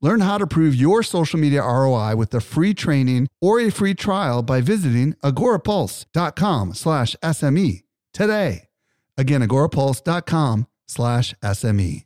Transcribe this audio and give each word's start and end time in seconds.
Learn 0.00 0.20
how 0.20 0.38
to 0.38 0.46
prove 0.46 0.74
your 0.74 1.02
social 1.02 1.40
media 1.40 1.62
ROI 1.62 2.14
with 2.16 2.32
a 2.34 2.40
free 2.40 2.72
training 2.72 3.28
or 3.40 3.58
a 3.60 3.70
free 3.70 3.94
trial 3.94 4.42
by 4.42 4.60
visiting 4.60 5.14
agorapulse.com 5.24 6.74
slash 6.74 7.16
SME 7.22 7.82
today. 8.12 8.68
Again, 9.16 9.42
agorapulse.com 9.42 10.66
slash 10.86 11.34
SME. 11.42 12.04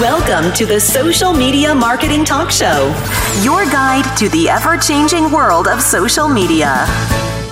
Welcome 0.00 0.52
to 0.54 0.66
the 0.66 0.80
Social 0.80 1.32
Media 1.32 1.74
Marketing 1.74 2.24
Talk 2.24 2.50
Show, 2.50 2.86
your 3.42 3.64
guide 3.66 4.16
to 4.18 4.28
the 4.28 4.48
ever 4.48 4.76
changing 4.76 5.30
world 5.32 5.68
of 5.68 5.80
social 5.80 6.28
media. 6.28 6.86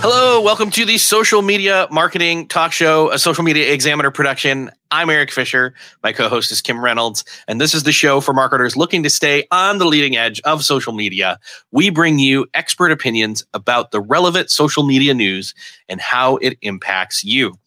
Hello, 0.07 0.39
welcome 0.39 0.69
to 0.73 0.85
the 0.85 0.99
Social 0.99 1.41
Media 1.41 1.89
Marketing 1.91 2.47
Talk 2.47 2.73
Show, 2.73 3.11
a 3.11 3.19
social 3.19 3.43
media 3.43 3.73
examiner 3.73 4.11
production. 4.11 4.71
I'm 4.91 5.09
Erik 5.09 5.31
Fisher. 5.31 5.73
My 6.03 6.13
co 6.13 6.29
host 6.29 6.53
is 6.53 6.61
Kim 6.61 6.85
Reynolds, 6.85 7.25
and 7.49 7.59
this 7.59 7.73
is 7.73 7.85
the 7.85 7.91
show 7.91 8.21
for 8.21 8.35
marketers 8.35 8.77
looking 8.77 9.03
to 9.05 9.09
stay 9.09 9.47
on 9.51 9.79
the 9.79 9.87
leading 9.87 10.15
edge 10.15 10.43
of 10.43 10.63
social 10.63 10.93
media. 10.93 11.41
We 11.71 11.89
bring 11.89 12.19
you 12.19 12.45
expert 12.53 12.93
opinions 12.93 13.47
about 13.55 13.93
the 13.93 14.01
relevant 14.03 14.51
social 14.51 14.83
media 14.83 15.15
news 15.15 15.55
and 15.89 16.03
how 16.03 16.37
it 16.37 16.59
impacts 16.61 17.25
you. 17.25 17.59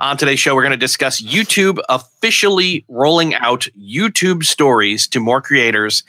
On 0.00 0.16
today's 0.16 0.40
show, 0.40 0.54
we're 0.54 0.62
going 0.62 0.70
to 0.70 0.78
discuss 0.78 1.20
YouTube 1.20 1.78
officially 1.90 2.86
rolling 2.88 3.34
out 3.34 3.68
YouTube 3.78 4.44
stories 4.44 5.06
to 5.08 5.20
more 5.20 5.42
creators. 5.42 6.04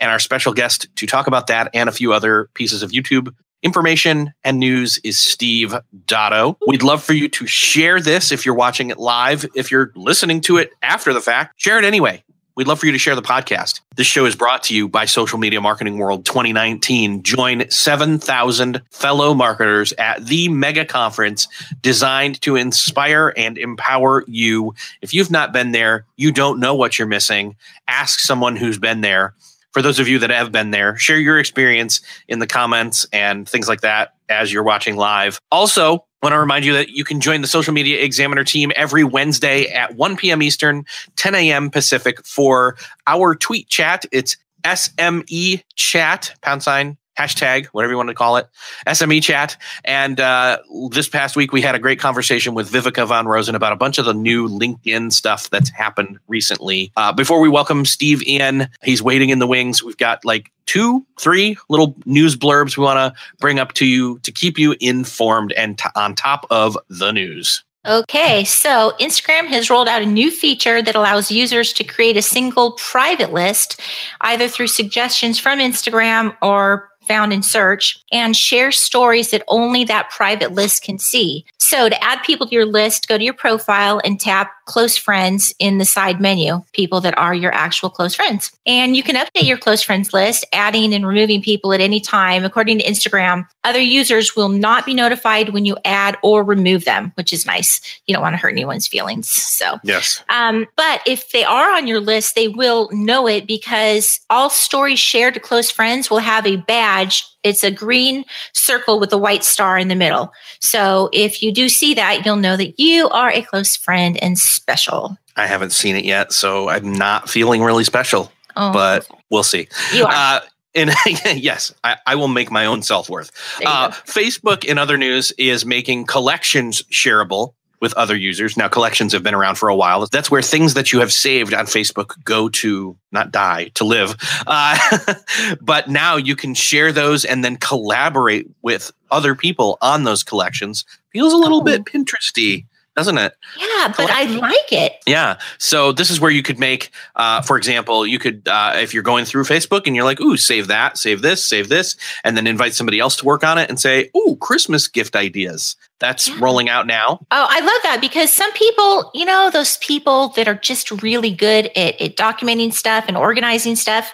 And 0.00 0.10
our 0.10 0.18
special 0.18 0.54
guest 0.54 0.88
to 0.96 1.06
talk 1.06 1.26
about 1.26 1.46
that 1.48 1.68
and 1.74 1.90
a 1.90 1.92
few 1.92 2.14
other 2.14 2.48
pieces 2.54 2.82
of 2.82 2.90
YouTube 2.92 3.34
information 3.66 4.32
and 4.44 4.58
news 4.58 4.98
is 5.04 5.18
Steve 5.18 5.74
Dotto. 6.06 6.56
We'd 6.68 6.84
love 6.84 7.02
for 7.02 7.12
you 7.12 7.28
to 7.28 7.46
share 7.46 8.00
this 8.00 8.30
if 8.30 8.46
you're 8.46 8.54
watching 8.54 8.90
it 8.90 8.98
live. 8.98 9.44
If 9.54 9.70
you're 9.70 9.92
listening 9.96 10.40
to 10.42 10.56
it 10.56 10.70
after 10.82 11.12
the 11.12 11.20
fact, 11.20 11.60
share 11.60 11.76
it 11.78 11.84
anyway. 11.84 12.22
We'd 12.54 12.68
love 12.68 12.78
for 12.78 12.86
you 12.86 12.92
to 12.92 12.98
share 12.98 13.14
the 13.16 13.22
podcast. 13.22 13.80
This 13.96 14.06
show 14.06 14.24
is 14.24 14.34
brought 14.34 14.62
to 14.62 14.74
you 14.74 14.88
by 14.88 15.04
Social 15.04 15.36
Media 15.36 15.60
Marketing 15.60 15.98
World 15.98 16.24
2019. 16.24 17.22
Join 17.22 17.68
7,000 17.68 18.80
fellow 18.92 19.34
marketers 19.34 19.92
at 19.98 20.24
the 20.24 20.48
mega 20.48 20.86
conference 20.86 21.48
designed 21.82 22.40
to 22.42 22.56
inspire 22.56 23.34
and 23.36 23.58
empower 23.58 24.24
you. 24.26 24.74
If 25.02 25.12
you've 25.12 25.30
not 25.30 25.52
been 25.52 25.72
there, 25.72 26.06
you 26.16 26.32
don't 26.32 26.58
know 26.58 26.74
what 26.74 26.98
you're 26.98 27.08
missing. 27.08 27.56
Ask 27.88 28.20
someone 28.20 28.56
who's 28.56 28.78
been 28.78 29.02
there. 29.02 29.34
For 29.76 29.82
those 29.82 29.98
of 29.98 30.08
you 30.08 30.18
that 30.20 30.30
have 30.30 30.50
been 30.50 30.70
there, 30.70 30.96
share 30.96 31.18
your 31.18 31.38
experience 31.38 32.00
in 32.28 32.38
the 32.38 32.46
comments 32.46 33.04
and 33.12 33.46
things 33.46 33.68
like 33.68 33.82
that 33.82 34.14
as 34.30 34.50
you're 34.50 34.62
watching 34.62 34.96
live. 34.96 35.38
Also, 35.52 36.02
want 36.22 36.32
to 36.32 36.38
remind 36.38 36.64
you 36.64 36.72
that 36.72 36.88
you 36.88 37.04
can 37.04 37.20
join 37.20 37.42
the 37.42 37.46
Social 37.46 37.74
Media 37.74 38.02
Examiner 38.02 38.42
team 38.42 38.72
every 38.74 39.04
Wednesday 39.04 39.66
at 39.66 39.94
1 39.94 40.16
p.m. 40.16 40.40
Eastern, 40.40 40.86
10 41.16 41.34
a.m. 41.34 41.68
Pacific 41.68 42.24
for 42.24 42.78
our 43.06 43.34
tweet 43.34 43.68
chat. 43.68 44.06
It's 44.12 44.38
SME 44.64 45.62
chat, 45.74 46.34
pound 46.40 46.62
sign 46.62 46.96
hashtag, 47.18 47.66
whatever 47.66 47.92
you 47.92 47.96
want 47.96 48.08
to 48.08 48.14
call 48.14 48.36
it, 48.36 48.48
SME 48.86 49.22
chat. 49.22 49.56
And 49.84 50.20
uh, 50.20 50.58
this 50.90 51.08
past 51.08 51.36
week, 51.36 51.52
we 51.52 51.60
had 51.60 51.74
a 51.74 51.78
great 51.78 51.98
conversation 51.98 52.54
with 52.54 52.70
Viveka 52.70 53.06
von 53.06 53.26
Rosen 53.26 53.54
about 53.54 53.72
a 53.72 53.76
bunch 53.76 53.98
of 53.98 54.04
the 54.04 54.14
new 54.14 54.48
LinkedIn 54.48 55.12
stuff 55.12 55.50
that's 55.50 55.70
happened 55.70 56.18
recently. 56.28 56.92
Uh, 56.96 57.12
before 57.12 57.40
we 57.40 57.48
welcome 57.48 57.84
Steve 57.84 58.22
in, 58.26 58.68
he's 58.82 59.02
waiting 59.02 59.30
in 59.30 59.38
the 59.38 59.46
wings. 59.46 59.82
We've 59.82 59.96
got 59.96 60.24
like 60.24 60.50
two, 60.66 61.06
three 61.18 61.56
little 61.68 61.96
news 62.04 62.36
blurbs 62.36 62.76
we 62.76 62.84
want 62.84 63.14
to 63.14 63.20
bring 63.38 63.58
up 63.58 63.72
to 63.74 63.86
you 63.86 64.18
to 64.20 64.32
keep 64.32 64.58
you 64.58 64.74
informed 64.80 65.52
and 65.52 65.78
t- 65.78 65.88
on 65.94 66.14
top 66.14 66.46
of 66.50 66.76
the 66.88 67.12
news. 67.12 67.64
Okay, 67.86 68.42
so 68.42 68.94
Instagram 68.98 69.46
has 69.46 69.70
rolled 69.70 69.86
out 69.86 70.02
a 70.02 70.06
new 70.06 70.28
feature 70.32 70.82
that 70.82 70.96
allows 70.96 71.30
users 71.30 71.72
to 71.74 71.84
create 71.84 72.16
a 72.16 72.22
single 72.22 72.72
private 72.72 73.32
list, 73.32 73.80
either 74.22 74.48
through 74.48 74.66
suggestions 74.66 75.38
from 75.38 75.60
Instagram 75.60 76.36
or 76.42 76.90
found 77.06 77.32
in 77.32 77.42
search 77.42 78.02
and 78.12 78.36
share 78.36 78.72
stories 78.72 79.30
that 79.30 79.44
only 79.48 79.84
that 79.84 80.10
private 80.10 80.52
list 80.52 80.82
can 80.82 80.98
see. 80.98 81.44
So 81.58 81.88
to 81.88 82.04
add 82.04 82.22
people 82.22 82.46
to 82.46 82.54
your 82.54 82.66
list, 82.66 83.08
go 83.08 83.18
to 83.18 83.24
your 83.24 83.34
profile 83.34 84.00
and 84.04 84.20
tap 84.20 84.52
close 84.66 84.96
friends 84.96 85.54
in 85.58 85.78
the 85.78 85.84
side 85.84 86.20
menu, 86.20 86.62
people 86.72 87.00
that 87.00 87.16
are 87.16 87.34
your 87.34 87.54
actual 87.54 87.88
close 87.88 88.14
friends. 88.14 88.52
And 88.66 88.94
you 88.96 89.02
can 89.02 89.16
update 89.16 89.46
your 89.46 89.56
close 89.56 89.80
friends 89.80 90.12
list, 90.12 90.44
adding 90.52 90.92
and 90.92 91.06
removing 91.06 91.40
people 91.40 91.72
at 91.72 91.80
any 91.80 92.00
time. 92.00 92.44
According 92.44 92.80
to 92.80 92.84
Instagram, 92.84 93.46
other 93.64 93.80
users 93.80 94.36
will 94.36 94.48
not 94.48 94.84
be 94.84 94.92
notified 94.92 95.50
when 95.50 95.64
you 95.64 95.76
add 95.84 96.18
or 96.22 96.44
remove 96.44 96.84
them, 96.84 97.12
which 97.14 97.32
is 97.32 97.46
nice. 97.46 97.80
You 98.06 98.14
don't 98.14 98.22
want 98.22 98.34
to 98.34 98.38
hurt 98.38 98.52
anyone's 98.52 98.86
feelings. 98.86 99.28
So, 99.28 99.78
yes. 99.82 100.22
Um, 100.28 100.66
but 100.76 101.00
if 101.06 101.30
they 101.30 101.44
are 101.44 101.70
on 101.70 101.86
your 101.86 102.00
list, 102.00 102.34
they 102.34 102.48
will 102.48 102.90
know 102.92 103.26
it 103.26 103.46
because 103.46 104.20
all 104.28 104.50
stories 104.50 104.98
shared 104.98 105.34
to 105.34 105.40
close 105.40 105.70
friends 105.70 106.10
will 106.10 106.18
have 106.18 106.46
a 106.46 106.56
badge 106.56 107.24
it's 107.46 107.62
a 107.62 107.70
green 107.70 108.24
circle 108.52 108.98
with 108.98 109.12
a 109.12 109.18
white 109.18 109.44
star 109.44 109.78
in 109.78 109.86
the 109.86 109.94
middle. 109.94 110.32
So 110.60 111.08
if 111.12 111.42
you 111.42 111.52
do 111.52 111.68
see 111.68 111.94
that, 111.94 112.26
you'll 112.26 112.36
know 112.36 112.56
that 112.56 112.78
you 112.78 113.08
are 113.10 113.30
a 113.30 113.42
close 113.42 113.76
friend 113.76 114.20
and 114.22 114.36
special. 114.36 115.16
I 115.36 115.46
haven't 115.46 115.70
seen 115.70 115.94
it 115.94 116.04
yet, 116.04 116.32
so 116.32 116.68
I'm 116.68 116.92
not 116.92 117.30
feeling 117.30 117.62
really 117.62 117.84
special, 117.84 118.32
oh, 118.56 118.72
but 118.72 119.08
we'll 119.30 119.44
see. 119.44 119.68
You 119.94 120.06
are. 120.06 120.12
Uh, 120.12 120.40
and 120.74 120.90
yes, 121.36 121.72
I, 121.84 121.96
I, 122.06 122.16
will 122.16 122.28
make 122.28 122.50
my 122.50 122.66
own 122.66 122.82
self 122.82 123.08
worth. 123.08 123.30
Uh, 123.64 123.90
Facebook, 123.90 124.64
in 124.64 124.76
other 124.76 124.98
news, 124.98 125.32
is 125.38 125.64
making 125.64 126.06
collections 126.06 126.82
shareable 126.90 127.54
with 127.80 127.92
other 127.94 128.16
users. 128.16 128.56
Now, 128.56 128.68
collections 128.68 129.12
have 129.12 129.22
been 129.22 129.34
around 129.34 129.56
for 129.56 129.68
a 129.68 129.76
while. 129.76 130.06
That's 130.06 130.30
where 130.30 130.42
things 130.42 130.74
that 130.74 130.92
you 130.92 131.00
have 131.00 131.12
saved 131.12 131.52
on 131.52 131.66
Facebook 131.66 132.22
go 132.24 132.48
to 132.48 132.96
not 133.12 133.32
die, 133.32 133.70
to 133.74 133.84
live. 133.84 134.16
Uh, 134.46 134.78
but 135.60 135.88
now 135.88 136.16
you 136.16 136.36
can 136.36 136.54
share 136.54 136.92
those 136.92 137.24
and 137.24 137.44
then 137.44 137.56
collaborate 137.56 138.48
with 138.62 138.90
other 139.10 139.34
people 139.34 139.78
on 139.82 140.04
those 140.04 140.22
collections. 140.22 140.84
Feels 141.12 141.32
a 141.32 141.36
little 141.36 141.60
oh. 141.60 141.64
bit 141.64 141.84
Pinteresty 141.84 142.66
doesn't 142.96 143.18
it? 143.18 143.34
Yeah, 143.58 143.92
but 143.96 144.10
I 144.10 144.24
like 144.24 144.72
it. 144.72 144.94
Yeah. 145.06 145.38
So 145.58 145.92
this 145.92 146.10
is 146.10 146.18
where 146.18 146.30
you 146.30 146.42
could 146.42 146.58
make, 146.58 146.90
uh, 147.16 147.42
for 147.42 147.58
example, 147.58 148.06
you 148.06 148.18
could, 148.18 148.48
uh, 148.48 148.72
if 148.76 148.94
you're 148.94 149.02
going 149.02 149.26
through 149.26 149.44
Facebook 149.44 149.82
and 149.86 149.94
you're 149.94 150.04
like, 150.04 150.20
ooh, 150.20 150.38
save 150.38 150.66
that, 150.68 150.96
save 150.96 151.20
this, 151.20 151.44
save 151.44 151.68
this, 151.68 151.96
and 152.24 152.36
then 152.36 152.46
invite 152.46 152.74
somebody 152.74 152.98
else 152.98 153.14
to 153.16 153.26
work 153.26 153.44
on 153.44 153.58
it 153.58 153.68
and 153.68 153.78
say, 153.78 154.10
ooh, 154.16 154.36
Christmas 154.40 154.88
gift 154.88 155.14
ideas. 155.14 155.76
That's 155.98 156.28
yeah. 156.28 156.36
rolling 156.40 156.68
out 156.68 156.86
now. 156.86 157.20
Oh, 157.30 157.46
I 157.48 157.60
love 157.60 157.82
that 157.82 157.98
because 158.00 158.32
some 158.32 158.52
people, 158.52 159.10
you 159.14 159.24
know, 159.24 159.50
those 159.50 159.76
people 159.78 160.28
that 160.30 160.48
are 160.48 160.54
just 160.54 160.90
really 161.02 161.30
good 161.30 161.66
at, 161.76 162.00
at 162.00 162.16
documenting 162.16 162.72
stuff 162.72 163.04
and 163.08 163.16
organizing 163.16 163.76
stuff, 163.76 164.12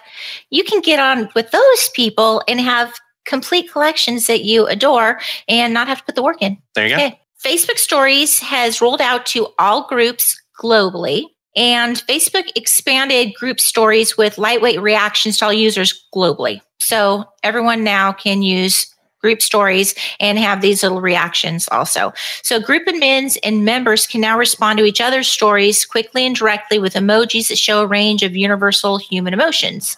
you 0.49 0.63
can 0.63 0.81
get 0.81 0.99
on 0.99 1.29
with 1.35 1.51
those 1.51 1.89
people 1.93 2.43
and 2.47 2.59
have 2.59 2.93
complete 3.25 3.71
collections 3.71 4.27
that 4.27 4.43
you 4.43 4.67
adore 4.67 5.19
and 5.47 5.73
not 5.73 5.87
have 5.87 5.99
to 5.99 6.03
put 6.03 6.15
the 6.15 6.23
work 6.23 6.41
in. 6.41 6.57
There 6.75 6.87
you 6.87 6.95
okay. 6.95 7.09
go. 7.11 7.15
Facebook 7.43 7.77
Stories 7.77 8.39
has 8.39 8.81
rolled 8.81 9.01
out 9.01 9.25
to 9.27 9.47
all 9.59 9.87
groups 9.87 10.41
globally. 10.59 11.25
And 11.55 11.97
Facebook 12.07 12.49
expanded 12.55 13.35
group 13.35 13.59
stories 13.59 14.17
with 14.17 14.39
lightweight 14.39 14.81
reactions 14.81 15.37
to 15.37 15.45
all 15.45 15.53
users 15.53 16.03
globally. 16.15 16.61
So 16.79 17.25
everyone 17.43 17.83
now 17.83 18.11
can 18.11 18.41
use 18.41 18.87
group 19.21 19.41
stories 19.41 19.93
and 20.19 20.37
have 20.37 20.61
these 20.61 20.83
little 20.83 20.99
reactions 20.99 21.69
also. 21.71 22.11
So 22.41 22.59
group 22.59 22.87
admins 22.87 23.37
and 23.43 23.63
members 23.63 24.07
can 24.07 24.21
now 24.21 24.37
respond 24.37 24.79
to 24.79 24.85
each 24.85 24.99
other's 24.99 25.27
stories 25.27 25.85
quickly 25.85 26.25
and 26.25 26.35
directly 26.35 26.79
with 26.79 26.95
emojis 26.95 27.49
that 27.49 27.57
show 27.57 27.81
a 27.81 27.87
range 27.87 28.23
of 28.23 28.35
universal 28.35 28.97
human 28.97 29.33
emotions. 29.33 29.95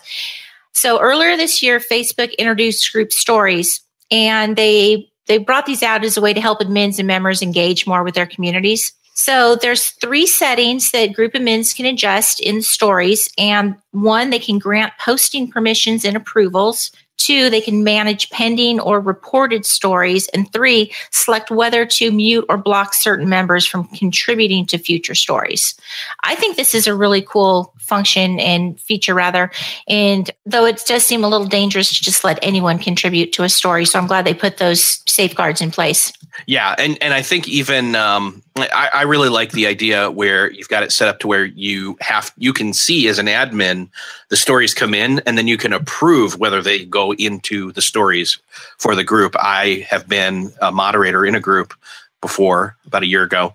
So 0.73 0.99
earlier 0.99 1.37
this 1.37 1.63
year, 1.63 1.79
Facebook 1.79 2.37
introduced 2.37 2.91
group 2.91 3.13
stories 3.13 3.81
and 4.11 4.55
they 4.55 5.09
they 5.27 5.37
brought 5.37 5.65
these 5.65 5.83
out 5.83 6.03
as 6.03 6.17
a 6.17 6.21
way 6.21 6.33
to 6.33 6.41
help 6.41 6.59
admins 6.59 6.99
and 6.99 7.07
members 7.07 7.41
engage 7.41 7.87
more 7.87 8.03
with 8.03 8.15
their 8.15 8.25
communities. 8.25 8.93
So 9.17 9.55
there's 9.55 9.91
three 9.91 10.27
settings 10.27 10.91
that 10.91 11.13
group 11.13 11.33
admins 11.33 11.75
can 11.75 11.85
adjust 11.85 12.41
in 12.41 12.61
stories. 12.61 13.29
And 13.37 13.75
one, 13.91 14.29
they 14.29 14.39
can 14.39 14.59
grant 14.59 14.93
posting 14.99 15.49
permissions 15.49 16.03
and 16.03 16.17
approvals. 16.17 16.91
Two, 17.17 17.49
they 17.49 17.61
can 17.61 17.83
manage 17.83 18.29
pending 18.29 18.79
or 18.79 18.99
reported 18.99 19.65
stories. 19.65 20.27
And 20.29 20.51
three, 20.51 20.91
select 21.11 21.49
whether 21.49 21.85
to 21.85 22.11
mute 22.11 22.45
or 22.49 22.57
block 22.57 22.93
certain 22.93 23.29
members 23.29 23.65
from 23.65 23.85
contributing 23.85 24.65
to 24.67 24.77
future 24.77 25.15
stories. 25.15 25.75
I 26.23 26.35
think 26.35 26.55
this 26.55 26.75
is 26.75 26.87
a 26.87 26.95
really 26.95 27.21
cool 27.21 27.73
function 27.79 28.39
and 28.39 28.79
feature, 28.79 29.13
rather. 29.13 29.51
And 29.87 30.29
though 30.45 30.65
it 30.65 30.83
does 30.87 31.05
seem 31.05 31.23
a 31.23 31.29
little 31.29 31.47
dangerous 31.47 31.95
to 31.97 32.03
just 32.03 32.23
let 32.23 32.39
anyone 32.41 32.79
contribute 32.79 33.31
to 33.33 33.43
a 33.43 33.49
story, 33.49 33.85
so 33.85 33.99
I'm 33.99 34.07
glad 34.07 34.25
they 34.25 34.33
put 34.33 34.57
those 34.57 35.01
safeguards 35.07 35.61
in 35.61 35.71
place. 35.71 36.11
Yeah, 36.47 36.75
and 36.77 37.01
and 37.01 37.13
I 37.13 37.21
think 37.21 37.47
even 37.47 37.95
um, 37.95 38.43
I, 38.57 38.89
I 38.93 39.01
really 39.03 39.29
like 39.29 39.51
the 39.51 39.67
idea 39.67 40.11
where 40.11 40.51
you've 40.51 40.69
got 40.69 40.83
it 40.83 40.91
set 40.91 41.07
up 41.07 41.19
to 41.19 41.27
where 41.27 41.45
you 41.45 41.97
have 42.01 42.31
you 42.37 42.53
can 42.53 42.73
see 42.73 43.07
as 43.07 43.19
an 43.19 43.27
admin 43.27 43.89
the 44.29 44.37
stories 44.37 44.73
come 44.73 44.93
in, 44.93 45.19
and 45.25 45.37
then 45.37 45.47
you 45.47 45.57
can 45.57 45.73
approve 45.73 46.37
whether 46.37 46.61
they 46.61 46.85
go 46.85 47.13
into 47.13 47.71
the 47.71 47.81
stories 47.81 48.37
for 48.77 48.95
the 48.95 49.03
group. 49.03 49.35
I 49.39 49.85
have 49.89 50.07
been 50.07 50.51
a 50.61 50.71
moderator 50.71 51.25
in 51.25 51.35
a 51.35 51.39
group 51.39 51.73
before 52.21 52.75
about 52.85 53.03
a 53.03 53.07
year 53.07 53.23
ago, 53.23 53.53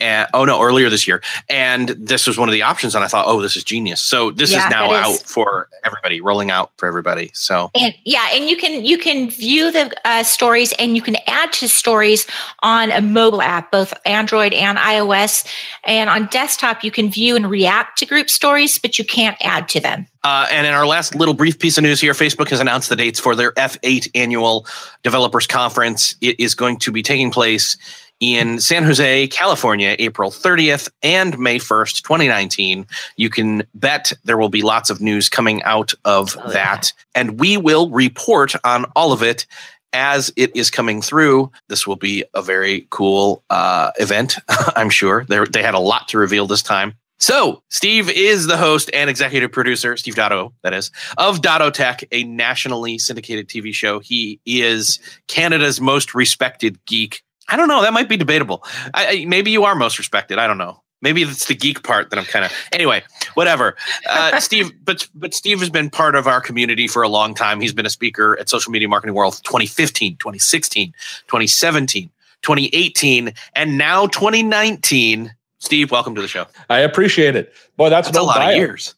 and 0.00 0.28
oh 0.34 0.44
no, 0.44 0.62
earlier 0.62 0.90
this 0.90 1.06
year. 1.06 1.22
And 1.48 1.90
this 1.90 2.26
was 2.26 2.38
one 2.38 2.48
of 2.48 2.52
the 2.52 2.62
options, 2.62 2.94
and 2.94 3.04
I 3.04 3.08
thought, 3.08 3.26
oh, 3.26 3.40
this 3.40 3.56
is 3.56 3.64
genius. 3.64 4.02
So 4.02 4.30
this 4.30 4.52
yeah, 4.52 4.66
is 4.66 4.70
now 4.70 4.92
out 4.92 5.18
for 5.18 5.68
everybody, 5.84 6.20
rolling 6.20 6.50
out 6.50 6.72
for 6.76 6.86
everybody. 6.86 7.30
So 7.34 7.70
and 7.74 7.94
yeah, 8.04 8.28
and 8.32 8.48
you 8.48 8.56
can 8.56 8.84
you 8.84 8.98
can 8.98 9.30
view 9.30 9.70
the 9.70 9.92
uh, 10.04 10.22
stories, 10.22 10.72
and 10.78 10.96
you 10.96 11.02
can 11.02 11.16
add 11.26 11.52
to 11.54 11.68
stories 11.68 12.26
on 12.62 12.90
a 12.90 13.00
mobile 13.00 13.42
app, 13.42 13.70
both 13.70 13.92
Android 14.04 14.52
and 14.52 14.78
iOS. 14.78 15.46
And 15.84 16.10
on 16.10 16.26
desktop, 16.26 16.82
you 16.84 16.90
can 16.90 17.10
view 17.10 17.36
and 17.36 17.50
react 17.50 17.98
to 17.98 18.06
group 18.06 18.30
stories, 18.30 18.78
but 18.78 18.98
you 18.98 19.04
can't 19.04 19.36
add 19.40 19.68
to 19.70 19.80
them. 19.80 20.06
Uh, 20.22 20.46
and 20.50 20.66
in 20.66 20.74
our 20.74 20.86
last 20.86 21.14
little 21.14 21.34
brief 21.34 21.58
piece 21.58 21.78
of 21.78 21.82
news 21.82 22.00
here, 22.00 22.12
Facebook 22.12 22.48
has 22.48 22.60
announced 22.60 22.90
the 22.90 22.96
dates 22.96 23.18
for 23.18 23.34
their 23.34 23.52
F8 23.52 24.10
annual 24.14 24.66
developers 25.02 25.46
conference. 25.46 26.14
It 26.20 26.38
is 26.38 26.54
going 26.54 26.78
to 26.78 26.92
be 26.92 27.02
taking 27.02 27.30
place 27.30 27.78
in 28.20 28.60
San 28.60 28.84
Jose, 28.84 29.26
California, 29.28 29.96
April 29.98 30.30
30th 30.30 30.90
and 31.02 31.38
May 31.38 31.58
1st, 31.58 32.02
2019. 32.02 32.86
You 33.16 33.30
can 33.30 33.62
bet 33.74 34.12
there 34.24 34.38
will 34.38 34.50
be 34.50 34.62
lots 34.62 34.90
of 34.90 35.00
news 35.00 35.28
coming 35.28 35.62
out 35.62 35.94
of 36.04 36.36
oh, 36.38 36.50
that. 36.52 36.92
Yeah. 36.94 37.20
And 37.20 37.40
we 37.40 37.56
will 37.56 37.90
report 37.90 38.54
on 38.62 38.84
all 38.94 39.12
of 39.12 39.22
it 39.22 39.46
as 39.92 40.32
it 40.36 40.54
is 40.54 40.70
coming 40.70 41.02
through. 41.02 41.50
This 41.68 41.86
will 41.86 41.96
be 41.96 42.24
a 42.34 42.42
very 42.42 42.86
cool 42.90 43.42
uh, 43.50 43.90
event, 43.98 44.36
I'm 44.76 44.90
sure. 44.90 45.24
They're, 45.24 45.46
they 45.46 45.62
had 45.62 45.74
a 45.74 45.80
lot 45.80 46.08
to 46.08 46.18
reveal 46.18 46.46
this 46.46 46.62
time. 46.62 46.94
So, 47.18 47.62
Steve 47.68 48.08
is 48.08 48.46
the 48.46 48.56
host 48.56 48.88
and 48.94 49.10
executive 49.10 49.52
producer, 49.52 49.94
Steve 49.98 50.14
Dotto, 50.14 50.54
that 50.62 50.72
is, 50.72 50.90
of 51.18 51.42
Dotto 51.42 51.70
Tech, 51.70 52.02
a 52.12 52.24
nationally 52.24 52.96
syndicated 52.96 53.46
TV 53.46 53.74
show. 53.74 53.98
He 53.98 54.40
is 54.46 54.98
Canada's 55.28 55.82
most 55.82 56.14
respected 56.14 56.82
geek 56.86 57.22
I 57.50 57.56
don't 57.56 57.68
know. 57.68 57.82
That 57.82 57.92
might 57.92 58.08
be 58.08 58.16
debatable. 58.16 58.64
I, 58.94 59.06
I, 59.06 59.24
maybe 59.26 59.50
you 59.50 59.64
are 59.64 59.74
most 59.74 59.98
respected. 59.98 60.38
I 60.38 60.46
don't 60.46 60.58
know. 60.58 60.82
Maybe 61.02 61.22
it's 61.22 61.46
the 61.46 61.54
geek 61.54 61.82
part 61.82 62.10
that 62.10 62.18
I'm 62.18 62.26
kind 62.26 62.44
of. 62.44 62.52
Anyway, 62.72 63.02
whatever. 63.34 63.76
Uh, 64.08 64.38
Steve, 64.40 64.72
but 64.84 65.08
but 65.14 65.32
Steve 65.32 65.60
has 65.60 65.70
been 65.70 65.90
part 65.90 66.14
of 66.14 66.26
our 66.26 66.40
community 66.40 66.86
for 66.86 67.02
a 67.02 67.08
long 67.08 67.34
time. 67.34 67.60
He's 67.60 67.72
been 67.72 67.86
a 67.86 67.90
speaker 67.90 68.38
at 68.38 68.48
Social 68.48 68.70
Media 68.70 68.88
Marketing 68.88 69.14
World 69.14 69.40
2015, 69.44 70.16
2016, 70.16 70.92
2017, 71.26 72.10
2018, 72.42 73.32
and 73.54 73.78
now 73.78 74.06
2019. 74.08 75.34
Steve, 75.58 75.90
welcome 75.90 76.14
to 76.14 76.22
the 76.22 76.28
show. 76.28 76.46
I 76.68 76.80
appreciate 76.80 77.36
it. 77.36 77.52
Boy, 77.76 77.90
that's, 77.90 78.08
that's 78.08 78.18
a 78.18 78.22
lot 78.22 78.36
bio. 78.36 78.50
of 78.50 78.56
years. 78.56 78.94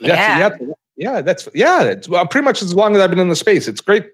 yeah. 0.00 0.38
yeah, 0.38 0.66
yeah, 0.96 1.20
that's 1.20 1.48
yeah. 1.54 1.82
It's 1.82 2.08
well, 2.08 2.26
pretty 2.26 2.44
much 2.44 2.62
as 2.62 2.74
long 2.74 2.94
as 2.96 3.02
I've 3.02 3.10
been 3.10 3.18
in 3.18 3.28
the 3.28 3.36
space. 3.36 3.68
It's 3.68 3.80
great. 3.80 4.10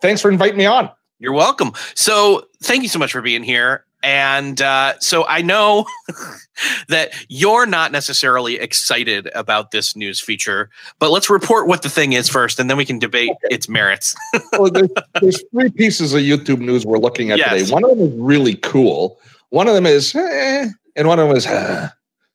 Thanks 0.00 0.22
for 0.22 0.30
inviting 0.30 0.56
me 0.56 0.66
on. 0.66 0.90
You're 1.18 1.32
welcome. 1.32 1.72
So, 1.94 2.46
thank 2.62 2.82
you 2.82 2.88
so 2.88 2.98
much 2.98 3.12
for 3.12 3.22
being 3.22 3.42
here. 3.42 3.84
And 4.04 4.60
uh, 4.62 4.98
so, 5.00 5.26
I 5.26 5.42
know 5.42 5.84
that 6.88 7.12
you're 7.28 7.66
not 7.66 7.90
necessarily 7.90 8.54
excited 8.60 9.28
about 9.34 9.72
this 9.72 9.96
news 9.96 10.20
feature, 10.20 10.70
but 11.00 11.10
let's 11.10 11.28
report 11.28 11.66
what 11.66 11.82
the 11.82 11.90
thing 11.90 12.12
is 12.12 12.28
first, 12.28 12.60
and 12.60 12.70
then 12.70 12.76
we 12.76 12.84
can 12.84 13.00
debate 13.00 13.30
okay. 13.30 13.54
its 13.54 13.68
merits. 13.68 14.14
well, 14.52 14.70
there's, 14.70 14.90
there's, 15.20 15.42
three 15.50 15.70
pieces 15.70 16.14
of 16.14 16.20
YouTube 16.20 16.60
news 16.60 16.86
we're 16.86 16.98
looking 16.98 17.32
at 17.32 17.38
yes. 17.38 17.50
today. 17.50 17.72
One 17.72 17.84
of 17.84 17.90
them 17.90 18.00
is 18.00 18.14
really 18.14 18.54
cool. 18.54 19.18
One 19.50 19.66
of 19.66 19.74
them 19.74 19.86
is, 19.86 20.14
eh, 20.14 20.68
and 20.94 21.08
one 21.08 21.18
of 21.18 21.28
them 21.28 21.36
is, 21.36 21.48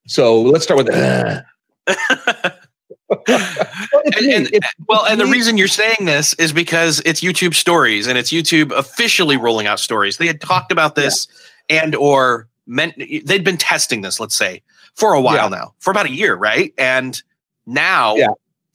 so 0.07 0.41
let's 0.41 0.65
start 0.65 0.85
with. 0.85 0.93
Uh. 0.93 1.41
and, 3.27 4.53
and 4.53 4.65
well, 4.87 5.05
and 5.05 5.19
the 5.19 5.25
reason 5.25 5.57
you're 5.57 5.67
saying 5.67 6.05
this 6.05 6.33
is 6.35 6.53
because 6.53 7.01
it's 7.05 7.21
YouTube 7.21 7.55
Stories 7.55 8.07
and 8.07 8.17
it's 8.17 8.31
YouTube 8.31 8.71
officially 8.71 9.37
rolling 9.37 9.67
out 9.67 9.79
stories. 9.79 10.17
They 10.17 10.27
had 10.27 10.41
talked 10.41 10.71
about 10.71 10.95
this 10.95 11.27
yeah. 11.69 11.83
and 11.83 11.95
or 11.95 12.47
meant 12.65 12.95
they'd 12.97 13.43
been 13.43 13.57
testing 13.57 14.01
this, 14.01 14.19
let's 14.19 14.35
say, 14.35 14.61
for 14.95 15.13
a 15.13 15.21
while 15.21 15.49
yeah. 15.49 15.57
now, 15.57 15.73
for 15.79 15.91
about 15.91 16.05
a 16.05 16.11
year, 16.11 16.35
right? 16.35 16.73
And 16.77 17.21
now 17.65 18.15
yeah. 18.15 18.27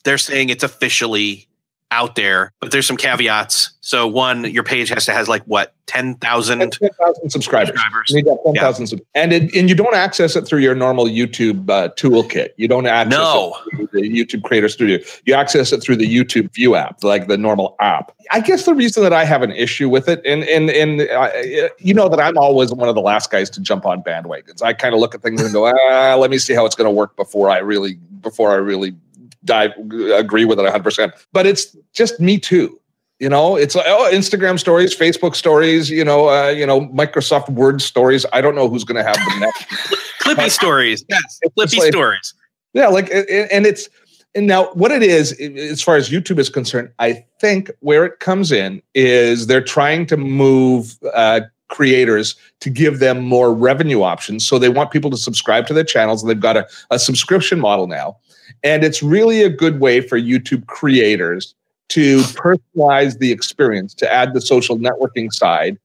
they're 0.05 0.19
saying 0.19 0.51
it's 0.51 0.65
officially 0.65 1.48
out 1.91 2.17
there, 2.17 2.53
but 2.61 2.71
there's 2.71 2.87
some 2.87 2.97
caveats. 2.97 3.73
So 3.81 4.07
one, 4.07 4.45
your 4.45 4.65
page 4.65 4.91
has 4.91 5.07
to 5.07 5.13
has 5.13 5.29
like 5.29 5.43
what 5.45 5.75
10,000 5.87 6.59
10, 6.59 6.91
subscribers. 7.29 7.69
subscribers. 7.69 8.11
You 8.11 8.17
need 8.17 8.27
that 8.27 8.39
10,000 8.45 8.83
yeah. 8.83 8.87
sub- 8.87 9.01
and 9.15 9.33
it, 9.33 9.55
and 9.55 9.71
you 9.71 9.75
don't 9.75 9.95
access 9.95 10.37
it 10.37 10.43
through 10.47 10.59
your 10.61 10.75
normal 10.75 11.07
YouTube 11.07 11.71
uh, 11.71 11.89
toolkit. 11.95 12.51
You 12.57 12.69
don't 12.69 12.87
access 12.87 13.19
no. 13.19 13.57
it 13.73 13.77
through 13.91 14.01
the 14.03 14.11
YouTube 14.11 14.43
Creator 14.43 14.69
Studio. 14.69 14.99
You 15.25 15.35
access 15.35 15.73
it 15.73 15.83
through 15.83 15.97
the 15.97 16.07
YouTube 16.07 16.53
View 16.53 16.75
app, 16.75 17.03
like 17.03 17.29
the 17.29 17.39
normal 17.39 17.75
app. 17.81 18.13
I 18.31 18.41
guess 18.41 18.67
the 18.67 18.75
reason 18.75 19.03
that 19.03 19.15
I 19.15 19.25
have 19.25 19.43
an 19.43 19.53
issue 19.53 19.89
with 19.89 20.09
it, 20.09 20.21
and 20.27 20.45
and 20.45 20.69
and 20.69 21.01
uh, 21.01 21.31
you 21.79 21.95
know 21.95 22.11
that 22.11 22.21
I'm 22.21 22.37
always 22.37 22.73
one 22.73 22.91
of 22.91 22.95
the 22.95 23.01
last 23.01 23.31
guys 23.31 23.49
to 23.51 23.61
jump 23.61 23.87
on 23.87 24.03
bandwagons. 24.03 24.63
I 24.63 24.75
kind 24.75 24.95
of 24.95 25.01
look 25.01 25.15
at 25.15 25.23
things 25.23 25.41
and 25.41 25.53
go, 25.53 25.67
ah, 25.67 26.15
let 26.17 26.31
me 26.31 26.37
see 26.37 26.53
how 26.53 26.67
it's 26.67 26.75
going 26.75 26.87
to 26.87 26.95
work 26.95 27.17
before 27.17 27.49
I 27.49 27.59
really 27.59 27.95
before 28.21 28.51
I 28.51 28.57
really 28.57 28.95
I 29.51 29.73
agree 30.15 30.45
with 30.45 30.59
it 30.59 30.67
100%. 30.67 31.13
But 31.33 31.47
it's 31.47 31.77
just 31.93 32.21
me 32.21 32.39
too. 32.39 32.81
You 33.19 33.29
know, 33.29 33.57
it's 33.57 33.75
like 33.75 33.87
oh, 33.89 34.09
Instagram 34.13 34.61
stories, 34.61 34.97
Facebook 34.97 35.35
stories, 35.35 35.91
you 35.91 36.05
know, 36.05 36.29
uh, 36.29 36.51
you 36.51 36.65
know, 36.65 36.83
Microsoft 36.89 37.49
Word 37.49 37.83
stories. 37.83 38.25
I 38.33 38.41
don't 38.41 38.55
know 38.55 38.69
who's 38.69 38.85
going 38.85 38.97
to 38.97 39.03
have 39.03 39.17
the 39.17 39.41
next. 39.41 39.67
Clippy 40.23 40.51
stories, 40.51 41.05
yes, 41.09 41.41
Clippy 41.57 41.79
like, 41.79 41.93
stories. 41.93 42.35
Yeah, 42.75 42.87
like, 42.89 43.11
and 43.11 43.67
it's 43.67 43.89
and 44.35 44.47
now 44.47 44.67
what 44.75 44.93
it 44.93 45.03
is, 45.03 45.33
as 45.41 45.83
far 45.83 45.97
as 45.97 46.11
YouTube 46.11 46.39
is 46.39 46.49
concerned, 46.49 46.91
I 47.01 47.25
think 47.41 47.71
where 47.81 48.05
it 48.05 48.21
comes 48.21 48.53
in 48.53 48.83
is 48.95 49.49
they're 49.49 49.65
trying 49.65 50.07
to 50.07 50.17
move 50.17 50.97
uh, 51.13 51.41
creators 51.69 52.37
to 52.61 52.71
give 52.71 52.99
them 52.99 53.25
more 53.25 53.53
revenue 53.53 54.03
options. 54.03 54.47
So 54.47 54.59
they 54.59 54.69
want 54.69 54.91
people 54.91 55.11
to 55.11 55.17
subscribe 55.17 55.67
to 55.69 55.75
their 55.75 55.85
channels, 55.85 56.23
and 56.23 56.31
they've 56.31 56.39
got 56.39 56.57
a, 56.57 56.69
a 56.91 56.99
subscription 56.99 57.59
model 57.59 57.87
now. 57.87 58.17
And 58.63 58.85
it's 58.85 59.03
really 59.03 59.43
a 59.43 59.49
good 59.49 59.81
way 59.81 60.01
for 60.01 60.19
YouTube 60.19 60.67
creators 60.67 61.55
to 61.89 62.19
personalize 62.19 63.19
the 63.19 63.33
experience, 63.33 63.95
to 63.95 64.13
add 64.13 64.35
the 64.35 64.41
social 64.41 64.79
networking 64.79 65.33
side 65.33 65.79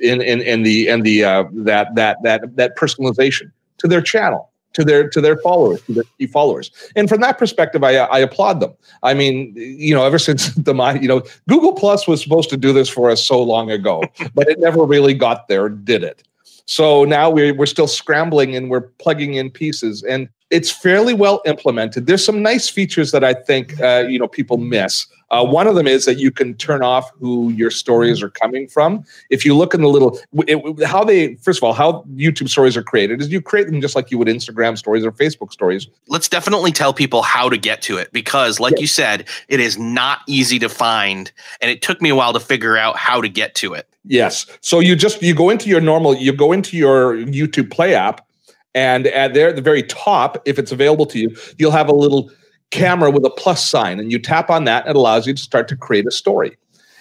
in 0.00 0.22
in, 0.22 0.40
in 0.40 0.62
the 0.62 0.88
and 0.88 1.04
the 1.04 1.24
uh, 1.24 1.44
that 1.52 1.94
that 1.94 2.22
that 2.22 2.56
that 2.56 2.76
personalization 2.76 3.50
to 3.78 3.88
their 3.88 4.00
channel, 4.00 4.50
to 4.74 4.84
their 4.84 5.08
to 5.10 5.20
their 5.20 5.36
followers, 5.38 5.82
to 5.82 5.92
their 5.92 6.04
key 6.18 6.26
followers. 6.26 6.70
And 6.96 7.08
from 7.08 7.20
that 7.20 7.38
perspective, 7.38 7.84
I 7.84 7.96
I 7.96 8.18
applaud 8.20 8.60
them. 8.60 8.72
I 9.02 9.14
mean, 9.14 9.52
you 9.56 9.94
know, 9.94 10.04
ever 10.04 10.18
since 10.18 10.54
the 10.54 10.72
my 10.72 10.94
you 10.98 11.08
know 11.08 11.22
Google 11.48 11.74
Plus 11.74 12.06
was 12.06 12.22
supposed 12.22 12.50
to 12.50 12.56
do 12.56 12.72
this 12.72 12.88
for 12.88 13.10
us 13.10 13.24
so 13.24 13.42
long 13.42 13.70
ago, 13.70 14.02
but 14.34 14.48
it 14.48 14.58
never 14.60 14.84
really 14.84 15.14
got 15.14 15.48
there, 15.48 15.68
did 15.68 16.02
it? 16.02 16.22
So 16.70 17.04
now 17.04 17.28
we're, 17.28 17.52
we're 17.52 17.66
still 17.66 17.88
scrambling 17.88 18.54
and 18.54 18.70
we're 18.70 18.82
plugging 18.82 19.34
in 19.34 19.50
pieces. 19.50 20.04
And 20.04 20.28
it's 20.50 20.70
fairly 20.70 21.14
well 21.14 21.40
implemented. 21.46 22.06
There's 22.06 22.24
some 22.24 22.42
nice 22.42 22.68
features 22.68 23.12
that 23.12 23.24
I 23.24 23.34
think 23.34 23.80
uh, 23.80 24.04
you 24.08 24.18
know 24.18 24.28
people 24.28 24.58
miss. 24.58 25.06
Uh, 25.30 25.44
one 25.44 25.68
of 25.68 25.76
them 25.76 25.86
is 25.86 26.06
that 26.06 26.18
you 26.18 26.32
can 26.32 26.54
turn 26.54 26.82
off 26.82 27.08
who 27.20 27.50
your 27.50 27.70
stories 27.70 28.20
are 28.20 28.30
coming 28.30 28.66
from. 28.66 29.04
If 29.30 29.44
you 29.44 29.56
look 29.56 29.74
in 29.74 29.80
the 29.80 29.88
little 29.88 30.18
it, 30.32 30.84
how 30.84 31.04
they 31.04 31.36
first 31.36 31.60
of 31.60 31.62
all 31.62 31.72
how 31.72 32.04
YouTube 32.14 32.48
stories 32.48 32.76
are 32.76 32.82
created 32.82 33.20
is 33.20 33.28
you 33.28 33.40
create 33.40 33.66
them 33.66 33.80
just 33.80 33.94
like 33.94 34.10
you 34.10 34.18
would 34.18 34.26
Instagram 34.26 34.76
stories 34.76 35.04
or 35.04 35.12
Facebook 35.12 35.52
stories. 35.52 35.86
Let's 36.08 36.28
definitely 36.28 36.72
tell 36.72 36.92
people 36.92 37.22
how 37.22 37.48
to 37.48 37.56
get 37.56 37.80
to 37.82 37.96
it 37.96 38.12
because, 38.12 38.58
like 38.58 38.74
yeah. 38.74 38.80
you 38.80 38.86
said, 38.88 39.28
it 39.48 39.60
is 39.60 39.78
not 39.78 40.20
easy 40.26 40.58
to 40.58 40.68
find, 40.68 41.30
and 41.60 41.70
it 41.70 41.80
took 41.80 42.02
me 42.02 42.08
a 42.08 42.16
while 42.16 42.32
to 42.32 42.40
figure 42.40 42.76
out 42.76 42.96
how 42.96 43.20
to 43.20 43.28
get 43.28 43.54
to 43.56 43.74
it. 43.74 43.86
Yes, 44.04 44.46
so 44.62 44.80
you 44.80 44.96
just 44.96 45.22
you 45.22 45.34
go 45.34 45.50
into 45.50 45.68
your 45.68 45.80
normal 45.80 46.16
you 46.16 46.32
go 46.32 46.50
into 46.52 46.76
your 46.76 47.14
YouTube 47.16 47.70
Play 47.70 47.94
app 47.94 48.26
and 48.74 49.06
at 49.08 49.34
there 49.34 49.48
at 49.48 49.56
the 49.56 49.62
very 49.62 49.82
top, 49.82 50.40
if 50.44 50.58
it's 50.58 50.72
available 50.72 51.06
to 51.06 51.18
you, 51.18 51.36
you'll 51.58 51.70
have 51.70 51.88
a 51.88 51.94
little 51.94 52.30
camera 52.70 53.10
with 53.10 53.24
a 53.24 53.30
plus 53.30 53.68
sign, 53.68 53.98
and 53.98 54.12
you 54.12 54.18
tap 54.18 54.50
on 54.50 54.64
that, 54.64 54.84
and 54.86 54.90
it 54.90 54.96
allows 54.96 55.26
you 55.26 55.34
to 55.34 55.42
start 55.42 55.68
to 55.68 55.76
create 55.76 56.06
a 56.06 56.10
story. 56.10 56.56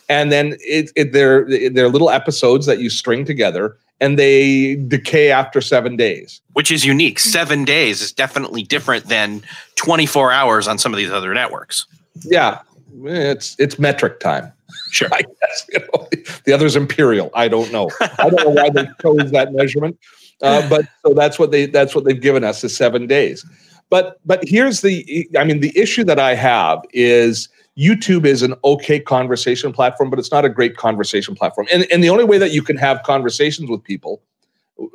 And 0.10 0.32
then 0.32 0.58
it, 0.62 0.92
it 0.96 1.14
they're 1.14 1.46
they're 1.70 1.90
little 1.90 2.10
episodes 2.10 2.66
that 2.66 2.80
you 2.80 2.90
string 2.90 3.26
together, 3.26 3.78
and 4.02 4.18
they 4.18 4.76
decay 4.76 5.32
after 5.32 5.62
seven 5.62 5.96
days. 5.96 6.42
Which 6.54 6.72
is 6.72 6.86
unique. 6.86 7.20
Seven 7.20 7.66
days 7.66 8.02
is 8.02 8.12
definitely 8.12 8.64
different 8.64 9.06
than 9.06 9.44
24 9.76 10.32
hours 10.32 10.68
on 10.68 10.78
some 10.78 10.94
of 10.94 10.98
these 10.98 11.12
other 11.12 11.34
networks. 11.34 11.86
Yeah. 12.24 12.60
it's 13.04 13.56
it's 13.60 13.78
metric 13.78 14.20
time. 14.20 14.52
Sure. 14.92 15.10
I 15.14 15.22
guess 15.22 15.70
you 15.72 15.80
know, 15.80 16.08
the 16.46 16.54
other's 16.54 16.76
imperial. 16.76 17.30
I 17.36 17.48
don't 17.48 17.72
know. 17.72 17.92
I 18.02 18.30
don't 18.30 18.44
know 18.44 18.50
why 18.50 18.70
they 18.70 18.88
chose 19.02 19.32
that 19.32 19.54
measurement, 19.54 20.00
uh, 20.42 20.68
but 20.70 20.86
so 21.06 21.14
that's 21.14 21.40
what 21.40 21.52
they 21.52 21.66
that's 21.66 21.96
what 21.96 22.06
they've 22.06 22.22
given 22.22 22.44
us 22.44 22.64
is 22.64 22.76
seven 22.76 23.08
days. 23.08 23.46
But 23.90 24.20
but 24.26 24.44
here's 24.48 24.82
the 24.82 25.28
I 25.38 25.44
mean 25.44 25.60
the 25.60 25.78
issue 25.78 26.04
that 26.06 26.20
I 26.20 26.36
have 26.36 26.84
is 26.94 27.50
YouTube 27.78 28.26
is 28.26 28.42
an 28.42 28.56
okay 28.64 29.00
conversation 29.00 29.72
platform, 29.72 30.10
but 30.10 30.20
it's 30.20 30.32
not 30.32 30.46
a 30.46 30.50
great 30.50 30.78
conversation 30.78 31.36
platform. 31.36 31.68
And 31.72 31.88
and 31.92 32.04
the 32.04 32.10
only 32.10 32.26
way 32.26 32.38
that 32.38 32.52
you 32.52 32.62
can 32.62 32.78
have 32.78 33.04
conversations 33.04 33.70
with 33.70 33.84
people 33.84 34.22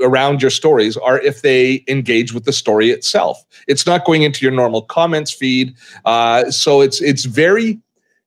around 0.01 0.41
your 0.41 0.51
stories 0.51 0.97
are 0.97 1.21
if 1.21 1.43
they 1.43 1.85
engage 1.89 2.33
with 2.33 2.45
the 2.45 2.53
story 2.53 2.91
itself. 2.91 3.45
It's 3.69 3.87
not 3.87 4.05
going 4.05 4.23
into 4.23 4.45
your 4.45 4.53
normal 4.53 4.83
comments 4.83 5.31
feed, 5.31 5.75
uh, 6.05 6.51
so 6.51 6.81
it's 6.81 7.03
it's 7.03 7.25
very 7.25 7.81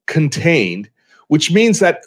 contained, 0.06 0.90
which 1.28 1.52
means 1.52 1.80
that 1.80 2.04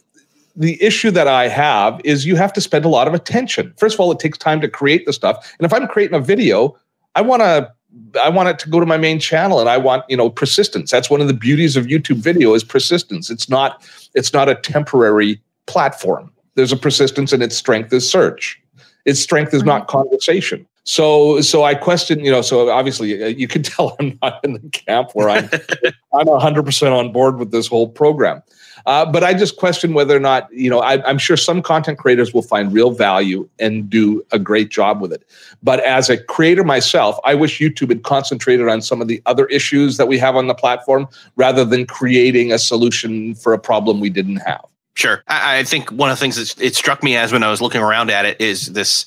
the 0.57 0.83
issue 0.83 1.11
that 1.11 1.28
I 1.28 1.49
have 1.49 2.00
is 2.04 2.26
you 2.26 2.37
have 2.37 2.52
to 2.54 2.61
spend 2.61 2.85
a 2.85 2.88
lot 2.88 3.09
of 3.09 3.14
attention. 3.14 3.73
First 3.76 3.95
of 3.95 4.00
all, 4.00 4.11
it 4.12 4.19
takes 4.19 4.38
time 4.38 4.61
to 4.61 4.69
create 4.69 5.07
the 5.07 5.12
stuff, 5.12 5.54
and 5.59 5.66
if 5.66 5.73
I'm 5.73 5.87
creating 5.88 6.16
a 6.16 6.21
video, 6.21 6.76
I 7.14 7.23
want 7.23 7.42
to 7.42 7.73
I 8.21 8.28
want 8.28 8.49
it 8.49 8.59
to 8.61 8.71
go 8.71 8.78
to 8.80 8.87
my 8.87 8.97
main 8.97 9.19
channel 9.19 9.61
and 9.61 9.69
I 9.69 9.76
want, 9.76 10.04
you 10.09 10.16
know, 10.16 10.30
persistence. 10.30 10.90
That's 10.90 11.11
one 11.11 11.21
of 11.21 11.26
the 11.26 11.35
beauties 11.35 11.76
of 11.76 11.87
YouTube 11.87 12.19
video 12.19 12.54
is 12.54 12.62
persistence. 12.62 13.30
It's 13.30 13.49
not 13.49 13.88
it's 14.14 14.33
not 14.33 14.49
a 14.49 14.54
temporary 14.54 15.40
platform. 15.66 16.33
There's 16.54 16.73
a 16.73 16.76
persistence 16.76 17.33
and 17.33 17.42
its 17.42 17.57
strength 17.57 17.92
is 17.92 18.09
search. 18.09 18.61
Its 19.07 19.21
strength 19.21 19.54
is 19.54 19.64
not 19.64 19.88
conversation. 19.88 20.66
So 20.85 21.40
so 21.40 21.64
I 21.64 21.75
question, 21.75 22.25
you 22.25 22.30
know, 22.30 22.42
so 22.42 22.71
obviously 22.71 23.23
uh, 23.23 23.26
you 23.28 23.49
can 23.49 23.62
tell 23.71 23.97
I'm 23.99 24.19
not 24.23 24.45
in 24.45 24.52
the 24.52 24.61
camp 24.71 25.11
where 25.14 25.28
I'm 25.28 25.45
I'm 26.12 26.26
100% 26.26 26.92
on 26.92 27.12
board 27.12 27.38
with 27.38 27.50
this 27.50 27.66
whole 27.66 27.88
program. 27.88 28.42
Uh, 28.87 29.05
but 29.05 29.23
I 29.25 29.35
just 29.35 29.57
question 29.57 29.95
whether 29.95 30.17
or 30.17 30.21
not, 30.21 30.53
you 30.53 30.71
know, 30.71 30.81
I, 30.81 31.05
I'm 31.07 31.19
sure 31.19 31.37
some 31.37 31.63
content 31.63 31.99
creators 31.99 32.33
will 32.33 32.43
find 32.43 32.73
real 32.73 32.91
value 32.91 33.49
and 33.59 33.89
do 33.89 34.25
a 34.33 34.39
great 34.39 34.71
job 34.71 35.01
with 35.01 35.13
it. 35.13 35.25
But 35.63 35.81
as 35.81 36.09
a 36.09 36.23
creator 36.23 36.65
myself, 36.65 37.19
I 37.25 37.35
wish 37.35 37.61
YouTube 37.61 37.89
had 37.89 38.03
concentrated 38.03 38.69
on 38.69 38.83
some 38.83 39.01
of 39.01 39.09
the 39.09 39.23
other 39.27 39.47
issues 39.47 39.97
that 39.97 40.09
we 40.09 40.19
have 40.19 40.37
on 40.37 40.47
the 40.47 40.55
platform 40.55 41.09
rather 41.37 41.65
than 41.65 41.87
creating 41.87 42.53
a 42.53 42.59
solution 42.59 43.35
for 43.35 43.53
a 43.53 43.59
problem 43.59 44.01
we 44.01 44.11
didn't 44.11 44.37
have. 44.37 44.65
Sure. 44.95 45.23
I, 45.29 45.59
I 45.59 45.65
think 45.65 45.91
one 45.91 46.11
of 46.11 46.19
the 46.19 46.21
things 46.21 46.37
that 46.37 46.63
it 46.63 46.75
struck 46.75 47.03
me 47.03 47.17
as 47.17 47.33
when 47.33 47.43
I 47.43 47.51
was 47.51 47.61
looking 47.61 47.81
around 47.81 48.11
at 48.11 48.25
it 48.25 48.41
is 48.41 48.73
this. 48.73 49.07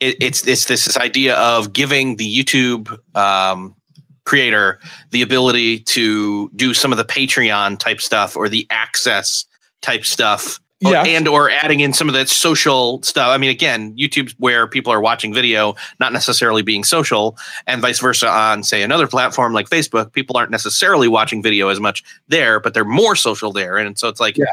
It, 0.00 0.16
it's 0.20 0.46
it's 0.46 0.64
this, 0.64 0.84
this 0.84 0.96
idea 0.96 1.36
of 1.36 1.72
giving 1.72 2.16
the 2.16 2.26
YouTube 2.26 2.98
um, 3.16 3.76
creator 4.24 4.78
the 5.10 5.22
ability 5.22 5.80
to 5.80 6.48
do 6.56 6.74
some 6.74 6.92
of 6.92 6.98
the 6.98 7.04
Patreon 7.04 7.78
type 7.78 8.00
stuff 8.00 8.36
or 8.36 8.48
the 8.48 8.66
access 8.70 9.44
type 9.80 10.04
stuff. 10.04 10.58
Or, 10.84 10.96
and 10.96 11.28
or 11.28 11.48
adding 11.48 11.78
in 11.78 11.92
some 11.92 12.08
of 12.08 12.14
that 12.14 12.28
social 12.28 13.00
stuff. 13.04 13.28
I 13.28 13.38
mean, 13.38 13.50
again, 13.50 13.94
YouTube's 13.96 14.34
where 14.38 14.66
people 14.66 14.92
are 14.92 15.00
watching 15.00 15.32
video, 15.32 15.76
not 16.00 16.12
necessarily 16.12 16.62
being 16.62 16.82
social, 16.82 17.38
and 17.68 17.80
vice 17.80 18.00
versa 18.00 18.28
on, 18.28 18.64
say, 18.64 18.82
another 18.82 19.06
platform 19.06 19.52
like 19.52 19.68
Facebook. 19.70 20.12
People 20.12 20.36
aren't 20.36 20.50
necessarily 20.50 21.06
watching 21.06 21.40
video 21.40 21.68
as 21.68 21.78
much 21.78 22.02
there, 22.26 22.58
but 22.58 22.74
they're 22.74 22.84
more 22.84 23.14
social 23.14 23.52
there, 23.52 23.76
and 23.76 23.96
so 23.96 24.08
it's 24.08 24.18
like 24.18 24.36
Yeah. 24.36 24.46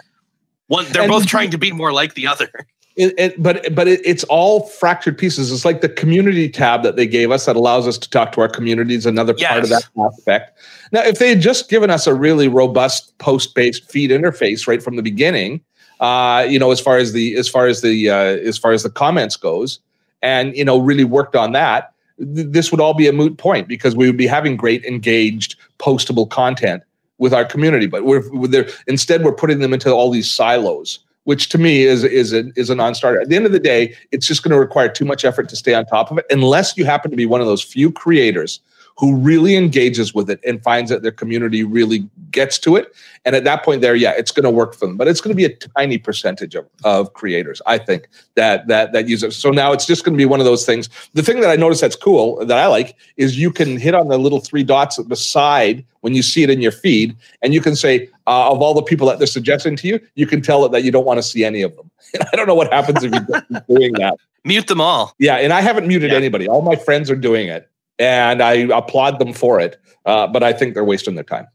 one. 0.68 0.86
They're 0.92 1.02
And- 1.02 1.12
both 1.12 1.26
trying 1.26 1.50
to 1.50 1.58
be 1.58 1.72
more 1.72 1.92
like 1.92 2.14
the 2.14 2.28
other. 2.28 2.52
It, 3.00 3.14
it, 3.18 3.42
but 3.42 3.74
but 3.74 3.88
it, 3.88 4.02
it's 4.04 4.26
all 4.26 4.68
fractured 4.68 5.18
pieces. 5.18 5.54
It's 5.54 5.64
like 5.64 5.80
the 5.80 5.88
community 5.88 6.50
tab 6.50 6.84
that 6.84 6.98
they 6.98 7.08
gave 7.08 7.32
us 7.32 7.46
that 7.46 7.56
allows 7.56 7.88
us 7.88 7.98
to 7.98 8.10
talk 8.10 8.34
to 8.34 8.42
our 8.42 8.50
communities. 8.50 9.06
Another 9.06 9.34
part 9.34 9.64
of 9.64 9.70
that 9.70 9.88
aspect. 10.06 10.60
Now, 10.92 11.04
if 11.04 11.18
they 11.18 11.30
had 11.30 11.40
just 11.40 11.70
given 11.70 11.90
us 11.90 12.08
a 12.08 12.14
really 12.14 12.50
robust 12.50 13.18
post-based 13.20 13.90
feed 13.90 14.12
interface 14.12 14.68
right 14.68 14.84
from 14.84 14.98
the 14.98 15.02
beginning, 15.02 15.62
uh, 16.02 16.46
you 16.50 16.60
know, 16.60 16.72
as 16.72 16.82
far 16.82 16.98
as 16.98 17.14
the 17.14 17.38
as 17.38 17.48
far 17.48 17.68
as 17.68 17.80
the 17.82 18.10
uh, 18.10 18.16
as 18.16 18.58
far 18.58 18.74
as 18.74 18.84
the 18.84 18.90
comments 18.90 19.38
goes, 19.38 19.80
and 20.22 20.54
you 20.58 20.66
know, 20.66 20.78
really 20.78 21.06
worked 21.06 21.38
on 21.38 21.54
that, 21.54 21.94
th- 22.18 22.48
this 22.50 22.70
would 22.70 22.82
all 22.82 22.94
be 22.94 23.08
a 23.08 23.14
moot 23.14 23.38
point 23.38 23.70
because 23.70 23.96
we 23.96 24.08
would 24.08 24.18
be 24.18 24.28
having 24.28 24.58
great 24.58 24.84
engaged 24.84 25.56
postable 25.78 26.30
content 26.30 26.84
with 27.18 27.34
our 27.34 27.46
community. 27.46 27.88
But 27.88 28.04
we're, 28.04 28.30
we're 28.34 28.68
instead 28.88 29.24
we're 29.24 29.32
putting 29.32 29.60
them 29.60 29.74
into 29.74 29.90
all 29.90 30.12
these 30.12 30.30
silos 30.30 31.00
which 31.30 31.48
to 31.50 31.60
me 31.60 31.84
is 31.84 32.04
is 32.04 32.34
a, 32.34 32.52
is 32.56 32.72
a 32.72 32.76
non-starter. 32.76 33.22
At 33.22 33.30
the 33.30 33.36
end 33.36 33.46
of 33.46 33.52
the 33.52 33.60
day, 33.60 33.96
it's 34.12 34.26
just 34.26 34.42
going 34.42 34.52
to 34.52 34.60
require 34.60 34.90
too 34.90 35.06
much 35.06 35.24
effort 35.24 35.48
to 35.50 35.56
stay 35.56 35.76
on 35.76 35.86
top 35.86 36.10
of 36.10 36.18
it, 36.18 36.26
unless 36.32 36.76
you 36.76 36.86
happen 36.86 37.12
to 37.12 37.18
be 37.18 37.28
one 37.28 37.40
of 37.40 37.46
those 37.46 37.62
few 37.62 37.92
creators 37.92 38.62
who 38.98 39.16
really 39.16 39.56
engages 39.56 40.12
with 40.12 40.28
it 40.28 40.40
and 40.44 40.62
finds 40.64 40.90
that 40.90 41.04
their 41.04 41.12
community 41.12 41.64
really 41.64 42.10
gets 42.32 42.58
to 42.58 42.76
it. 42.76 42.94
And 43.26 43.36
at 43.36 43.44
that 43.44 43.64
point, 43.64 43.82
there, 43.82 43.96
yeah, 43.96 44.14
it's 44.18 44.32
going 44.32 44.44
to 44.44 44.50
work 44.50 44.74
for 44.74 44.88
them. 44.88 44.98
But 44.98 45.08
it's 45.08 45.22
going 45.22 45.30
to 45.30 45.36
be 45.36 45.46
a 45.46 45.56
tiny 45.78 46.00
percentage 46.00 46.56
of, 46.56 46.68
of 46.84 47.14
creators, 47.14 47.62
I 47.68 47.78
think, 47.78 48.10
that 48.34 48.68
that 48.68 48.92
that 48.94 49.08
use 49.08 49.22
it. 49.22 49.32
So 49.34 49.52
now 49.52 49.72
it's 49.72 49.86
just 49.86 50.04
going 50.04 50.18
to 50.18 50.18
be 50.18 50.26
one 50.26 50.40
of 50.40 50.48
those 50.48 50.66
things. 50.66 50.90
The 51.14 51.22
thing 51.22 51.42
that 51.42 51.52
I 51.52 51.58
noticed 51.58 51.82
that's 51.82 51.96
cool 51.96 52.44
that 52.44 52.58
I 52.58 52.66
like 52.66 52.96
is 53.18 53.38
you 53.38 53.52
can 53.52 53.78
hit 53.78 53.94
on 53.94 54.08
the 54.08 54.18
little 54.18 54.40
three 54.40 54.64
dots 54.64 54.98
at 54.98 55.10
the 55.10 55.16
side 55.16 55.86
when 56.02 56.16
you 56.16 56.24
see 56.24 56.42
it 56.42 56.50
in 56.50 56.60
your 56.60 56.72
feed, 56.72 57.16
and 57.44 57.54
you 57.54 57.62
can 57.62 57.76
say 57.76 58.10
uh, 58.30 58.52
of 58.52 58.62
all 58.62 58.74
the 58.76 58.84
people 58.84 59.08
that 59.08 59.18
they're 59.18 59.28
suggesting 59.28 59.76
to 59.76 59.88
you, 59.88 60.00
you 60.14 60.28
can 60.28 60.40
tell 60.42 60.64
it 60.66 60.72
that 60.72 60.84
you 60.84 60.92
don't 60.92 61.06
want 61.06 61.18
to 61.18 61.24
see 61.24 61.44
any 61.44 61.64
of 61.64 61.76
them. 61.76 61.90
I 62.32 62.36
don't 62.36 62.48
know 62.48 62.56
what 62.56 62.72
happens 62.72 63.04
if 63.04 63.12
you're 63.12 63.62
doing 63.68 63.94
that. 63.94 64.16
Mute 64.46 64.68
them 64.68 64.80
all. 64.80 65.16
Yeah, 65.20 65.36
and 65.36 65.52
I 65.52 65.62
haven't 65.62 65.88
muted 65.88 66.12
Yeah. 66.12 66.18
anybody. 66.18 66.48
All 66.48 66.62
my 66.62 66.76
friends 66.76 67.10
are 67.12 67.16
doing 67.16 67.48
it, 67.50 67.68
and 67.98 68.42
I 68.42 68.54
applaud 68.54 69.20
them 69.20 69.34
for 69.34 69.60
it. 69.60 69.78
Uh, 70.06 70.28
but 70.28 70.44
I 70.44 70.54
think 70.54 70.76
they're 70.76 70.86
wasting 70.86 71.16
their 71.16 71.24
time. 71.24 71.48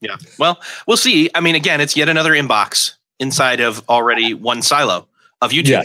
Yeah. 0.00 0.16
Well, 0.38 0.60
we'll 0.86 0.98
see. 0.98 1.30
I 1.34 1.40
mean, 1.40 1.54
again, 1.54 1.80
it's 1.80 1.96
yet 1.96 2.08
another 2.08 2.32
inbox 2.32 2.92
inside 3.18 3.60
of 3.60 3.82
already 3.88 4.34
one 4.34 4.60
silo 4.62 5.08
of 5.40 5.52
YouTube. 5.52 5.68
Yeah. 5.68 5.82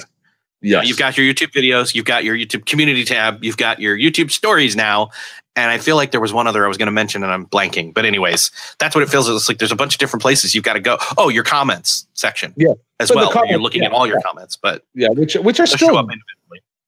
Yes, 0.64 0.88
You've 0.88 0.98
got 0.98 1.18
your 1.18 1.26
YouTube 1.34 1.52
videos, 1.54 1.96
you've 1.96 2.06
got 2.06 2.24
your 2.24 2.36
YouTube 2.36 2.68
community 2.68 3.04
tab, 3.04 3.44
you've 3.44 3.58
got 3.58 3.80
your 3.80 3.98
YouTube 3.98 4.30
stories 4.30 4.76
now. 4.76 5.10
And 5.55 5.70
I 5.70 5.79
feel 5.79 5.98
like 5.98 6.12
there 6.12 6.22
was 6.22 6.31
one 6.31 6.48
other 6.48 6.63
I 6.63 6.67
was 6.70 6.77
going 6.77 6.88
to 6.88 6.93
mention 6.93 7.24
and 7.24 7.31
I'm 7.31 7.46
blanking. 7.46 7.93
But, 7.93 8.05
anyways, 8.05 8.51
that's 8.79 8.96
what 8.96 9.03
it 9.03 9.10
feels 9.10 9.27
it's 9.27 9.50
like. 9.50 9.58
There's 9.58 9.72
a 9.72 9.75
bunch 9.75 9.96
of 9.96 10.00
different 10.00 10.22
places 10.22 10.55
you've 10.55 10.63
got 10.63 10.74
to 10.74 10.79
go. 10.79 10.98
Oh, 11.17 11.27
your 11.27 11.43
comments 11.43 12.08
section. 12.13 12.53
Yeah. 12.55 12.74
As 13.01 13.12
well. 13.12 13.34
where 13.34 13.46
you're 13.48 13.60
looking 13.60 13.81
yeah, 13.81 13.89
at 13.89 13.93
all 13.93 14.08
your 14.08 14.17
yeah. 14.17 14.24
comments, 14.24 14.55
but 14.55 14.86
yeah, 14.93 15.10
which 15.10 15.34
which 15.36 15.60
are 15.60 15.65
still 15.65 16.08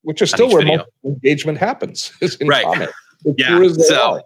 which 0.03 0.21
are 0.21 0.25
still 0.27 0.49
where 0.49 0.85
engagement 1.03 1.57
happens. 1.57 2.13
Right. 2.45 2.63
comment. 2.63 2.91
Yeah, 3.37 3.49
true 3.49 3.65
as 3.65 3.77
they 3.77 3.83
so-. 3.83 4.21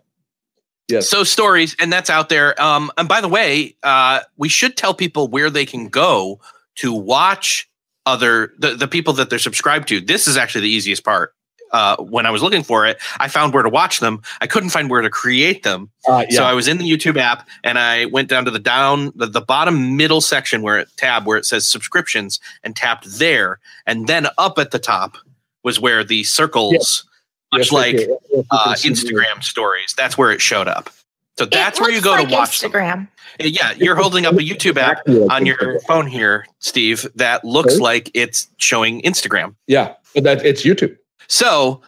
Yes. 0.90 1.10
So 1.10 1.24
stories, 1.24 1.76
and 1.80 1.92
that's 1.92 2.10
out 2.10 2.30
there. 2.30 2.60
Um, 2.62 2.92
and 2.98 3.10
by 3.10 3.20
the 3.20 3.28
way, 3.28 3.76
uh, 3.84 4.22
we 4.38 4.48
should 4.48 4.78
tell 4.78 4.94
people 4.94 5.28
where 5.28 5.50
they 5.50 5.66
can 5.66 5.90
go 5.90 6.40
to 6.76 6.94
watch 6.94 7.70
other 8.06 8.54
the, 8.58 8.76
the 8.76 8.88
people 8.88 9.14
that 9.14 9.30
they're 9.30 9.40
subscribed 9.40 9.90
to. 9.90 10.00
This 10.00 10.28
is 10.28 10.38
actually 10.38 10.62
the 10.62 10.70
easiest 10.70 11.04
part. 11.04 11.36
Uh, 11.72 11.98
when 11.98 12.26
I 12.26 12.32
was 12.32 12.42
looking 12.42 12.64
for 12.64 12.86
it, 12.86 12.98
I 13.20 13.28
found 13.28 13.54
where 13.54 13.64
to 13.64 13.70
watch 13.70 14.00
them. 14.00 14.22
I 14.42 14.48
couldn't 14.48 14.70
find 14.70 14.90
where 14.90 15.02
to 15.02 15.10
create 15.10 15.64
them. 15.64 15.90
Uh, 16.08 16.26
So. 16.30 16.44
I 16.44 16.54
was 16.54 16.68
in 16.68 16.78
the 16.78 16.90
YouTube 16.90 17.18
app 17.18 17.48
and 17.64 17.78
I 17.78 18.06
went 18.06 18.30
down 18.30 18.46
to 18.46 18.52
the 18.52 18.60
down 18.60 19.12
the, 19.16 19.26
the 19.26 19.42
bottom 19.42 19.98
middle 19.98 20.22
section 20.22 20.62
where 20.62 20.78
it 20.80 20.88
tab 20.98 21.26
where 21.28 21.38
it 21.38 21.46
says 21.46 21.66
subscriptions 21.66 22.40
and 22.64 22.76
tapped 22.76 23.06
there. 23.20 23.60
And 23.86 24.08
then 24.08 24.28
up 24.38 24.58
at 24.60 24.72
the 24.72 24.80
top 24.80 25.18
was 25.64 25.80
where 25.80 26.04
the 26.04 26.24
circles, 26.24 27.04
much 27.52 27.64
Yes, 27.66 27.72
like. 27.72 27.96
Yes, 27.96 28.46
uh, 28.52 28.66
can 28.68 28.78
see 28.78 28.90
Instagram 28.90 29.44
stories. 29.44 29.94
That's 29.98 30.18
where 30.18 30.32
it 30.32 30.40
showed 30.42 30.68
up. 30.68 30.90
So 31.38 31.46
that's 31.46 31.80
where 31.80 31.92
you 31.92 32.02
go 32.02 32.12
like 32.14 32.30
to 32.30 32.34
watch 32.34 32.62
them. 32.62 32.72
Instagram. 32.72 33.08
Yeah, 33.40 33.74
you're 33.74 33.96
holding 33.96 34.26
up 34.26 34.34
a 34.34 34.38
YouTube 34.38 34.78
app 34.78 35.08
on 35.32 35.46
your 35.46 35.80
phone 35.82 36.08
here, 36.08 36.48
Steve, 36.60 37.06
that 37.16 37.46
looks 37.46 37.76
Okay. 37.76 37.84
like 37.84 38.12
it's 38.16 38.48
showing 38.58 39.02
Instagram. 39.04 39.54
Yeah, 39.68 39.94
but 40.16 40.24
that 40.24 40.44
it's 40.44 40.64
YouTube. 40.64 40.98
So 41.28 41.82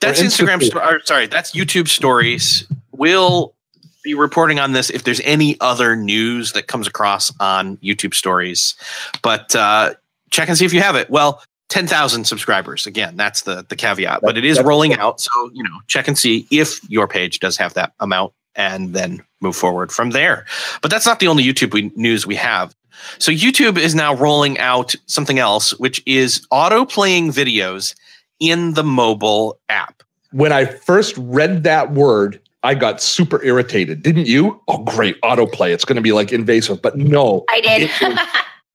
that's 0.00 0.20
Instagram. 0.20 0.60
Insta- 0.60 0.84
or, 0.84 1.00
sorry, 1.04 1.26
that's 1.26 1.52
YouTube 1.52 1.88
stories. 1.88 2.66
We'll 2.92 3.54
be 4.02 4.14
reporting 4.14 4.58
on 4.58 4.72
this 4.72 4.90
if 4.90 5.04
there's 5.04 5.20
any 5.20 5.60
other 5.60 5.96
news 5.96 6.52
that 6.52 6.66
comes 6.66 6.86
across 6.86 7.32
on 7.40 7.76
YouTube 7.78 8.14
stories. 8.14 8.74
But 9.22 9.54
uh, 9.54 9.94
check 10.30 10.48
and 10.48 10.56
see 10.56 10.64
if 10.64 10.72
you 10.72 10.80
have 10.80 10.96
it. 10.96 11.10
Well, 11.10 11.42
10,000 11.68 12.24
subscribers. 12.24 12.86
Again, 12.86 13.16
that's 13.16 13.42
the 13.42 13.66
the 13.68 13.76
caveat. 13.76 14.20
But 14.22 14.38
it 14.38 14.44
is 14.44 14.62
rolling 14.62 14.94
out. 14.94 15.20
So, 15.20 15.50
you 15.52 15.62
know, 15.62 15.80
check 15.88 16.06
and 16.06 16.16
see 16.16 16.46
if 16.50 16.78
your 16.88 17.08
page 17.08 17.40
does 17.40 17.56
have 17.56 17.74
that 17.74 17.92
amount 18.00 18.32
and 18.54 18.94
then 18.94 19.22
move 19.40 19.56
forward 19.56 19.92
from 19.92 20.10
there. 20.10 20.46
But 20.80 20.90
that's 20.90 21.06
not 21.06 21.20
the 21.20 21.28
only 21.28 21.44
YouTube 21.44 21.74
we, 21.74 21.92
news 21.96 22.26
we 22.26 22.36
have. 22.36 22.74
So 23.18 23.30
YouTube 23.30 23.76
is 23.76 23.94
now 23.94 24.14
rolling 24.14 24.58
out 24.58 24.94
something 25.06 25.38
else, 25.38 25.72
which 25.78 26.02
is 26.06 26.46
auto 26.50 26.84
playing 26.84 27.32
videos 27.32 27.94
in 28.40 28.74
the 28.74 28.84
mobile 28.84 29.58
app. 29.68 30.02
When 30.32 30.52
I 30.52 30.64
first 30.64 31.14
read 31.18 31.62
that 31.64 31.92
word, 31.92 32.40
I 32.62 32.74
got 32.74 33.00
super 33.00 33.42
irritated. 33.42 34.02
Didn't 34.02 34.26
you? 34.26 34.60
Oh, 34.68 34.78
great 34.78 35.20
autoplay. 35.22 35.72
It's 35.72 35.84
going 35.84 35.96
to 35.96 36.02
be 36.02 36.12
like 36.12 36.32
invasive, 36.32 36.82
but 36.82 36.96
no. 36.96 37.44
I 37.48 37.60
did. 37.60 37.90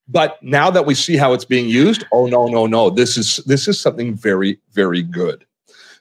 But 0.08 0.42
now 0.42 0.70
that 0.70 0.84
we 0.84 0.94
see 0.94 1.16
how 1.16 1.32
it's 1.32 1.44
being 1.44 1.68
used, 1.68 2.04
oh 2.12 2.26
no, 2.26 2.46
no, 2.46 2.66
no. 2.66 2.90
This 2.90 3.16
is 3.16 3.36
this 3.46 3.66
is 3.66 3.80
something 3.80 4.14
very, 4.14 4.58
very 4.72 5.02
good. 5.02 5.46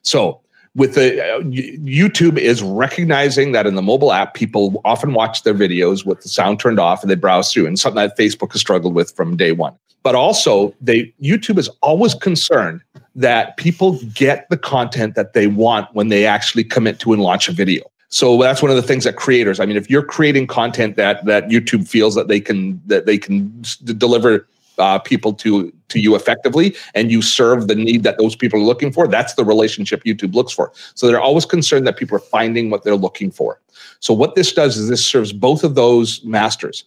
So 0.01 0.41
with 0.75 0.95
the 0.95 1.21
uh, 1.21 1.39
YouTube 1.41 2.37
is 2.37 2.63
recognizing 2.63 3.51
that 3.51 3.67
in 3.67 3.75
the 3.75 3.81
mobile 3.81 4.13
app, 4.13 4.33
people 4.33 4.81
often 4.85 5.13
watch 5.13 5.43
their 5.43 5.53
videos 5.53 6.05
with 6.05 6.21
the 6.21 6.29
sound 6.29 6.59
turned 6.59 6.79
off 6.79 7.01
and 7.01 7.11
they 7.11 7.15
browse 7.15 7.51
through, 7.51 7.67
and 7.67 7.77
something 7.77 7.97
that 7.97 8.17
Facebook 8.17 8.53
has 8.53 8.61
struggled 8.61 8.93
with 8.93 9.13
from 9.15 9.35
day 9.35 9.51
one. 9.51 9.75
But 10.03 10.15
also, 10.15 10.73
they 10.81 11.13
YouTube 11.21 11.57
is 11.57 11.69
always 11.81 12.15
concerned 12.15 12.81
that 13.15 13.57
people 13.57 13.99
get 14.13 14.49
the 14.49 14.57
content 14.57 15.15
that 15.15 15.33
they 15.33 15.47
want 15.47 15.93
when 15.93 16.07
they 16.07 16.25
actually 16.25 16.63
commit 16.63 16.99
to 16.99 17.13
and 17.13 17.21
launch 17.21 17.49
a 17.49 17.51
video. 17.51 17.83
So 18.07 18.37
that's 18.41 18.61
one 18.61 18.71
of 18.71 18.77
the 18.77 18.83
things 18.83 19.03
that 19.03 19.15
creators. 19.15 19.59
I 19.59 19.65
mean, 19.65 19.77
if 19.77 19.89
you're 19.89 20.03
creating 20.03 20.47
content 20.47 20.95
that 20.95 21.23
that 21.25 21.47
YouTube 21.47 21.87
feels 21.87 22.15
that 22.15 22.29
they 22.29 22.39
can 22.39 22.81
that 22.87 23.05
they 23.05 23.17
can 23.17 23.63
deliver 23.97 24.47
uh, 24.77 24.99
people 24.99 25.33
to 25.33 25.71
to 25.89 25.99
you 25.99 26.15
effectively 26.15 26.75
and 26.95 27.11
you 27.11 27.21
serve 27.21 27.67
the 27.67 27.75
need 27.75 28.03
that 28.03 28.17
those 28.17 28.35
people 28.35 28.59
are 28.59 28.63
looking 28.63 28.91
for 28.91 29.07
that's 29.07 29.33
the 29.35 29.43
relationship 29.43 30.03
youtube 30.03 30.33
looks 30.33 30.53
for. 30.53 30.71
So 30.95 31.07
they're 31.07 31.21
always 31.21 31.45
concerned 31.45 31.85
that 31.87 31.97
people 31.97 32.15
are 32.15 32.19
finding 32.19 32.69
what 32.69 32.83
they're 32.83 32.95
looking 32.95 33.31
for. 33.31 33.59
So 33.99 34.13
what 34.13 34.35
this 34.35 34.53
does 34.53 34.77
is 34.77 34.89
this 34.89 35.05
serves 35.05 35.33
both 35.33 35.63
of 35.63 35.75
those 35.75 36.23
masters. 36.23 36.85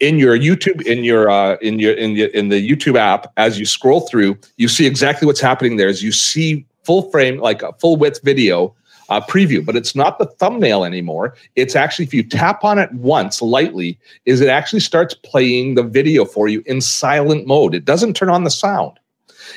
In 0.00 0.18
your 0.18 0.38
youtube 0.38 0.82
in 0.86 1.02
your 1.02 1.30
uh, 1.30 1.56
in 1.56 1.78
your 1.78 1.94
in 1.94 2.14
the 2.14 2.36
in 2.38 2.50
the 2.50 2.60
youtube 2.70 2.96
app 2.96 3.32
as 3.36 3.58
you 3.58 3.64
scroll 3.64 4.02
through 4.02 4.38
you 4.56 4.68
see 4.68 4.86
exactly 4.86 5.26
what's 5.26 5.40
happening 5.40 5.76
there 5.76 5.88
is 5.88 6.02
you 6.02 6.12
see 6.12 6.66
full 6.84 7.10
frame 7.10 7.38
like 7.38 7.62
a 7.62 7.72
full 7.74 7.96
width 7.96 8.20
video 8.22 8.74
uh, 9.08 9.20
preview, 9.20 9.64
but 9.64 9.76
it's 9.76 9.94
not 9.94 10.18
the 10.18 10.26
thumbnail 10.26 10.84
anymore. 10.84 11.34
It's 11.56 11.74
actually, 11.74 12.04
if 12.04 12.14
you 12.14 12.22
tap 12.22 12.64
on 12.64 12.78
it 12.78 12.92
once 12.92 13.40
lightly, 13.40 13.98
is 14.24 14.40
it 14.40 14.48
actually 14.48 14.80
starts 14.80 15.14
playing 15.14 15.74
the 15.74 15.82
video 15.82 16.24
for 16.24 16.48
you 16.48 16.62
in 16.66 16.80
silent 16.80 17.46
mode. 17.46 17.74
It 17.74 17.84
doesn't 17.84 18.14
turn 18.14 18.28
on 18.28 18.44
the 18.44 18.50
sound. 18.50 18.98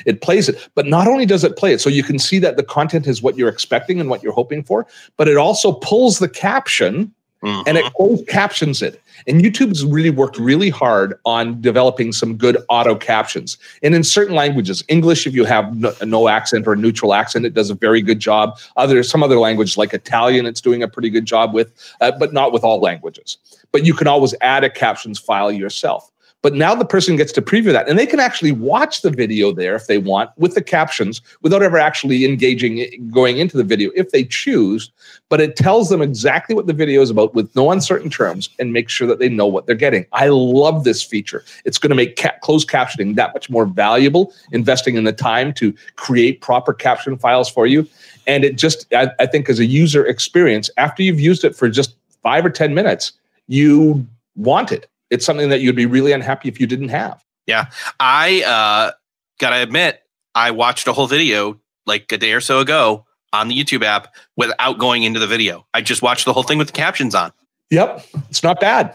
It 0.06 0.22
plays 0.22 0.48
it, 0.48 0.68
but 0.74 0.86
not 0.86 1.06
only 1.06 1.26
does 1.26 1.44
it 1.44 1.56
play 1.56 1.72
it, 1.74 1.80
so 1.80 1.90
you 1.90 2.02
can 2.02 2.18
see 2.18 2.38
that 2.38 2.56
the 2.56 2.62
content 2.62 3.06
is 3.06 3.22
what 3.22 3.36
you're 3.36 3.48
expecting 3.48 4.00
and 4.00 4.08
what 4.08 4.22
you're 4.22 4.32
hoping 4.32 4.62
for, 4.62 4.86
but 5.16 5.28
it 5.28 5.36
also 5.36 5.72
pulls 5.72 6.18
the 6.18 6.28
caption 6.28 7.12
Mm-hmm. 7.42 7.62
and 7.66 7.76
it 7.76 7.92
closed 7.94 8.28
captions 8.28 8.82
it. 8.82 9.02
And 9.26 9.40
YouTube's 9.40 9.84
really 9.84 10.10
worked 10.10 10.38
really 10.38 10.70
hard 10.70 11.18
on 11.24 11.60
developing 11.60 12.12
some 12.12 12.36
good 12.36 12.56
auto 12.68 12.94
captions. 12.94 13.58
And 13.82 13.96
in 13.96 14.04
certain 14.04 14.36
languages, 14.36 14.84
English, 14.86 15.26
if 15.26 15.34
you 15.34 15.44
have 15.44 15.76
no, 15.76 15.92
no, 16.04 16.28
accent 16.28 16.68
or 16.68 16.74
a 16.74 16.76
neutral 16.76 17.14
accent, 17.14 17.44
it 17.44 17.52
does 17.52 17.68
a 17.68 17.74
very 17.74 18.00
good 18.00 18.20
job. 18.20 18.60
Other 18.76 19.02
some 19.02 19.24
other 19.24 19.40
languages 19.40 19.76
like 19.76 19.92
Italian, 19.92 20.46
it's 20.46 20.60
doing 20.60 20.84
a 20.84 20.88
pretty 20.88 21.10
good 21.10 21.24
job 21.24 21.52
with, 21.52 21.72
uh, 22.00 22.12
but 22.12 22.32
not 22.32 22.52
with 22.52 22.62
all 22.62 22.78
languages. 22.78 23.38
But 23.72 23.84
you 23.84 23.94
can 23.94 24.06
always 24.06 24.36
add 24.40 24.62
a 24.62 24.70
captions 24.70 25.18
file 25.18 25.50
yourself. 25.50 26.11
But 26.42 26.54
now 26.54 26.74
the 26.74 26.84
person 26.84 27.14
gets 27.14 27.30
to 27.32 27.42
preview 27.42 27.72
that 27.72 27.88
and 27.88 27.96
they 27.96 28.06
can 28.06 28.18
actually 28.18 28.50
watch 28.50 29.02
the 29.02 29.10
video 29.10 29.52
there 29.52 29.76
if 29.76 29.86
they 29.86 29.98
want 29.98 30.30
with 30.36 30.54
the 30.54 30.62
captions 30.62 31.22
without 31.40 31.62
ever 31.62 31.78
actually 31.78 32.24
engaging, 32.24 33.08
going 33.12 33.38
into 33.38 33.56
the 33.56 33.64
video 33.64 33.92
if 33.94 34.10
they 34.10 34.24
choose. 34.24 34.90
But 35.28 35.40
it 35.40 35.54
tells 35.54 35.88
them 35.88 36.02
exactly 36.02 36.56
what 36.56 36.66
the 36.66 36.72
video 36.72 37.00
is 37.00 37.10
about 37.10 37.32
with 37.34 37.54
no 37.54 37.70
uncertain 37.70 38.10
terms 38.10 38.50
and 38.58 38.72
make 38.72 38.88
sure 38.88 39.06
that 39.06 39.20
they 39.20 39.28
know 39.28 39.46
what 39.46 39.66
they're 39.66 39.76
getting. 39.76 40.04
I 40.12 40.28
love 40.28 40.82
this 40.82 41.00
feature. 41.00 41.44
It's 41.64 41.78
going 41.78 41.90
to 41.90 41.96
make 41.96 42.16
ca- 42.16 42.38
closed 42.42 42.68
captioning 42.68 43.14
that 43.14 43.32
much 43.34 43.48
more 43.48 43.64
valuable, 43.64 44.32
investing 44.50 44.96
in 44.96 45.04
the 45.04 45.12
time 45.12 45.52
to 45.54 45.72
create 45.94 46.40
proper 46.40 46.74
caption 46.74 47.16
files 47.16 47.48
for 47.48 47.68
you. 47.68 47.86
And 48.26 48.44
it 48.44 48.58
just, 48.58 48.92
I, 48.92 49.10
I 49.20 49.26
think, 49.26 49.48
as 49.48 49.60
a 49.60 49.64
user 49.64 50.04
experience, 50.04 50.70
after 50.76 51.04
you've 51.04 51.20
used 51.20 51.44
it 51.44 51.54
for 51.54 51.68
just 51.68 51.94
five 52.22 52.44
or 52.44 52.50
10 52.50 52.74
minutes, 52.74 53.12
you 53.46 54.06
want 54.36 54.72
it 54.72 54.88
it's 55.12 55.26
something 55.26 55.50
that 55.50 55.60
you'd 55.60 55.76
be 55.76 55.86
really 55.86 56.12
unhappy 56.12 56.48
if 56.48 56.58
you 56.58 56.66
didn't 56.66 56.88
have. 56.88 57.22
Yeah. 57.46 57.66
I 58.00 58.42
uh, 58.42 58.92
got 59.38 59.50
to 59.50 59.62
admit, 59.62 60.02
I 60.34 60.50
watched 60.50 60.88
a 60.88 60.92
whole 60.94 61.06
video 61.06 61.60
like 61.86 62.10
a 62.10 62.18
day 62.18 62.32
or 62.32 62.40
so 62.40 62.60
ago 62.60 63.04
on 63.32 63.48
the 63.48 63.54
YouTube 63.54 63.84
app 63.84 64.14
without 64.38 64.78
going 64.78 65.02
into 65.02 65.20
the 65.20 65.26
video. 65.26 65.66
I 65.74 65.82
just 65.82 66.00
watched 66.00 66.24
the 66.24 66.32
whole 66.32 66.44
thing 66.44 66.56
with 66.56 66.68
the 66.68 66.72
captions 66.72 67.14
on. 67.14 67.30
Yep. 67.70 68.06
It's 68.30 68.42
not 68.42 68.58
bad. 68.58 68.94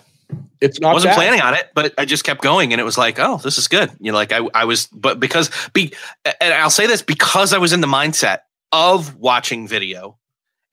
It's 0.59 0.79
not. 0.79 0.89
I 0.89 0.93
wasn't 0.93 1.11
bad. 1.11 1.17
planning 1.17 1.41
on 1.41 1.53
it, 1.53 1.69
but 1.75 1.93
I 1.99 2.05
just 2.05 2.23
kept 2.23 2.41
going, 2.41 2.73
and 2.73 2.81
it 2.81 2.83
was 2.83 2.97
like, 2.97 3.19
oh, 3.19 3.37
this 3.37 3.57
is 3.59 3.67
good. 3.67 3.91
You 3.99 4.11
know, 4.11 4.17
like 4.17 4.31
I, 4.31 4.39
I 4.55 4.65
was, 4.65 4.87
but 4.87 5.19
because 5.19 5.51
be, 5.71 5.93
and 6.41 6.53
I'll 6.53 6.71
say 6.71 6.87
this 6.87 7.01
because 7.01 7.53
I 7.53 7.59
was 7.59 7.73
in 7.73 7.81
the 7.81 7.87
mindset 7.87 8.39
of 8.71 9.15
watching 9.15 9.67
video, 9.67 10.17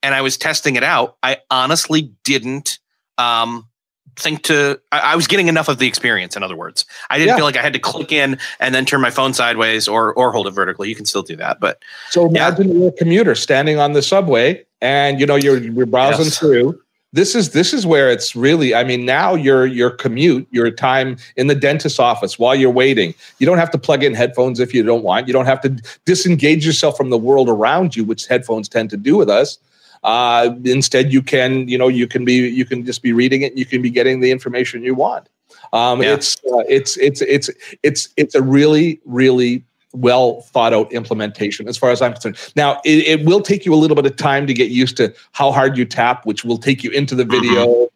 and 0.01 0.13
I 0.15 0.21
was 0.21 0.37
testing 0.37 0.75
it 0.75 0.83
out. 0.83 1.17
I 1.21 1.37
honestly 1.51 2.13
didn't 2.23 2.79
um 3.17 3.67
think 4.15 4.43
to 4.43 4.79
I, 4.91 4.99
I, 4.99 5.15
was 5.15 5.27
getting 5.27 5.47
enough 5.47 5.67
of 5.67 5.77
the 5.77 5.87
experience 5.87 6.35
in 6.35 6.43
other 6.43 6.55
words 6.55 6.85
i 7.09 7.17
didn't 7.17 7.29
yeah. 7.29 7.35
feel 7.35 7.45
like 7.45 7.57
i 7.57 7.61
had 7.61 7.73
to 7.73 7.79
click 7.79 8.11
in 8.11 8.37
and 8.59 8.73
then 8.73 8.85
turn 8.85 9.01
my 9.01 9.09
phone 9.09 9.33
sideways 9.33 9.87
or 9.87 10.13
or 10.13 10.31
hold 10.31 10.47
it 10.47 10.51
vertically 10.51 10.89
you 10.89 10.95
can 10.95 11.05
still 11.05 11.23
do 11.23 11.35
that 11.35 11.59
but 11.59 11.79
so 12.09 12.27
imagine 12.27 12.69
yeah. 12.69 12.75
you're 12.75 12.87
a 12.89 12.93
commuter 12.93 13.35
standing 13.35 13.79
on 13.79 13.93
the 13.93 14.01
subway 14.01 14.63
and 14.81 15.19
you 15.19 15.25
know 15.25 15.35
you're 15.35 15.57
you're 15.57 15.85
browsing 15.85 16.25
yes. 16.25 16.39
through 16.39 16.79
this 17.15 17.33
is 17.33 17.51
this 17.51 17.73
is 17.73 17.85
where 17.85 18.11
it's 18.11 18.35
really 18.35 18.75
i 18.75 18.83
mean 18.83 19.05
now 19.05 19.35
your 19.35 19.65
your 19.65 19.89
commute 19.89 20.47
your 20.51 20.69
time 20.69 21.17
in 21.37 21.47
the 21.47 21.55
dentist's 21.55 21.99
office 21.99 22.37
while 22.37 22.53
you're 22.53 22.69
waiting 22.69 23.13
you 23.39 23.45
don't 23.45 23.57
have 23.57 23.71
to 23.71 23.77
plug 23.77 24.03
in 24.03 24.13
headphones 24.13 24.59
if 24.59 24.73
you 24.73 24.83
don't 24.83 25.03
want 25.03 25.27
you 25.27 25.33
don't 25.33 25.45
have 25.45 25.61
to 25.61 25.69
disengage 26.05 26.65
yourself 26.65 26.97
from 26.97 27.09
the 27.09 27.17
world 27.17 27.49
around 27.49 27.95
you 27.95 28.03
which 28.03 28.27
headphones 28.27 28.67
tend 28.67 28.89
to 28.89 28.97
do 28.97 29.15
with 29.15 29.29
us 29.29 29.57
uh, 30.05 30.55
instead, 30.63 31.11
you 31.11 31.21
can 31.21 31.67
you 31.67 31.77
know 31.77 31.87
you 31.87 32.07
can 32.07 32.23
be 32.23 32.33
you 32.33 32.63
can 32.63 32.85
just 32.85 33.01
be 33.01 33.11
reading 33.11 33.41
it. 33.41 33.57
You 33.57 33.65
can 33.65 33.81
be 33.81 33.89
getting 33.89 34.19
the 34.19 34.31
information 34.31 34.83
you 34.83 34.93
want. 34.93 35.27
Um, 35.73 36.01
yeah. 36.01 36.13
It's 36.13 36.37
uh, 36.45 36.59
it's 36.69 36.95
it's 36.97 37.21
it's 37.21 37.49
it's 37.81 38.09
it's 38.15 38.35
a 38.35 38.41
really 38.41 39.01
really 39.05 39.63
well 39.93 40.41
thought 40.41 40.73
out 40.73 40.91
implementation 40.93 41.67
as 41.67 41.77
far 41.77 41.89
as 41.89 42.01
I'm 42.01 42.13
concerned. 42.13 42.37
Now, 42.55 42.81
it, 42.83 43.19
it, 43.19 43.25
will 43.25 43.41
take 43.41 43.65
you 43.65 43.73
a 43.73 43.77
little 43.77 43.95
bit 43.95 44.05
of 44.05 44.17
time 44.17 44.45
to 44.45 44.53
get 44.53 44.69
used 44.69 44.97
to 44.97 45.13
how 45.31 45.51
hard 45.51 45.77
you 45.77 45.85
tap, 45.85 46.25
which 46.25 46.43
will 46.43 46.57
take 46.57 46.83
you 46.83 46.91
into 46.91 47.15
the 47.15 47.23
video. 47.23 47.65
Mm-hmm. 47.65 47.94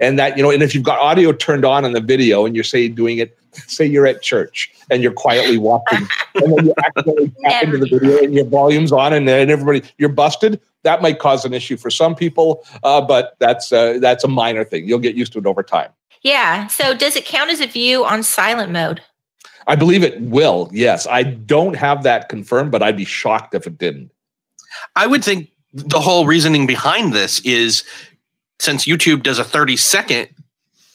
And 0.00 0.18
that, 0.18 0.36
you 0.36 0.42
know, 0.42 0.50
and 0.50 0.62
if 0.62 0.74
you've 0.74 0.84
got 0.84 0.98
audio 0.98 1.32
turned 1.32 1.64
on 1.64 1.84
in 1.84 1.92
the 1.92 2.00
video 2.00 2.46
and 2.46 2.54
you're 2.54 2.64
say 2.64 2.88
doing 2.88 3.18
it, 3.18 3.36
say 3.52 3.84
you're 3.84 4.06
at 4.06 4.22
church 4.22 4.72
and 4.90 5.02
you're 5.02 5.12
quietly 5.12 5.58
walking 5.58 6.06
and 6.36 6.56
then 6.56 6.66
you 6.66 6.74
accidentally 6.84 7.32
tap 7.42 7.64
into 7.64 7.78
the 7.78 7.86
video 7.86 8.18
and 8.18 8.34
your 8.34 8.44
volume's 8.44 8.92
on 8.92 9.12
and, 9.12 9.28
and 9.28 9.50
everybody, 9.50 9.82
you're 9.98 10.08
busted 10.08 10.60
that 10.82 11.02
might 11.02 11.18
cause 11.18 11.44
an 11.44 11.52
issue 11.52 11.76
for 11.76 11.90
some 11.90 12.14
people, 12.14 12.64
uh, 12.82 13.00
but 13.00 13.36
that's 13.38 13.72
uh, 13.72 13.98
that's 14.00 14.24
a 14.24 14.28
minor 14.28 14.64
thing. 14.64 14.88
You'll 14.88 14.98
get 14.98 15.14
used 15.14 15.32
to 15.34 15.38
it 15.38 15.46
over 15.46 15.62
time. 15.62 15.90
Yeah. 16.22 16.66
So 16.68 16.94
does 16.94 17.16
it 17.16 17.24
count 17.24 17.50
as 17.50 17.60
a 17.60 17.66
view 17.66 18.04
on 18.04 18.22
silent 18.22 18.72
mode? 18.72 19.00
I 19.66 19.76
believe 19.76 20.02
it 20.02 20.20
will. 20.20 20.68
Yes, 20.72 21.06
I 21.06 21.22
don't 21.22 21.76
have 21.76 22.02
that 22.02 22.28
confirmed, 22.28 22.72
but 22.72 22.82
I'd 22.82 22.96
be 22.96 23.04
shocked 23.04 23.54
if 23.54 23.66
it 23.66 23.78
didn't. 23.78 24.10
I 24.96 25.06
would 25.06 25.22
think 25.22 25.50
the 25.72 26.00
whole 26.00 26.26
reasoning 26.26 26.66
behind 26.66 27.12
this 27.12 27.40
is 27.40 27.84
since 28.60 28.84
YouTube 28.84 29.22
does 29.22 29.38
a 29.38 29.44
30 29.44 29.76
second 29.76 30.28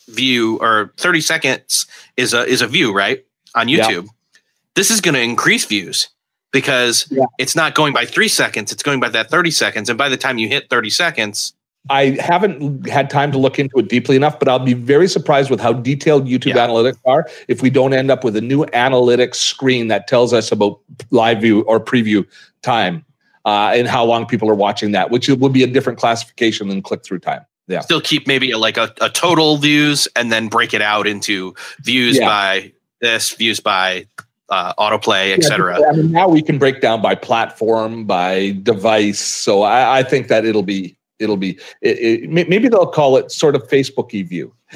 view 0.08 0.58
or 0.62 0.94
30 0.98 1.22
seconds 1.22 1.88
is 2.16 2.34
a 2.34 2.46
is 2.46 2.62
a 2.62 2.68
view, 2.68 2.94
right? 2.94 3.26
On 3.56 3.68
YouTube. 3.68 4.04
Yeah. 4.04 4.42
This 4.76 4.92
is 4.92 5.02
going 5.02 5.16
to 5.16 5.22
increase 5.22 5.66
views 5.66 6.10
because 6.52 7.08
yeah. 7.10 7.26
it's 7.40 7.56
not 7.56 7.76
going 7.76 7.94
by 7.94 8.06
three 8.06 8.28
seconds, 8.28 8.72
it's 8.72 8.84
going 8.84 9.00
by 9.00 9.10
that 9.10 9.30
30 9.30 9.52
seconds. 9.52 9.90
And 9.90 9.98
by 9.98 10.10
the 10.10 10.18
time 10.18 10.38
you 10.38 10.48
hit 10.48 10.70
30 10.70 10.90
seconds, 10.90 11.54
I 11.90 12.18
haven't 12.20 12.88
had 12.88 13.10
time 13.10 13.32
to 13.32 13.38
look 13.38 13.60
into 13.60 13.78
it 13.78 13.90
deeply 13.90 14.16
enough, 14.16 14.40
but 14.40 14.48
I'll 14.48 14.60
be 14.60 14.74
very 14.74 15.08
surprised 15.08 15.52
with 15.52 15.60
how 15.60 15.74
detailed 15.74 16.28
YouTube 16.28 16.56
yeah. 16.56 16.68
analytics 16.68 16.98
are 17.06 17.28
if 17.48 17.62
we 17.62 17.70
don't 17.70 17.94
end 17.94 18.10
up 18.10 18.24
with 18.24 18.36
a 18.36 18.42
new 18.42 18.66
analytics 18.68 19.36
screen 19.36 19.88
that 19.90 20.08
tells 20.08 20.34
us 20.34 20.52
about 20.52 20.80
live 21.12 21.42
view 21.42 21.62
or 21.62 21.80
preview 21.80 22.26
time 22.64 23.06
uh, 23.46 23.72
and 23.76 23.88
how 23.88 24.04
long 24.04 24.26
people 24.26 24.50
are 24.50 24.56
watching 24.56 24.92
that, 24.92 25.12
which 25.12 25.30
would 25.30 25.54
be 25.54 25.64
a 25.64 25.68
different 25.68 26.00
classification 26.00 26.68
than 26.68 26.82
click 26.82 27.04
through 27.04 27.20
time. 27.20 27.46
Yeah. 27.68 27.80
Still 27.80 28.02
keep 28.02 28.28
maybe 28.28 28.52
a, 28.52 28.58
like 28.58 28.78
a, 28.78 28.94
a 29.02 29.10
total 29.10 29.58
views 29.58 30.08
and 30.16 30.32
then 30.32 30.50
break 30.50 30.74
it 30.74 30.82
out 30.82 31.08
into 31.08 31.56
views 31.82 32.18
yeah. 32.18 32.28
by 32.28 32.74
this, 33.02 33.32
views 33.32 33.60
by 33.60 34.06
uh, 34.50 34.74
autoplay, 34.76 35.36
etc. 35.38 35.80
Yeah, 35.80 35.88
I 35.88 35.92
mean, 35.94 36.12
now 36.12 36.28
we 36.28 36.42
can 36.42 36.60
break 36.60 36.82
down 36.82 37.02
by 37.02 37.16
platform, 37.16 38.06
by 38.06 38.52
device. 38.64 39.20
So 39.20 39.64
I, 39.64 40.00
I 40.00 40.04
think 40.04 40.28
that 40.28 40.46
it'll 40.46 40.64
be 40.64 40.96
it'll 41.20 41.38
be 41.38 41.60
it, 41.82 42.24
it, 42.24 42.30
maybe 42.30 42.68
they'll 42.68 42.86
call 42.86 43.18
it 43.18 43.32
sort 43.32 43.56
of 43.56 43.68
Facebooky 43.68 44.28
view. 44.28 44.54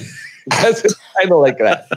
It's 0.47 0.95
kind 1.17 1.31
of 1.31 1.39
like 1.39 1.57
that. 1.59 1.87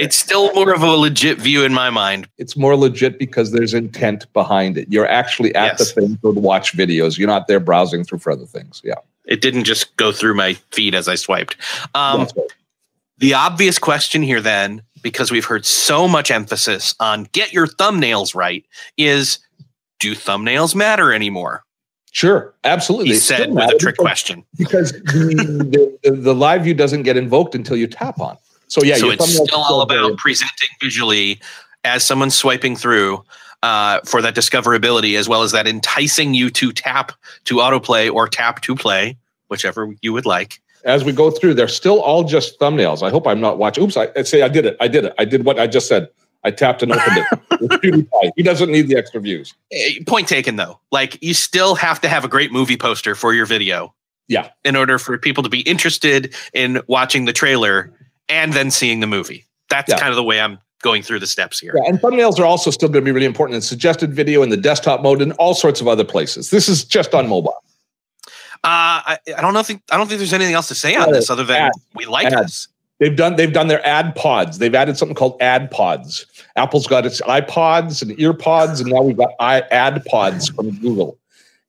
It's 0.00 0.16
still 0.16 0.52
more 0.54 0.72
of 0.74 0.82
a 0.82 0.86
legit 0.86 1.38
view 1.38 1.64
in 1.64 1.72
my 1.72 1.90
mind. 1.90 2.28
It's 2.38 2.56
more 2.56 2.76
legit 2.76 3.18
because 3.18 3.52
there's 3.52 3.74
intent 3.74 4.32
behind 4.32 4.78
it. 4.78 4.88
You're 4.90 5.08
actually 5.08 5.54
at 5.54 5.78
yes. 5.78 5.92
the 5.92 6.00
thing 6.00 6.18
to 6.18 6.30
watch 6.30 6.76
videos. 6.76 7.18
You're 7.18 7.28
not 7.28 7.48
there 7.48 7.60
browsing 7.60 8.04
through 8.04 8.18
for 8.18 8.30
other 8.32 8.46
things. 8.46 8.80
Yeah. 8.84 8.94
It 9.24 9.40
didn't 9.40 9.64
just 9.64 9.96
go 9.96 10.12
through 10.12 10.34
my 10.34 10.54
feed 10.72 10.94
as 10.94 11.08
I 11.08 11.16
swiped. 11.16 11.56
Um, 11.94 12.20
right. 12.20 12.32
The 13.18 13.34
obvious 13.34 13.78
question 13.78 14.22
here, 14.22 14.40
then, 14.40 14.82
because 15.02 15.30
we've 15.30 15.44
heard 15.44 15.64
so 15.64 16.06
much 16.06 16.30
emphasis 16.30 16.94
on 17.00 17.24
get 17.32 17.52
your 17.52 17.66
thumbnails 17.66 18.34
right, 18.34 18.64
is 18.96 19.38
do 19.98 20.14
thumbnails 20.14 20.74
matter 20.74 21.12
anymore? 21.12 21.64
Sure, 22.16 22.54
absolutely. 22.64 23.08
He 23.08 23.16
said 23.16 23.50
with 23.50 23.74
a 23.74 23.76
trick 23.76 23.98
question. 23.98 24.42
Because 24.56 24.92
the, 24.92 25.98
the, 26.02 26.10
the, 26.12 26.34
live 26.34 26.64
view 26.64 26.72
doesn't 26.72 27.02
get 27.02 27.14
invoked 27.18 27.54
until 27.54 27.76
you 27.76 27.86
tap 27.86 28.18
on. 28.18 28.38
So 28.68 28.82
yeah, 28.82 28.94
so 28.94 29.10
it's 29.10 29.34
still 29.34 29.60
all 29.60 29.82
about 29.82 30.16
presenting 30.16 30.70
visually 30.80 31.38
as 31.84 32.06
someone's 32.06 32.34
swiping 32.34 32.74
through. 32.74 33.22
uh, 33.62 34.00
for 34.06 34.22
that 34.22 34.34
discoverability 34.34 35.18
as 35.18 35.28
well 35.28 35.42
as 35.42 35.52
that 35.52 35.66
enticing 35.66 36.32
you 36.32 36.48
to 36.52 36.72
tap 36.72 37.12
to 37.44 37.56
autoplay 37.56 38.10
or 38.10 38.26
tap 38.26 38.62
to 38.62 38.74
play, 38.74 39.14
whichever 39.48 39.94
you 40.00 40.14
would 40.14 40.24
like. 40.24 40.62
As 40.86 41.04
we 41.04 41.12
go 41.12 41.30
through, 41.30 41.52
they're 41.52 41.68
still 41.68 42.00
all 42.00 42.24
just 42.24 42.58
thumbnails. 42.58 43.06
I 43.06 43.10
hope 43.10 43.26
I'm 43.26 43.42
not 43.42 43.58
watching. 43.58 43.84
Oops, 43.84 43.96
I, 43.98 44.08
I 44.16 44.22
say 44.22 44.40
I 44.40 44.48
did 44.48 44.64
it. 44.64 44.78
I 44.80 44.88
did 44.88 45.04
it. 45.04 45.12
I 45.18 45.26
did 45.26 45.44
what 45.44 45.58
I 45.58 45.66
just 45.66 45.86
said. 45.86 46.08
I 46.46 46.52
tapped 46.52 46.80
and 46.82 46.92
opened 46.92 47.26
it. 47.80 48.32
he 48.36 48.42
doesn't 48.44 48.70
need 48.70 48.86
the 48.88 48.96
extra 48.96 49.20
views. 49.20 49.52
Point 50.06 50.28
taken, 50.28 50.54
though. 50.56 50.78
Like 50.92 51.20
you 51.22 51.34
still 51.34 51.74
have 51.74 52.00
to 52.02 52.08
have 52.08 52.24
a 52.24 52.28
great 52.28 52.52
movie 52.52 52.76
poster 52.76 53.16
for 53.16 53.34
your 53.34 53.46
video. 53.46 53.92
Yeah. 54.28 54.50
In 54.64 54.76
order 54.76 54.98
for 54.98 55.18
people 55.18 55.42
to 55.42 55.48
be 55.48 55.60
interested 55.62 56.34
in 56.54 56.80
watching 56.86 57.24
the 57.24 57.32
trailer 57.32 57.92
and 58.28 58.52
then 58.52 58.70
seeing 58.70 59.00
the 59.00 59.06
movie. 59.08 59.44
That's 59.70 59.90
Yeah. 59.90 59.98
kind 59.98 60.10
of 60.10 60.16
the 60.16 60.22
way 60.22 60.40
I'm 60.40 60.58
going 60.82 61.02
through 61.02 61.18
the 61.18 61.26
steps 61.26 61.58
here. 61.58 61.74
Yeah, 61.76 61.88
and 61.90 61.98
thumbnails 62.00 62.38
are 62.38 62.44
also 62.44 62.70
still 62.70 62.88
going 62.88 63.04
to 63.04 63.08
be 63.08 63.12
really 63.12 63.26
important 63.26 63.56
in 63.56 63.62
suggested 63.62 64.14
video 64.14 64.42
in 64.42 64.50
the 64.50 64.56
desktop 64.56 65.02
mode 65.02 65.20
and 65.22 65.32
all 65.32 65.54
sorts 65.54 65.80
of 65.80 65.88
other 65.88 66.04
places. 66.04 66.50
This 66.50 66.68
is 66.68 66.84
just 66.84 67.12
on 67.14 67.28
mobile. 67.28 67.56
Uh, 68.64 69.02
I, 69.14 69.18
I 69.36 69.40
don't 69.40 69.54
know. 69.54 69.62
Think 69.64 69.82
I 69.90 69.96
don't 69.96 70.06
think 70.08 70.18
there's 70.18 70.32
anything 70.32 70.54
else 70.54 70.68
to 70.68 70.74
say 70.74 70.94
on 70.96 71.10
this 71.12 71.28
other 71.30 71.44
than 71.44 71.56
ads. 71.62 71.78
we 71.94 72.04
like 72.06 72.26
Ads. 72.26 72.36
this. 72.42 72.68
They've 72.98 73.16
done 73.16 73.36
they've 73.36 73.52
done 73.52 73.68
their 73.68 73.84
ad 73.86 74.14
pods. 74.14 74.58
They've 74.58 74.74
added 74.74 74.96
something 74.96 75.14
called 75.14 75.36
ad 75.40 75.70
pods. 75.70 76.26
Apple's 76.56 76.86
got 76.86 77.04
its 77.04 77.20
iPods 77.22 78.00
and 78.00 78.12
earpods, 78.12 78.80
and 78.80 78.90
now 78.90 79.02
we've 79.02 79.16
got 79.16 79.32
i 79.38 79.60
ad 79.70 80.04
pods 80.06 80.48
from 80.48 80.70
Google. 80.80 81.18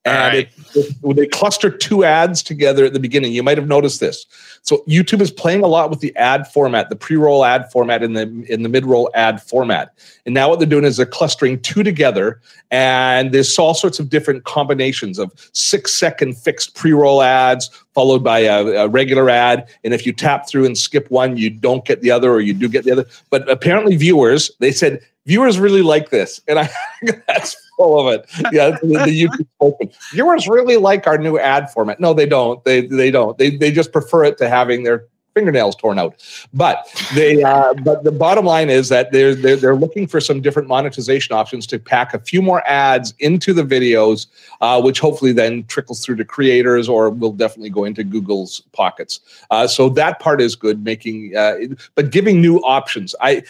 And 0.08 0.34
right. 0.34 0.48
it, 0.74 0.76
it- 0.76 0.96
when 1.00 1.16
they 1.16 1.26
cluster 1.26 1.70
two 1.70 2.04
ads 2.04 2.42
together 2.42 2.84
at 2.84 2.92
the 2.92 3.00
beginning, 3.00 3.32
you 3.32 3.42
might 3.42 3.58
have 3.58 3.66
noticed 3.66 4.00
this. 4.00 4.26
So 4.62 4.84
YouTube 4.88 5.20
is 5.20 5.30
playing 5.30 5.62
a 5.62 5.66
lot 5.66 5.88
with 5.88 6.00
the 6.00 6.14
ad 6.16 6.46
format, 6.46 6.90
the 6.90 6.96
pre-roll 6.96 7.44
ad 7.44 7.70
format, 7.72 8.02
and 8.02 8.16
the 8.16 8.44
in 8.48 8.62
the 8.62 8.68
mid-roll 8.68 9.10
ad 9.14 9.40
format. 9.40 9.94
And 10.26 10.34
now 10.34 10.48
what 10.48 10.58
they're 10.58 10.68
doing 10.68 10.84
is 10.84 10.96
they're 10.98 11.06
clustering 11.06 11.60
two 11.60 11.82
together, 11.82 12.40
and 12.70 13.32
there's 13.32 13.58
all 13.58 13.72
sorts 13.74 13.98
of 13.98 14.10
different 14.10 14.44
combinations 14.44 15.18
of 15.18 15.32
six-second 15.52 16.36
fixed 16.36 16.74
pre-roll 16.74 17.22
ads 17.22 17.70
followed 17.94 18.22
by 18.22 18.40
a, 18.40 18.84
a 18.84 18.88
regular 18.88 19.30
ad. 19.30 19.68
And 19.84 19.94
if 19.94 20.04
you 20.06 20.12
tap 20.12 20.48
through 20.48 20.66
and 20.66 20.76
skip 20.76 21.10
one, 21.10 21.36
you 21.36 21.50
don't 21.50 21.84
get 21.84 22.02
the 22.02 22.10
other, 22.10 22.30
or 22.30 22.40
you 22.40 22.52
do 22.52 22.68
get 22.68 22.84
the 22.84 22.92
other. 22.92 23.06
But 23.30 23.48
apparently, 23.48 23.96
viewers 23.96 24.50
they 24.58 24.72
said 24.72 25.00
viewers 25.28 25.60
really 25.60 25.82
like 25.82 26.08
this, 26.08 26.40
and 26.48 26.58
I 26.58 26.70
that's 27.28 27.54
full 27.76 28.00
of 28.00 28.12
it. 28.12 28.28
Yeah, 28.50 28.70
the, 28.70 28.86
the 29.04 29.22
YouTube 29.28 29.46
open. 29.60 29.90
Viewers 30.12 30.48
really 30.48 30.78
like 30.78 31.06
our 31.06 31.18
new 31.18 31.38
ad 31.38 31.70
format. 31.70 32.00
No, 32.00 32.14
they 32.14 32.26
don't. 32.26 32.64
They 32.64 32.86
they 32.86 33.10
don't. 33.10 33.36
They 33.38 33.56
they 33.56 33.70
just 33.70 33.92
prefer 33.92 34.24
it 34.24 34.38
to 34.38 34.48
having 34.48 34.82
their 34.82 35.06
fingernails 35.34 35.76
torn 35.76 35.98
out. 35.98 36.22
But 36.52 36.88
they 37.14 37.42
uh, 37.42 37.74
but 37.74 38.04
the 38.04 38.12
bottom 38.12 38.44
line 38.44 38.70
is 38.70 38.88
that 38.88 39.12
they're, 39.12 39.34
they're 39.34 39.56
they're 39.56 39.76
looking 39.76 40.06
for 40.06 40.20
some 40.20 40.40
different 40.40 40.68
monetization 40.68 41.34
options 41.34 41.66
to 41.68 41.78
pack 41.78 42.14
a 42.14 42.18
few 42.18 42.42
more 42.42 42.66
ads 42.66 43.14
into 43.20 43.52
the 43.52 43.62
videos, 43.62 44.26
uh, 44.60 44.80
which 44.80 45.00
hopefully 45.00 45.32
then 45.32 45.64
trickles 45.64 46.04
through 46.04 46.16
to 46.16 46.24
creators 46.24 46.88
or 46.88 47.10
will 47.10 47.32
definitely 47.32 47.70
go 47.70 47.84
into 47.84 48.04
Google's 48.04 48.60
pockets. 48.72 49.20
Uh, 49.50 49.66
so 49.66 49.88
that 49.88 50.18
part 50.20 50.40
is 50.40 50.56
good, 50.56 50.84
making 50.84 51.36
uh, 51.36 51.56
but 51.94 52.10
giving 52.10 52.40
new 52.40 52.58
options. 52.58 53.14
I 53.20 53.42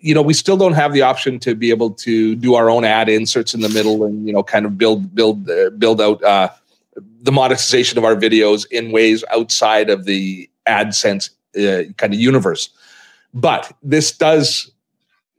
you 0.00 0.14
know 0.14 0.22
we 0.22 0.34
still 0.34 0.56
don't 0.56 0.74
have 0.74 0.92
the 0.92 1.02
option 1.02 1.38
to 1.40 1.54
be 1.54 1.70
able 1.70 1.90
to 1.90 2.34
do 2.36 2.54
our 2.54 2.70
own 2.70 2.84
ad 2.84 3.08
inserts 3.08 3.54
in 3.54 3.60
the 3.60 3.68
middle 3.68 4.04
and 4.04 4.26
you 4.26 4.32
know 4.32 4.42
kind 4.42 4.66
of 4.66 4.78
build 4.78 5.14
build 5.14 5.50
uh, 5.50 5.70
build 5.70 6.00
out 6.00 6.22
uh, 6.22 6.48
the 7.22 7.32
monetization 7.32 7.98
of 7.98 8.04
our 8.04 8.14
videos 8.14 8.66
in 8.70 8.92
ways 8.92 9.24
outside 9.32 9.90
of 9.90 10.04
the 10.04 10.48
AdSense 10.68 11.30
uh, 11.56 11.92
kind 11.96 12.12
of 12.14 12.20
universe. 12.20 12.70
But 13.32 13.72
this 13.82 14.12
does 14.16 14.70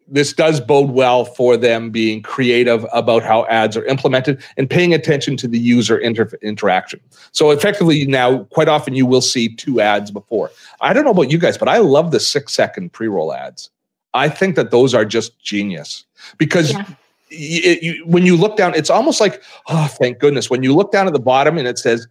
this 0.08 0.34
does 0.34 0.62
bode 0.62 0.92
well 0.92 1.26
for 1.26 1.58
them 1.58 1.90
being 1.90 2.22
creative 2.22 2.86
about 2.94 3.24
how 3.24 3.46
ads 3.48 3.76
are 3.76 3.86
implemented 3.86 4.44
and 4.56 4.70
paying 4.70 4.94
attention 4.94 5.36
to 5.38 5.48
the 5.48 5.58
user 5.58 5.98
inter- 5.98 6.30
interaction. 6.44 7.00
So 7.32 7.50
effectively 7.50 8.06
now 8.06 8.44
quite 8.46 8.68
often 8.68 8.94
you 8.94 9.06
will 9.06 9.22
see 9.22 9.56
two 9.56 9.82
ads 9.82 10.12
before. 10.12 10.52
I 10.82 10.94
don't 10.94 11.06
know 11.06 11.12
about 11.12 11.32
you 11.32 11.40
guys, 11.40 11.58
but 11.58 11.68
I 11.68 11.80
love 11.80 12.12
the 12.12 12.20
6 12.20 12.54
second 12.54 12.94
pre-roll 12.94 13.34
ads. 13.34 13.72
I 14.14 14.30
think 14.30 14.56
that 14.56 14.70
those 14.70 14.94
are 14.94 15.06
just 15.06 15.40
genius 15.40 16.06
because 16.38 16.72
Yeah. 16.74 16.86
it, 17.32 17.82
you, 17.82 18.04
when 18.06 18.28
you 18.28 18.38
look 18.38 18.58
down, 18.58 18.76
it's 18.76 18.92
almost 18.92 19.20
like, 19.20 19.42
oh, 19.68 19.88
thank 20.00 20.20
goodness. 20.20 20.50
When 20.52 20.62
you 20.62 20.76
look 20.76 20.92
down 20.92 21.08
at 21.08 21.14
the 21.14 21.20
bottom 21.20 21.58
and 21.58 21.68
it 21.68 21.80
says, 21.80 22.08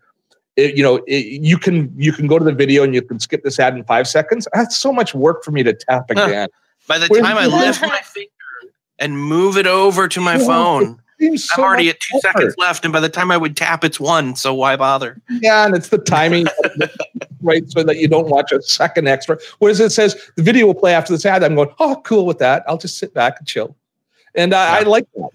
it, 0.57 0.77
you 0.77 0.83
know, 0.83 0.97
it, 1.07 1.43
you 1.43 1.59
can 1.59 1.93
you 1.97 2.13
can 2.13 2.27
go 2.27 2.39
to 2.39 2.45
the 2.45 2.53
video 2.53 2.83
and 2.85 2.95
you 2.95 3.03
can 3.03 3.19
skip 3.19 3.43
this 3.43 3.59
ad 3.59 3.75
in 3.77 3.85
five 3.85 4.07
seconds. 4.07 4.47
That's 4.53 4.77
so 4.77 4.93
much 4.93 5.15
work 5.15 5.43
for 5.45 5.51
me 5.51 5.63
to 5.63 5.73
tap 5.73 6.11
again. 6.11 6.49
By 6.87 6.99
the 6.99 7.07
Where's 7.09 7.23
time 7.25 7.37
I 7.37 7.47
lift 7.47 7.81
my 7.83 8.01
finger 8.03 8.31
and 8.99 9.19
move 9.19 9.57
it 9.57 9.67
over 9.67 10.07
to 10.09 10.21
my 10.21 10.37
Yeah. 10.39 10.47
phone, 10.47 11.01
I'm 11.21 11.39
so 11.39 11.63
already 11.63 11.89
at 11.91 11.99
two 12.01 12.19
effort. 12.19 12.39
seconds 12.39 12.55
left, 12.59 12.85
and 12.85 12.93
by 12.93 13.01
the 13.01 13.09
time 13.09 13.31
I 13.31 13.37
would 13.37 13.57
tap, 13.57 13.83
it's 13.85 13.99
one. 13.99 14.37
So 14.37 14.53
why 14.55 14.77
bother? 14.77 15.21
Yeah, 15.41 15.65
and 15.67 15.75
it's 15.75 15.89
the 15.89 15.99
timing, 15.99 16.47
right? 17.43 17.69
So 17.71 17.83
that 17.83 17.97
you 17.99 18.09
don't 18.09 18.29
watch 18.29 18.53
a 18.53 18.61
second 18.63 19.09
extra. 19.09 19.39
Whereas 19.59 19.81
it 19.81 19.91
says 19.91 20.31
the 20.37 20.43
video 20.43 20.67
will 20.67 20.75
play 20.75 20.95
after 20.95 21.13
this 21.13 21.25
ad, 21.27 21.43
I'm 21.43 21.55
going, 21.55 21.71
oh, 21.79 22.01
cool 22.05 22.27
with 22.27 22.39
that. 22.39 22.65
I'll 22.69 22.79
just 22.79 22.99
sit 22.99 23.15
back 23.15 23.37
and 23.39 23.47
chill. 23.49 23.77
And 24.37 24.53
I, 24.55 24.79
I 24.79 24.83
like 24.83 25.07
that. 25.15 25.31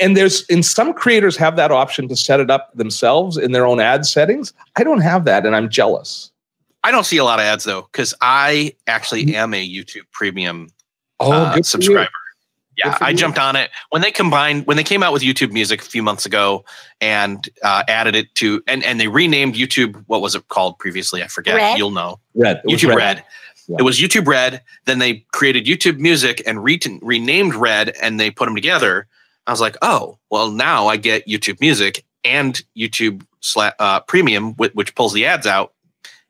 And 0.00 0.16
there's, 0.16 0.44
and 0.48 0.64
some 0.64 0.92
creators 0.92 1.36
have 1.36 1.56
that 1.56 1.70
option 1.72 2.06
to 2.08 2.16
set 2.16 2.38
it 2.40 2.50
up 2.50 2.72
themselves 2.74 3.36
in 3.36 3.52
their 3.52 3.66
own 3.66 3.80
ad 3.80 4.06
settings. 4.06 4.52
I 4.76 4.84
don't 4.84 5.00
have 5.00 5.24
that, 5.24 5.44
and 5.44 5.56
I'm 5.56 5.68
jealous. 5.68 6.30
I 6.84 6.90
don't 6.90 7.04
see 7.04 7.16
a 7.16 7.24
lot 7.24 7.38
of 7.40 7.44
ads 7.46 7.64
though, 7.64 7.88
because 7.90 8.14
I 8.20 8.74
actually 8.86 9.34
am 9.34 9.54
a 9.54 9.68
YouTube 9.68 10.04
Premium 10.12 10.68
Oh, 11.20 11.32
uh, 11.32 11.44
good 11.46 11.52
for 11.54 11.58
you. 11.58 11.62
subscriber. 11.64 12.10
Yeah, 12.76 12.98
Good 12.98 13.02
I 13.02 13.10
you. 13.10 13.16
jumped 13.16 13.38
on 13.38 13.54
it 13.54 13.70
when 13.90 14.02
they 14.02 14.10
combined 14.10 14.66
when 14.66 14.76
they 14.76 14.82
came 14.82 15.02
out 15.04 15.12
with 15.12 15.22
YouTube 15.22 15.52
Music 15.52 15.80
a 15.80 15.84
few 15.84 16.02
months 16.02 16.26
ago 16.26 16.64
and 17.00 17.48
uh, 17.62 17.84
added 17.86 18.16
it 18.16 18.34
to 18.34 18.62
and 18.66 18.82
and 18.84 18.98
they 18.98 19.06
renamed 19.06 19.54
YouTube. 19.54 20.02
What 20.08 20.20
was 20.20 20.34
it 20.34 20.48
called 20.48 20.78
previously? 20.80 21.22
I 21.22 21.28
forget. 21.28 21.54
Red? 21.54 21.78
You'll 21.78 21.92
know. 21.92 22.18
Red. 22.34 22.56
It 22.64 22.72
was 22.72 22.82
YouTube 22.82 22.96
Red. 22.96 23.24
Yeah. 23.66 23.76
It 23.78 23.82
was 23.82 23.98
YouTube 23.98 24.26
Red. 24.26 24.62
Then 24.84 24.98
they 24.98 25.24
created 25.32 25.66
YouTube 25.66 25.98
Music 25.98 26.42
and 26.46 26.62
re- 26.62 26.80
renamed 27.02 27.54
Red, 27.54 27.94
and 28.02 28.20
they 28.20 28.30
put 28.30 28.46
them 28.46 28.54
together. 28.54 29.06
I 29.46 29.50
was 29.50 29.60
like, 29.60 29.76
oh, 29.82 30.18
well, 30.30 30.50
now 30.50 30.86
I 30.86 30.96
get 30.96 31.26
YouTube 31.26 31.60
Music 31.60 32.04
and 32.24 32.62
YouTube 32.76 33.26
sla- 33.42 33.74
uh, 33.78 34.00
Premium, 34.00 34.54
which, 34.54 34.74
which 34.74 34.94
pulls 34.94 35.12
the 35.12 35.26
ads 35.26 35.46
out, 35.46 35.72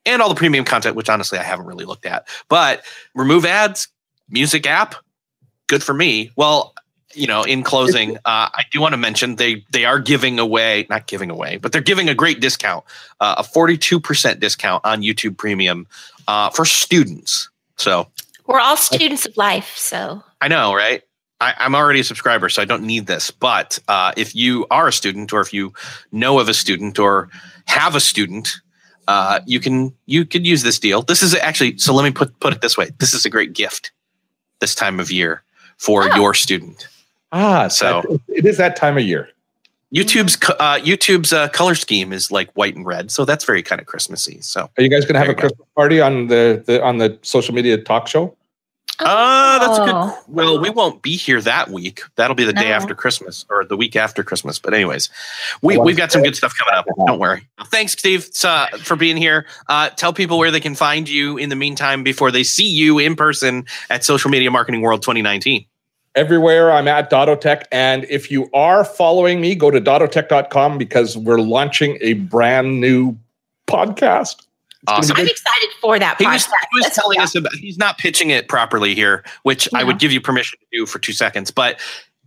and 0.07 0.21
all 0.21 0.29
the 0.29 0.35
premium 0.35 0.65
content, 0.65 0.97
which 0.97 1.09
honestly 1.09 1.39
I 1.39 1.43
haven't 1.43 1.67
really 1.67 1.85
looked 1.85 2.07
at. 2.07 2.27
But 2.49 2.85
remove 3.15 3.45
ads, 3.45 3.89
music 4.29 4.67
app, 4.67 4.97
good 5.67 5.83
for 5.83 5.95
me. 5.95 6.31
Well, 6.37 6.75
you 7.15 7.27
know, 7.27 7.43
in 7.43 7.63
closing, 7.63 8.17
uh, 8.19 8.49
I 8.53 8.65
do 8.73 8.81
want 8.81 8.93
to 8.93 8.97
mention 8.99 9.37
they 9.37 9.65
they 9.71 9.85
are 9.85 9.99
giving 9.99 10.39
away, 10.39 10.87
not 10.91 11.07
giving 11.07 11.31
away, 11.31 11.57
but 11.59 11.73
they're 11.73 11.81
giving 11.81 12.09
a 12.09 12.15
great 12.15 12.41
discount, 12.41 12.85
uh, 13.21 13.37
a 13.39 13.45
forty 13.45 13.77
two 13.79 14.01
percent 14.01 14.41
discount 14.41 14.85
on 14.85 15.03
YouTube 15.03 15.37
Premium 15.37 15.87
uh, 16.29 16.51
for 16.51 16.65
students. 16.65 17.49
So 17.77 18.09
We're 18.47 18.61
all 18.61 18.77
students 18.77 19.27
of 19.27 19.37
life, 19.37 19.75
so 19.77 20.23
I 20.41 20.49
know, 20.49 20.75
right? 20.75 21.03
I, 21.41 21.55
I'm 21.59 21.75
already 21.75 22.01
a 22.01 22.05
subscriber, 22.05 22.49
so 22.49 22.63
I 22.63 22.65
don't 22.65 22.85
need 22.85 23.07
this. 23.07 23.31
But 23.31 23.79
uh, 23.89 24.13
if 24.17 24.35
you 24.35 24.67
are 24.71 24.89
a 24.89 24.93
student, 24.93 25.33
or 25.33 25.41
if 25.41 25.53
you 25.53 25.73
know 26.13 26.39
of 26.39 26.49
a 26.49 26.55
student, 26.55 26.99
or 26.99 27.29
have 27.67 27.95
a 27.97 28.01
student, 28.01 28.61
uh, 29.09 29.41
you 29.47 29.59
can 29.61 29.93
you 30.07 30.25
could 30.25 30.47
use 30.47 30.63
this 30.63 30.79
deal. 30.79 31.03
This 31.03 31.23
is 31.23 31.35
actually 31.35 31.79
so. 31.79 31.93
Let 31.95 32.05
me 32.05 32.11
put 32.13 32.39
put 32.41 32.53
it 32.53 32.61
this 32.61 32.77
way: 32.77 32.91
this 32.99 33.15
is 33.15 33.25
a 33.25 33.31
great 33.31 33.53
gift 33.53 33.91
this 34.61 34.75
time 34.75 35.01
of 35.01 35.11
year 35.11 35.43
for 35.77 36.05
Oh. 36.05 36.17
your 36.17 36.35
student. 36.35 36.87
Ah, 37.35 37.69
So- 37.69 38.03
so 38.09 38.21
it 38.29 38.47
is 38.47 38.57
that 38.59 38.77
time 38.77 38.97
of 38.97 39.03
year. 39.05 39.29
YouTube's 39.95 40.37
uh, 40.59 40.79
YouTube's 40.81 41.33
uh, 41.33 41.49
color 41.49 41.75
scheme 41.77 42.13
is 42.13 42.31
like 42.33 42.51
white 42.55 42.75
and 42.75 42.85
red, 42.87 43.11
so 43.13 43.25
that's 43.25 43.45
very 43.45 43.63
kind 43.63 43.81
of 43.81 43.87
Christmassy. 43.87 44.39
So, 44.41 44.69
Are 44.77 44.83
you 44.83 44.89
guys 44.89 45.05
going 45.05 45.15
to 45.15 45.19
have 45.21 45.29
a 45.29 45.31
you 45.33 45.35
go. 45.37 45.41
Christmas 45.43 45.69
party 45.77 46.01
on 46.01 46.27
the, 46.29 46.63
the 46.67 46.83
on 46.83 46.99
the 46.99 47.17
social 47.23 47.55
media 47.55 47.77
talk 47.79 48.09
show? 48.09 48.35
uh, 49.01 49.59
that's 49.59 49.79
a 49.79 49.83
Oh. 49.83 49.87
good. 50.27 50.35
Well, 50.35 50.61
we 50.61 50.71
won't 50.71 51.03
be 51.03 51.17
here 51.17 51.41
that 51.43 51.71
week. 51.71 52.03
That'll 52.17 52.35
be 52.37 52.45
the 52.45 52.53
day 52.53 52.71
after 52.73 52.95
Christmas 52.95 53.45
or 53.51 53.65
the 53.65 53.77
week 53.77 53.95
after 53.97 54.23
Christmas. 54.25 54.59
But 54.59 54.73
anyways, 54.75 55.11
we 55.63 55.77
we've 55.79 55.97
got 55.97 56.11
some 56.13 56.23
good 56.23 56.35
stuff 56.37 56.55
coming 56.59 56.75
up. 56.79 56.87
Don't 57.07 57.19
worry. 57.21 57.47
Thanks, 57.67 57.93
Steve, 57.93 58.29
uh, 58.45 58.69
for 58.79 58.97
being 58.97 59.17
here. 59.17 59.47
Uh, 59.69 59.91
tell 59.91 60.13
people 60.13 60.39
where 60.39 60.51
they 60.51 60.61
can 60.61 60.75
find 60.75 61.09
you 61.09 61.37
in 61.37 61.49
the 61.51 61.57
meantime 61.57 62.03
before 62.03 62.31
they 62.33 62.43
see 62.45 62.67
you 62.69 62.99
in 62.99 63.15
person 63.17 63.65
at 63.91 64.03
Social 64.05 64.31
Media 64.31 64.51
Marketing 64.51 64.81
World 64.81 65.03
2019. 65.03 65.67
Everywhere 66.15 66.71
I'm 66.71 66.87
at 66.87 67.11
Dottotech. 67.11 67.65
And 67.73 68.05
if 68.09 68.31
you 68.31 68.49
are 68.55 68.85
following 68.85 69.41
me, 69.41 69.55
go 69.55 69.71
to 69.71 69.81
dottotech.com 69.81 70.79
because 70.79 71.17
we're 71.17 71.41
launching 71.41 71.99
a 72.01 72.13
brand 72.15 72.81
new 72.81 73.17
podcast. 73.67 74.47
Awesome. 74.87 75.17
I'm 75.17 75.27
excited 75.27 75.71
for 75.81 75.99
that 75.99 76.17
He 76.19 76.25
podcast. 76.25 76.33
was, 76.33 76.45
he 76.45 76.79
was 76.81 76.91
telling 76.91 77.17
go. 77.17 77.23
us 77.25 77.35
about 77.35 77.55
he's 77.55 77.79
not 77.79 77.99
pitching 77.99 78.31
it 78.31 78.49
properly 78.49 78.95
here, 78.95 79.25
which 79.43 79.69
I 79.75 79.83
would 79.83 79.99
give 79.99 80.13
you 80.13 80.21
permission 80.21 80.59
to 80.61 80.79
do 80.79 80.87
for 80.87 80.99
two 80.99 81.13
seconds, 81.13 81.51
but 81.51 81.81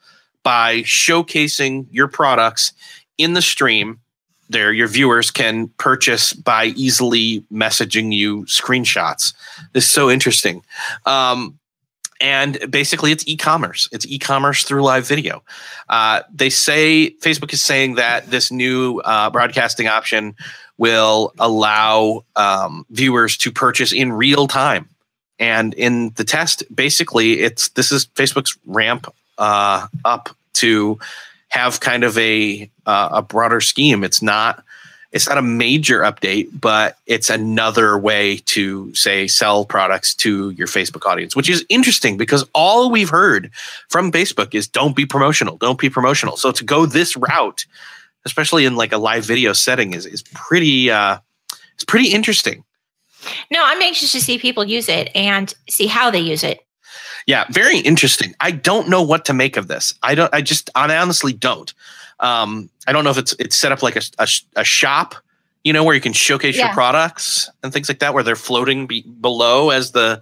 by 0.41 0.77
showcasing 0.81 1.85
your 1.91 2.07
products 2.07 2.73
in 3.19 3.33
the 3.33 3.43
stream. 3.43 3.99
There, 4.49 4.73
your 4.73 4.87
viewers 4.87 5.29
can 5.29 5.67
purchase 5.77 6.33
by 6.33 6.65
easily 6.75 7.45
messaging 7.51 8.11
you 8.11 8.45
screenshots. 8.45 9.35
This 9.73 9.85
is 9.85 9.91
so 9.91 10.09
interesting. 10.09 10.63
Um, 11.05 11.59
and 12.19 12.57
basically 12.71 13.11
it's 13.11 13.27
e-commerce 13.27 13.89
it's 13.91 14.05
e-commerce 14.05 14.63
through 14.63 14.81
live 14.81 15.05
video 15.05 15.43
uh, 15.89 16.21
they 16.33 16.49
say 16.49 17.13
facebook 17.21 17.51
is 17.51 17.61
saying 17.61 17.95
that 17.95 18.27
this 18.29 18.51
new 18.51 18.99
uh, 18.99 19.29
broadcasting 19.31 19.87
option 19.87 20.35
will 20.77 21.33
allow 21.39 22.23
um, 22.35 22.85
viewers 22.89 23.37
to 23.37 23.51
purchase 23.51 23.93
in 23.93 24.11
real 24.11 24.47
time 24.47 24.87
and 25.39 25.73
in 25.75 26.09
the 26.11 26.23
test 26.23 26.63
basically 26.73 27.39
it's 27.39 27.69
this 27.69 27.91
is 27.91 28.07
facebook's 28.07 28.57
ramp 28.65 29.13
uh, 29.37 29.87
up 30.05 30.29
to 30.53 30.97
have 31.49 31.79
kind 31.79 32.03
of 32.03 32.17
a 32.17 32.69
uh, 32.85 33.09
a 33.11 33.21
broader 33.21 33.61
scheme 33.61 34.03
it's 34.03 34.21
not 34.21 34.63
it's 35.13 35.29
not 35.29 35.37
a 35.37 35.43
major 35.43 35.99
update, 36.01 36.49
but 36.59 36.97
it's 37.05 37.29
another 37.29 37.97
way 37.99 38.37
to 38.37 38.93
say 38.95 39.27
sell 39.27 39.63
products 39.63 40.15
to 40.15 40.49
your 40.49 40.65
Facebook 40.65 41.05
audience, 41.05 41.35
which 41.35 41.49
is 41.49 41.63
interesting 41.69 42.17
because 42.17 42.43
all 42.55 42.89
we've 42.89 43.11
heard 43.11 43.51
from 43.89 44.11
Facebook 44.11 44.55
is 44.55 44.67
don't 44.67 44.95
be 44.95 45.05
promotional, 45.05 45.57
don't 45.57 45.79
be 45.79 45.89
promotional. 45.89 46.35
So 46.35 46.51
to 46.51 46.63
go 46.63 46.87
this 46.87 47.15
route, 47.15 47.67
especially 48.25 48.65
in 48.65 48.75
like 48.75 48.91
a 48.91 48.97
live 48.97 49.25
video 49.25 49.53
setting, 49.53 49.93
is 49.93 50.05
is 50.05 50.23
pretty 50.33 50.89
uh, 50.89 51.17
it's 51.73 51.83
pretty 51.83 52.09
interesting. 52.09 52.63
No, 53.51 53.61
I'm 53.63 53.81
anxious 53.81 54.11
to 54.11 54.21
see 54.21 54.37
people 54.37 54.65
use 54.65 54.89
it 54.89 55.09
and 55.15 55.53
see 55.69 55.87
how 55.87 56.11
they 56.11 56.19
use 56.19 56.43
it. 56.43 56.65
Yeah, 57.25 57.45
very 57.49 57.79
interesting. 57.79 58.35
I 58.41 58.51
don't 58.51 58.89
know 58.89 59.01
what 59.01 59.25
to 59.25 59.33
make 59.33 59.55
of 59.55 59.67
this. 59.67 59.93
I 60.03 60.13
don't. 60.15 60.33
I 60.33 60.41
just. 60.41 60.69
I 60.75 60.95
honestly 60.97 61.31
don't. 61.31 61.73
Um, 62.19 62.69
I 62.85 62.91
don't 62.91 63.03
know 63.03 63.11
if 63.11 63.17
it's 63.17 63.33
it's 63.39 63.55
set 63.55 63.71
up 63.71 63.81
like 63.81 63.95
a 63.95 64.01
a, 64.19 64.27
a 64.57 64.63
shop, 64.63 65.15
you 65.63 65.71
know, 65.71 65.83
where 65.83 65.95
you 65.95 66.01
can 66.01 66.13
showcase 66.13 66.57
your 66.57 66.69
products 66.69 67.49
and 67.63 67.71
things 67.71 67.87
like 67.87 67.99
that, 67.99 68.13
where 68.13 68.23
they're 68.23 68.35
floating 68.35 68.87
be, 68.87 69.03
below 69.21 69.69
as 69.69 69.91
the, 69.91 70.21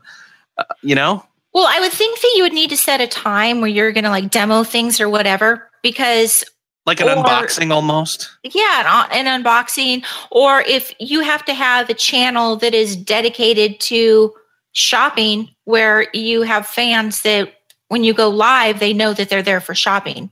uh, 0.57 0.63
you 0.83 0.93
know. 0.93 1.25
Well, 1.53 1.67
I 1.67 1.79
would 1.79 1.91
think 1.91 2.21
that 2.21 2.33
you 2.35 2.43
would 2.43 2.53
need 2.53 2.69
to 2.69 2.77
set 2.77 3.01
a 3.01 3.07
time 3.07 3.61
where 3.61 3.69
you're 3.69 3.91
going 3.91 4.05
to 4.05 4.09
like 4.09 4.29
demo 4.29 4.63
things 4.63 5.01
or 5.01 5.09
whatever, 5.09 5.69
because 5.81 6.43
like 6.85 6.99
an 6.99 7.07
Or- 7.09 7.23
unboxing 7.23 7.71
almost. 7.73 8.29
yeah, 8.43 9.05
an, 9.11 9.25
an 9.27 9.43
unboxing, 9.43 10.03
or 10.31 10.61
if 10.61 10.93
you 10.99 11.21
have 11.21 11.45
to 11.45 11.53
have 11.53 11.89
a 11.89 11.93
channel 11.93 12.55
that 12.57 12.73
is 12.73 12.95
dedicated 12.95 13.79
to 13.81 14.33
shopping, 14.73 15.49
where 15.65 16.07
you 16.13 16.41
have 16.43 16.65
fans 16.65 17.21
that 17.23 17.53
when 17.89 18.03
you 18.03 18.13
go 18.13 18.29
live, 18.29 18.79
they 18.79 18.93
know 18.93 19.13
that 19.13 19.29
they're 19.29 19.41
there 19.43 19.59
for 19.61 19.75
shopping. 19.75 20.29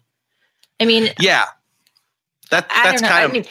I 0.79 0.85
mean, 0.85 1.09
Yeah, 1.19 1.45
that 2.51 2.67
I 2.71 2.83
that's 2.91 3.01
don't 3.01 3.09
know. 3.09 3.13
kind 3.13 3.21
I 3.21 3.25
of 3.25 3.31
mean, 3.33 3.45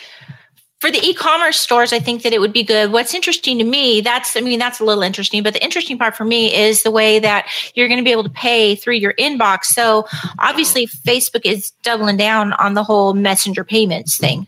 for 0.80 0.90
the 0.90 1.04
e-commerce 1.04 1.58
stores, 1.58 1.92
I 1.92 1.98
think 1.98 2.22
that 2.22 2.32
it 2.32 2.40
would 2.40 2.52
be 2.52 2.62
good. 2.62 2.92
What's 2.92 3.12
interesting 3.12 3.58
to 3.58 3.64
me, 3.64 4.00
that's 4.00 4.36
I 4.36 4.40
mean, 4.40 4.58
that's 4.58 4.78
a 4.80 4.84
little 4.84 5.02
interesting, 5.02 5.42
but 5.42 5.54
the 5.54 5.62
interesting 5.62 5.98
part 5.98 6.16
for 6.16 6.24
me 6.24 6.54
is 6.54 6.82
the 6.82 6.90
way 6.90 7.18
that 7.18 7.48
you're 7.74 7.88
going 7.88 7.98
to 7.98 8.04
be 8.04 8.12
able 8.12 8.24
to 8.24 8.30
pay 8.30 8.76
through 8.76 8.94
your 8.94 9.14
inbox. 9.14 9.64
So 9.64 10.06
obviously 10.38 10.86
Facebook 10.86 11.44
is 11.44 11.72
doubling 11.82 12.16
down 12.16 12.52
on 12.54 12.74
the 12.74 12.84
whole 12.84 13.12
messenger 13.14 13.64
payments 13.64 14.16
thing. 14.18 14.46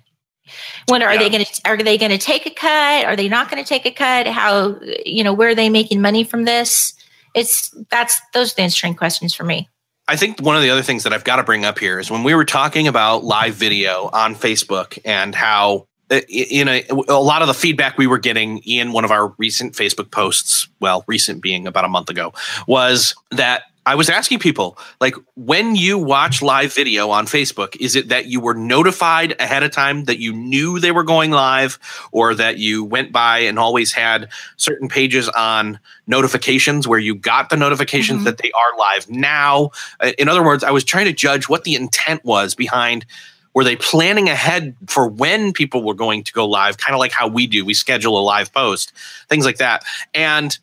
When 0.88 1.02
are 1.02 1.12
Yeah. 1.12 1.18
they 1.20 1.30
going 1.30 1.44
to 1.44 1.60
are 1.64 1.76
they 1.76 1.98
going 1.98 2.12
to 2.12 2.18
take 2.18 2.46
a 2.46 2.50
cut? 2.50 3.04
Are 3.04 3.16
they 3.16 3.28
not 3.28 3.50
going 3.50 3.62
to 3.62 3.68
take 3.68 3.86
a 3.86 3.90
cut? 3.90 4.26
How 4.26 4.78
you 5.04 5.24
know, 5.24 5.32
where 5.32 5.50
are 5.50 5.54
they 5.54 5.68
making 5.68 6.00
money 6.00 6.24
from 6.24 6.44
this? 6.44 6.94
It's 7.34 7.74
that's 7.90 8.20
those 8.34 8.52
are 8.52 8.56
the 8.56 8.62
interesting 8.62 8.94
questions 8.94 9.34
for 9.34 9.44
me. 9.44 9.68
I 10.08 10.16
think 10.16 10.40
one 10.40 10.56
of 10.56 10.62
the 10.62 10.70
other 10.70 10.82
things 10.82 11.04
that 11.04 11.12
I've 11.12 11.22
got 11.22 11.36
to 11.36 11.44
bring 11.44 11.64
up 11.64 11.78
here 11.78 12.00
is 12.00 12.10
when 12.10 12.24
we 12.24 12.34
were 12.34 12.44
talking 12.44 12.88
about 12.88 13.22
live 13.22 13.54
video 13.54 14.10
on 14.12 14.34
Facebook 14.34 14.98
and 15.04 15.34
how 15.36 15.86
uh, 16.10 16.20
you 16.28 16.64
know 16.64 16.80
a 17.08 17.20
lot 17.20 17.42
of 17.42 17.48
the 17.48 17.54
feedback 17.54 17.98
we 17.98 18.06
were 18.06 18.18
getting 18.18 18.58
in 18.58 18.92
one 18.92 19.04
of 19.04 19.10
our 19.10 19.28
recent 19.38 19.74
Facebook 19.74 20.10
posts, 20.10 20.68
well, 20.80 21.04
recent 21.06 21.42
being 21.42 21.66
about 21.66 21.84
a 21.84 21.88
month 21.88 22.08
ago, 22.10 22.32
was 22.66 23.14
that 23.30 23.62
I 23.86 23.94
was 23.94 24.10
asking 24.10 24.40
people 24.40 24.76
like 25.00 25.14
when 25.36 25.74
you 25.74 25.98
watch 25.98 26.42
live 26.42 26.72
video 26.74 27.10
on 27.10 27.26
Facebook, 27.26 27.74
is 27.80 27.96
it 27.96 28.08
that 28.08 28.26
you 28.26 28.38
were 28.38 28.52
notified 28.54 29.34
ahead 29.40 29.62
of 29.62 29.70
time 29.72 30.04
that 30.04 30.18
you 30.18 30.32
knew 30.34 30.78
they 30.78 30.92
were 30.92 31.02
going 31.02 31.30
live 31.30 31.78
or 32.12 32.34
that 32.34 32.58
you 32.58 32.84
went 32.84 33.10
by 33.10 33.38
and 33.38 33.58
always 33.58 33.92
had 33.92 34.28
certain 34.58 34.86
pages 34.88 35.28
on 35.30 35.80
notifications 36.06 36.86
where 36.86 36.98
you 36.98 37.14
got 37.14 37.48
the 37.48 37.56
notifications 37.56 38.20
Mhm. 38.20 38.24
that 38.24 38.38
they 38.38 38.50
are 38.52 38.78
live 38.78 39.08
now? 39.08 39.70
Uh, 39.98 40.12
In 40.18 40.28
other 40.28 40.42
words, 40.42 40.62
I 40.62 40.70
was 40.72 40.84
trying 40.84 41.06
to 41.06 41.12
judge 41.12 41.48
what 41.48 41.64
the 41.64 41.74
intent 41.74 42.22
was 42.24 42.54
behind 42.54 43.06
were 43.54 43.64
they 43.64 43.76
planning 43.76 44.28
ahead 44.28 44.76
for 44.86 45.08
when 45.08 45.52
people 45.52 45.82
were 45.82 45.94
going 45.94 46.22
to 46.24 46.32
go 46.32 46.46
live 46.46 46.78
kind 46.78 46.94
of 46.94 47.00
like 47.00 47.12
how 47.12 47.28
we 47.28 47.46
do 47.46 47.64
we 47.64 47.74
schedule 47.74 48.18
a 48.18 48.22
live 48.22 48.52
post 48.52 48.92
things 49.28 49.44
like 49.44 49.58
that. 49.58 49.84
And 50.14 50.58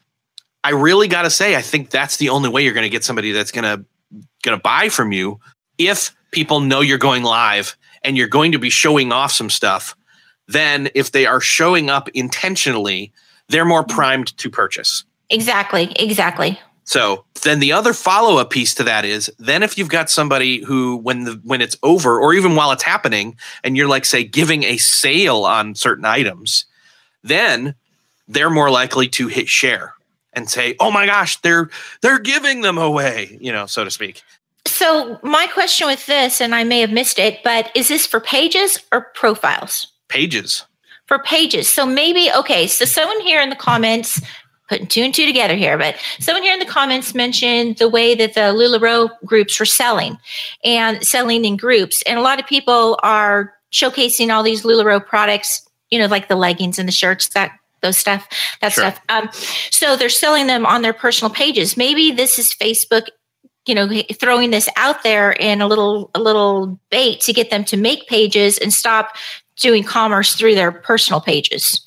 i 0.64 0.72
really 0.72 1.08
got 1.08 1.22
to 1.22 1.30
say 1.30 1.56
i 1.56 1.62
think 1.62 1.90
that's 1.90 2.18
the 2.18 2.30
only 2.30 2.50
way 2.50 2.64
you're 2.64 2.74
going 2.74 2.84
to 2.84 2.90
get 2.90 3.04
somebody 3.04 3.32
that's 3.32 3.52
going 3.52 3.64
to 3.64 3.86
going 4.44 4.58
to 4.58 4.62
buy 4.62 4.90
from 4.90 5.12
you. 5.12 5.40
If 5.78 6.16
people 6.32 6.60
know 6.60 6.82
you're 6.82 6.98
going 6.98 7.24
live 7.24 7.78
and 8.04 8.18
you're 8.18 8.28
going 8.28 8.52
to 8.54 8.60
be 8.60 8.70
showing 8.70 9.12
off 9.12 9.32
some 9.32 9.50
stuff 9.50 9.96
then 10.48 10.90
if 10.96 11.12
they 11.12 11.26
are 11.26 11.42
showing 11.42 11.90
up 11.90 12.08
intentionally 12.10 13.12
they're 13.50 13.66
more 13.66 13.84
primed 13.84 14.36
to 14.38 14.50
purchase. 14.50 15.06
Exactly, 15.30 15.92
exactly. 15.98 16.60
so 16.84 17.26
then 17.42 17.60
the 17.60 17.72
other 17.72 17.94
follow 17.94 18.38
up 18.38 18.50
piece 18.50 18.74
to 18.76 18.84
that 18.84 19.06
is 19.06 19.32
then 19.40 19.64
if 19.64 19.78
you've 19.78 19.90
got 19.90 20.10
somebody 20.10 20.64
who 20.64 20.98
when 20.98 21.24
the 21.24 21.42
when 21.44 21.62
it's 21.62 21.78
over 21.84 22.20
or 22.20 22.34
even 22.34 22.56
while 22.56 22.72
it's 22.72 22.84
happening 22.84 23.36
and 23.64 23.76
you're 23.76 23.88
like 23.88 24.06
say 24.06 24.24
giving 24.24 24.64
a 24.64 24.78
sale 24.78 25.46
on 25.46 25.76
certain 25.76 26.06
items, 26.06 26.66
then 27.24 27.76
they're 28.28 28.50
more 28.50 28.70
likely 28.70 29.08
to 29.10 29.28
hit 29.28 29.48
share 29.48 29.94
and 30.34 30.50
say, 30.50 30.76
"Oh 30.80 30.92
my 30.92 31.06
gosh, 31.06 31.38
they're 31.42 31.70
they're 32.02 32.20
giving 32.20 32.62
them 32.62 32.78
away," 32.78 33.38
you 33.42 33.52
know, 33.52 33.66
so 33.66 33.84
to 33.84 33.92
speak. 33.92 34.24
So 34.68 35.18
my 35.24 35.48
question 35.48 35.88
with 35.88 36.06
this, 36.06 36.42
and 36.42 36.54
I 36.54 36.64
may 36.64 36.82
have 36.82 36.92
missed 36.92 37.20
it, 37.20 37.40
but 37.44 37.72
is 37.74 37.88
this 37.88 38.06
for 38.06 38.20
pages 38.20 38.80
or 38.92 39.02
profiles? 39.16 39.88
Pages. 40.10 40.66
For 41.08 41.20
pages. 41.20 41.70
So 41.70 41.86
maybe, 41.86 42.30
okay, 42.34 42.68
so 42.68 42.84
someone 42.84 43.22
here 43.22 43.42
in 43.42 43.50
the 43.50 43.56
comments 43.56 44.22
putting 44.68 44.88
two 44.88 45.02
and 45.02 45.14
two 45.14 45.26
together 45.26 45.56
here. 45.56 45.78
But 45.78 45.96
someone 46.20 46.44
here 46.44 46.54
in 46.54 46.60
the 46.60 46.66
comments 46.66 47.16
mentioned 47.16 47.78
the 47.78 47.90
way 47.90 48.16
that 48.16 48.34
the 48.34 48.54
LuLaRoe 48.54 49.10
groups 49.26 49.60
were 49.60 49.66
selling 49.66 50.18
and 50.64 51.06
selling 51.06 51.46
in 51.46 51.58
groups. 51.58 52.02
And 52.04 52.20
a 52.20 52.22
lot 52.22 52.40
of 52.40 52.46
people 52.46 53.00
are 53.04 53.54
showcasing 53.72 54.34
all 54.34 54.44
these 54.44 54.64
LuLaRoe 54.64 55.06
products, 55.06 55.68
you 55.90 56.00
know, 56.00 56.08
like 56.08 56.28
the 56.28 56.36
leggings 56.36 56.80
and 56.80 56.88
the 56.88 56.94
shirts, 56.94 57.30
that 57.30 57.52
those 57.82 57.98
stuff, 57.98 58.28
that 58.62 58.74
sure. 58.74 58.84
stuff. 58.84 59.02
Um, 59.10 59.30
so 59.70 59.96
they're 59.96 60.10
selling 60.10 60.48
them 60.48 60.66
on 60.66 60.82
their 60.82 60.94
personal 60.94 61.32
pages. 61.32 61.78
Maybe 61.78 62.12
this 62.12 62.40
is 62.40 62.54
Facebook 62.54 63.08
you 63.68 63.76
know 63.76 63.90
throwing 64.14 64.50
this 64.50 64.70
out 64.78 65.04
there 65.04 65.34
in 65.34 65.62
a 65.62 65.68
little 65.68 66.10
a 66.16 66.20
little 66.20 66.80
bait 66.90 67.20
to 67.20 67.34
get 67.34 67.50
them 67.50 67.66
to 67.66 67.78
make 67.78 68.08
pages 68.08 68.58
and 68.58 68.74
stop 68.74 69.16
doing 69.58 69.84
commerce 69.84 70.36
through 70.36 70.56
their 70.56 70.72
personal 70.72 71.20
pages 71.20 71.82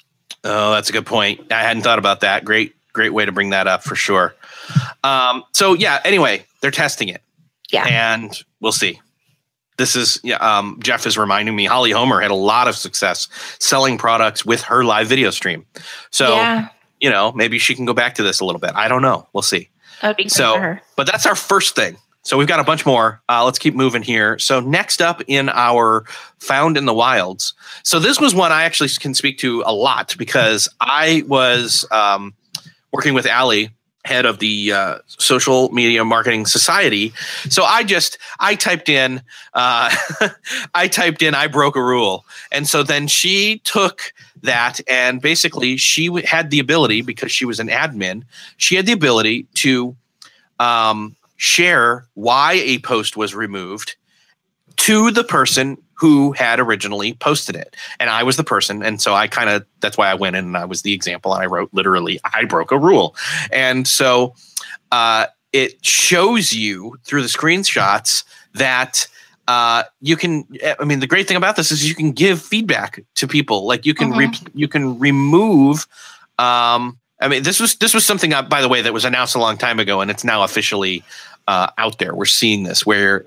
oh 0.44 0.72
that's 0.72 0.90
a 0.90 0.92
good 0.92 1.06
point. 1.06 1.52
I 1.52 1.62
hadn't 1.62 1.82
thought 1.82 1.98
about 1.98 2.20
that. 2.20 2.44
Great 2.44 2.74
great 2.92 3.12
way 3.12 3.24
to 3.24 3.32
bring 3.32 3.50
that 3.50 3.66
up 3.66 3.82
for 3.82 3.94
sure. 3.94 4.34
Um, 5.04 5.44
so 5.52 5.74
yeah 5.74 6.00
anyway 6.04 6.44
they're 6.60 6.70
testing 6.70 7.08
it. 7.08 7.22
Yeah. 7.70 7.86
And 7.86 8.42
we'll 8.60 8.72
see. 8.72 9.00
This 9.76 9.96
is 9.96 10.20
yeah 10.22 10.36
um, 10.36 10.78
jeff 10.82 11.06
is 11.06 11.16
reminding 11.16 11.56
me 11.56 11.64
holly 11.64 11.90
homer 11.90 12.20
had 12.20 12.30
a 12.30 12.34
lot 12.34 12.68
of 12.68 12.76
success 12.76 13.28
selling 13.58 13.98
products 13.98 14.44
with 14.44 14.62
her 14.62 14.84
live 14.84 15.08
video 15.08 15.30
stream. 15.30 15.66
So 16.10 16.34
yeah. 16.34 16.68
you 17.00 17.10
know 17.10 17.32
maybe 17.32 17.58
she 17.58 17.74
can 17.74 17.86
go 17.86 17.94
back 17.94 18.14
to 18.16 18.22
this 18.22 18.40
a 18.40 18.44
little 18.44 18.60
bit. 18.60 18.72
I 18.74 18.88
don't 18.88 19.02
know. 19.02 19.26
We'll 19.32 19.42
see. 19.42 19.70
So, 20.30 20.54
but 20.96 21.06
that's 21.06 21.26
our 21.26 21.36
first 21.36 21.76
thing. 21.76 21.96
So 22.30 22.38
we've 22.38 22.46
got 22.46 22.60
a 22.60 22.64
bunch 22.64 22.86
more. 22.86 23.20
Uh, 23.28 23.44
let's 23.44 23.58
keep 23.58 23.74
moving 23.74 24.02
here. 24.02 24.38
So 24.38 24.60
next 24.60 25.02
up 25.02 25.20
in 25.26 25.48
our 25.48 26.04
found 26.38 26.76
in 26.76 26.84
the 26.84 26.94
wilds. 26.94 27.54
So 27.82 27.98
this 27.98 28.20
was 28.20 28.36
one 28.36 28.52
I 28.52 28.62
actually 28.62 28.88
can 28.90 29.14
speak 29.14 29.38
to 29.38 29.64
a 29.66 29.74
lot 29.74 30.14
because 30.16 30.68
I 30.80 31.24
was 31.26 31.84
um, 31.90 32.32
working 32.92 33.14
with 33.14 33.26
Ali 33.26 33.70
head 34.04 34.26
of 34.26 34.38
the 34.38 34.72
uh, 34.72 34.98
social 35.08 35.72
media 35.72 36.04
marketing 36.04 36.46
society. 36.46 37.12
So 37.48 37.64
I 37.64 37.82
just 37.82 38.16
I 38.38 38.54
typed 38.54 38.88
in 38.88 39.22
uh, 39.54 39.92
I 40.76 40.86
typed 40.86 41.22
in 41.22 41.34
I 41.34 41.48
broke 41.48 41.74
a 41.74 41.82
rule, 41.82 42.24
and 42.52 42.68
so 42.68 42.84
then 42.84 43.08
she 43.08 43.58
took 43.64 44.12
that 44.44 44.80
and 44.88 45.20
basically 45.20 45.76
she 45.76 46.22
had 46.22 46.50
the 46.50 46.60
ability 46.60 47.02
because 47.02 47.32
she 47.32 47.44
was 47.44 47.60
an 47.60 47.68
admin 47.68 48.22
she 48.56 48.76
had 48.76 48.86
the 48.86 48.92
ability 48.92 49.46
to 49.52 49.94
um, 50.60 51.14
share 51.40 52.06
why 52.12 52.52
a 52.52 52.78
post 52.80 53.16
was 53.16 53.34
removed 53.34 53.96
to 54.76 55.10
the 55.10 55.24
person 55.24 55.78
who 55.94 56.32
had 56.32 56.60
originally 56.60 57.14
posted 57.14 57.56
it. 57.56 57.74
And 57.98 58.10
i 58.10 58.22
was 58.22 58.36
the 58.36 58.44
person 58.44 58.82
and 58.82 59.00
so 59.00 59.14
i 59.14 59.26
kind 59.26 59.48
of 59.48 59.64
that's 59.80 59.96
why 59.96 60.10
i 60.10 60.14
went 60.14 60.36
in 60.36 60.44
and 60.44 60.56
i 60.56 60.66
was 60.66 60.82
the 60.82 60.92
example 60.92 61.32
and 61.32 61.42
i 61.42 61.46
wrote 61.46 61.70
literally 61.72 62.20
i 62.34 62.44
broke 62.44 62.70
a 62.72 62.78
rule. 62.78 63.16
And 63.50 63.88
so 63.88 64.34
uh, 64.92 65.26
it 65.54 65.82
shows 65.84 66.52
you 66.52 66.98
through 67.04 67.22
the 67.22 67.28
screenshots 67.28 68.22
that 68.52 69.06
uh, 69.48 69.84
you 70.02 70.16
can 70.16 70.46
i 70.78 70.84
mean 70.84 71.00
the 71.00 71.06
great 71.06 71.26
thing 71.26 71.38
about 71.38 71.56
this 71.56 71.72
is 71.72 71.88
you 71.88 71.94
can 71.94 72.12
give 72.12 72.42
feedback 72.42 73.02
to 73.14 73.26
people. 73.26 73.66
Like 73.66 73.86
you 73.86 73.94
can 73.94 74.10
mm-hmm. 74.10 74.18
re- 74.18 74.52
you 74.52 74.68
can 74.68 74.98
remove 74.98 75.86
um, 76.38 76.98
i 77.20 77.28
mean 77.28 77.42
this 77.42 77.60
was 77.60 77.76
this 77.76 77.94
was 77.94 78.04
something 78.04 78.32
uh, 78.32 78.42
by 78.42 78.60
the 78.60 78.68
way 78.68 78.82
that 78.82 78.92
was 78.92 79.04
announced 79.04 79.34
a 79.34 79.38
long 79.38 79.56
time 79.56 79.78
ago 79.78 80.00
and 80.00 80.10
it's 80.10 80.24
now 80.24 80.42
officially 80.42 81.02
uh, 81.50 81.68
out 81.78 81.98
there 81.98 82.14
we're 82.14 82.24
seeing 82.24 82.62
this 82.62 82.86
where 82.86 83.26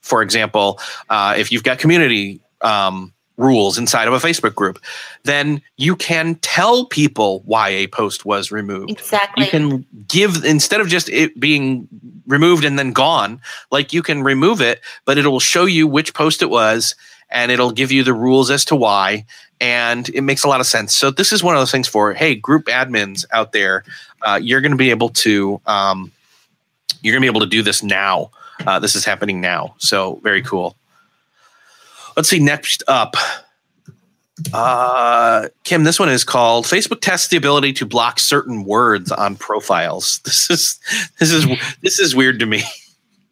for 0.00 0.22
example 0.22 0.78
uh, 1.08 1.34
if 1.36 1.52
you've 1.52 1.64
got 1.64 1.78
community 1.78 2.40
um, 2.62 3.12
rules 3.40 3.78
inside 3.78 4.06
of 4.06 4.14
a 4.14 4.18
Facebook 4.18 4.54
group, 4.54 4.78
then 5.24 5.62
you 5.78 5.96
can 5.96 6.34
tell 6.36 6.84
people 6.84 7.42
why 7.46 7.70
a 7.70 7.86
post 7.86 8.24
was 8.24 8.52
removed. 8.52 8.90
Exactly. 8.90 9.44
You 9.44 9.50
can 9.50 9.86
give 10.06 10.44
instead 10.44 10.80
of 10.80 10.88
just 10.88 11.08
it 11.08 11.40
being 11.40 11.88
removed 12.26 12.64
and 12.64 12.78
then 12.78 12.92
gone, 12.92 13.40
like 13.70 13.92
you 13.92 14.02
can 14.02 14.22
remove 14.22 14.60
it, 14.60 14.80
but 15.06 15.18
it 15.18 15.26
will 15.26 15.40
show 15.40 15.64
you 15.64 15.86
which 15.86 16.14
post 16.14 16.42
it 16.42 16.50
was 16.50 16.94
and 17.30 17.50
it'll 17.50 17.72
give 17.72 17.90
you 17.90 18.04
the 18.04 18.14
rules 18.14 18.50
as 18.50 18.64
to 18.66 18.76
why 18.76 19.24
and 19.60 20.08
it 20.10 20.22
makes 20.22 20.44
a 20.44 20.48
lot 20.48 20.60
of 20.60 20.66
sense. 20.66 20.94
So 20.94 21.10
this 21.10 21.32
is 21.32 21.42
one 21.42 21.54
of 21.54 21.60
those 21.60 21.72
things 21.72 21.88
for 21.88 22.12
hey, 22.12 22.34
group 22.34 22.66
admins 22.66 23.24
out 23.32 23.52
there, 23.52 23.84
uh, 24.22 24.38
you're 24.42 24.60
going 24.60 24.72
to 24.72 24.78
be 24.78 24.90
able 24.90 25.10
to 25.10 25.60
um, 25.66 26.12
you're 27.02 27.12
going 27.12 27.22
to 27.22 27.24
be 27.24 27.30
able 27.30 27.40
to 27.40 27.46
do 27.46 27.62
this 27.62 27.82
now. 27.82 28.30
Uh, 28.66 28.78
this 28.78 28.94
is 28.94 29.04
happening 29.04 29.40
now. 29.40 29.74
So 29.78 30.20
very 30.22 30.42
cool. 30.42 30.76
Let's 32.16 32.28
see. 32.28 32.38
Next 32.38 32.82
up, 32.88 33.16
uh, 34.52 35.48
Kim, 35.64 35.84
this 35.84 35.98
one 35.98 36.08
is 36.08 36.24
called 36.24 36.64
Facebook 36.64 37.00
tests 37.00 37.28
the 37.28 37.36
ability 37.36 37.72
to 37.74 37.86
block 37.86 38.18
certain 38.18 38.64
words 38.64 39.12
on 39.12 39.36
profiles. 39.36 40.20
This 40.30 40.50
is 40.50 40.78
this 41.18 41.30
is 41.32 41.46
this 41.82 41.98
is 41.98 42.14
weird 42.14 42.38
to 42.40 42.46
me. 42.46 42.62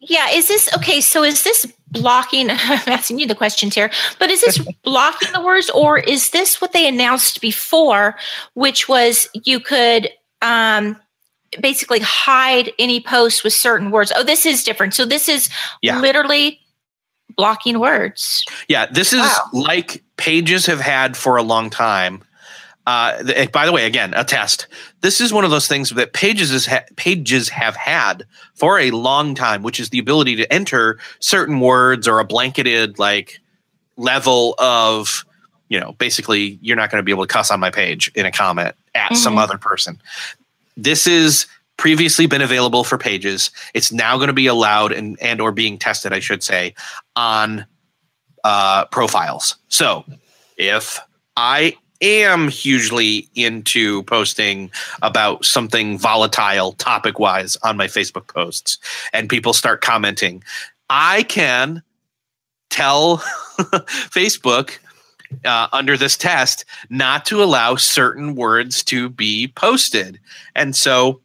Yeah, 0.01 0.29
is 0.29 0.47
this 0.47 0.73
okay? 0.75 1.01
So 1.01 1.23
is 1.23 1.43
this 1.43 1.65
blocking? 1.91 2.49
I'm 2.51 2.87
asking 2.87 3.19
you 3.19 3.27
the 3.27 3.35
questions 3.35 3.75
here, 3.75 3.91
but 4.17 4.29
is 4.29 4.41
this 4.41 4.57
blocking 4.83 5.31
the 5.33 5.41
words, 5.41 5.69
or 5.71 5.99
is 5.99 6.31
this 6.31 6.61
what 6.61 6.73
they 6.73 6.87
announced 6.87 7.41
before, 7.41 8.15
which 8.53 8.87
was 8.87 9.27
you 9.33 9.59
could 9.59 10.09
um, 10.41 10.97
basically 11.61 11.99
hide 11.99 12.71
any 12.79 12.99
post 12.99 13.43
with 13.43 13.53
certain 13.53 13.91
words? 13.91 14.11
Oh, 14.15 14.23
this 14.23 14.45
is 14.45 14.63
different. 14.63 14.93
So 14.93 15.05
this 15.05 15.29
is 15.29 15.49
yeah. 15.81 15.99
literally 15.99 16.59
blocking 17.35 17.79
words. 17.79 18.43
Yeah, 18.67 18.85
this 18.87 19.13
is 19.13 19.21
wow. 19.21 19.49
like 19.53 20.03
pages 20.17 20.65
have 20.65 20.81
had 20.81 21.15
for 21.15 21.37
a 21.37 21.43
long 21.43 21.69
time. 21.69 22.23
Uh, 22.85 23.47
by 23.53 23.67
the 23.67 23.71
way, 23.71 23.85
again, 23.85 24.13
a 24.15 24.23
test. 24.23 24.67
This 25.01 25.21
is 25.21 25.31
one 25.31 25.45
of 25.45 25.51
those 25.51 25.67
things 25.67 25.91
that 25.91 26.13
pages 26.13 26.49
is 26.49 26.65
ha- 26.65 26.85
pages 26.95 27.47
have 27.49 27.75
had 27.75 28.25
for 28.55 28.79
a 28.79 28.89
long 28.91 29.35
time, 29.35 29.61
which 29.61 29.79
is 29.79 29.89
the 29.89 29.99
ability 29.99 30.35
to 30.37 30.51
enter 30.51 30.97
certain 31.19 31.59
words 31.59 32.07
or 32.07 32.19
a 32.19 32.25
blanketed 32.25 32.97
like 32.97 33.39
level 33.95 34.55
of, 34.57 35.23
you 35.67 35.79
know, 35.79 35.91
basically 35.93 36.57
you're 36.61 36.77
not 36.77 36.89
going 36.89 36.99
to 36.99 37.05
be 37.05 37.11
able 37.11 37.27
to 37.27 37.31
cuss 37.31 37.51
on 37.51 37.59
my 37.59 37.69
page 37.69 38.11
in 38.15 38.25
a 38.25 38.31
comment 38.31 38.73
at 38.95 39.05
mm-hmm. 39.05 39.15
some 39.15 39.37
other 39.37 39.59
person. 39.59 40.01
This 40.83 41.07
is 41.07 41.45
previously 41.77 42.25
been 42.25 42.41
available 42.41 42.83
for 42.83 42.97
pages. 42.97 43.51
It's 43.73 43.91
now 43.91 44.17
going 44.17 44.27
to 44.27 44.33
be 44.33 44.47
allowed 44.47 44.91
and 44.91 45.17
and 45.21 45.41
or 45.41 45.51
being 45.51 45.77
tested, 45.77 46.13
I 46.13 46.19
should 46.19 46.43
say, 46.43 46.73
on 47.15 47.65
uh, 48.43 48.85
profiles. 48.85 49.55
So 49.69 50.05
if 50.57 50.99
I 51.37 51.75
am 52.01 52.47
hugely 52.47 53.27
into 53.35 54.03
posting 54.03 54.71
about 55.01 55.43
something 55.45 55.97
volatile 55.97 56.73
topic 56.73 57.19
wise 57.19 57.57
on 57.63 57.77
my 57.77 57.87
Facebook 57.87 58.27
posts 58.27 58.77
and 59.11 59.29
people 59.29 59.53
start 59.53 59.81
commenting, 59.81 60.43
I 60.89 61.23
can 61.23 61.83
tell 62.69 63.17
Facebook 63.57 64.79
uh, 65.45 65.67
under 65.71 65.97
this 65.97 66.17
test 66.17 66.65
not 66.89 67.25
to 67.25 67.43
allow 67.43 67.75
certain 67.75 68.35
words 68.35 68.83
to 68.85 69.09
be 69.09 69.47
posted. 69.55 70.19
And 70.55 70.75
so 70.75 71.21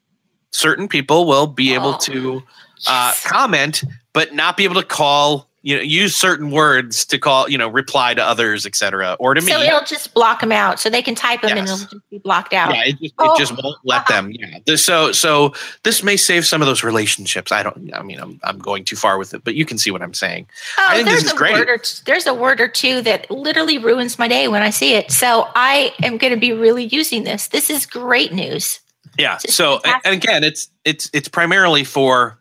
certain 0.50 0.88
people 0.88 1.26
will 1.26 1.46
be 1.46 1.74
able 1.74 1.94
oh, 1.94 1.98
to 2.02 2.42
uh, 2.86 3.12
comment, 3.24 3.84
but 4.12 4.34
not 4.34 4.56
be 4.56 4.64
able 4.64 4.80
to 4.80 4.86
call 4.86 5.48
you 5.64 5.74
know 5.74 5.82
use 5.82 6.14
certain 6.14 6.50
words 6.50 7.06
to 7.06 7.18
call 7.18 7.48
you 7.48 7.56
know 7.56 7.68
reply 7.68 8.12
to 8.12 8.22
others 8.22 8.66
etc 8.66 9.16
or 9.18 9.34
to 9.34 9.40
so 9.40 9.46
me. 9.46 9.52
So 9.52 9.60
it'll 9.60 9.84
just 9.84 10.12
block 10.12 10.40
them 10.40 10.52
out. 10.52 10.78
So 10.78 10.90
they 10.90 11.02
can 11.02 11.14
type 11.14 11.40
them 11.40 11.56
yes. 11.56 11.58
and 11.58 11.66
it'll 11.66 11.78
just 11.78 12.10
be 12.10 12.18
blocked 12.18 12.52
out. 12.52 12.72
Yeah 12.74 12.84
it 12.84 13.00
just, 13.00 13.14
oh. 13.18 13.34
it 13.34 13.38
just 13.38 13.52
oh. 13.54 13.60
won't 13.64 13.78
let 13.82 14.06
them. 14.06 14.30
Yeah. 14.30 14.76
So 14.76 15.10
so 15.10 15.54
this 15.82 16.02
may 16.02 16.16
save 16.16 16.46
some 16.46 16.60
of 16.60 16.66
those 16.66 16.84
relationships. 16.84 17.50
I 17.50 17.62
don't 17.62 17.92
i 17.94 18.02
mean 18.02 18.20
i'm, 18.20 18.38
I'm 18.44 18.58
going 18.58 18.84
too 18.84 18.96
far 18.96 19.18
with 19.18 19.34
it 19.34 19.42
but 19.42 19.54
you 19.54 19.64
can 19.64 19.78
see 19.78 19.90
what 19.90 20.02
i'm 20.02 20.14
saying. 20.14 20.46
Oh, 20.78 20.86
i 20.88 20.96
think 20.96 21.08
this 21.08 21.24
is 21.24 21.32
great. 21.32 21.56
t- 21.82 22.02
there's 22.04 22.26
a 22.26 22.34
word 22.34 22.60
or 22.60 22.68
two 22.68 23.00
that 23.02 23.30
literally 23.30 23.78
ruins 23.78 24.18
my 24.18 24.28
day 24.28 24.48
when 24.48 24.62
i 24.62 24.70
see 24.70 24.94
it. 24.94 25.10
So 25.10 25.48
i 25.54 25.92
am 26.02 26.18
going 26.18 26.32
to 26.32 26.38
be 26.38 26.52
really 26.52 26.84
using 26.84 27.24
this. 27.24 27.48
This 27.48 27.70
is 27.70 27.86
great 27.86 28.32
news. 28.32 28.80
Yeah. 29.18 29.38
So 29.38 29.80
and 29.84 30.14
again, 30.14 30.44
it's 30.44 30.68
it's 30.84 31.10
it's 31.12 31.28
primarily 31.28 31.84
for 31.84 32.38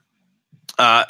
uh, 0.79 1.03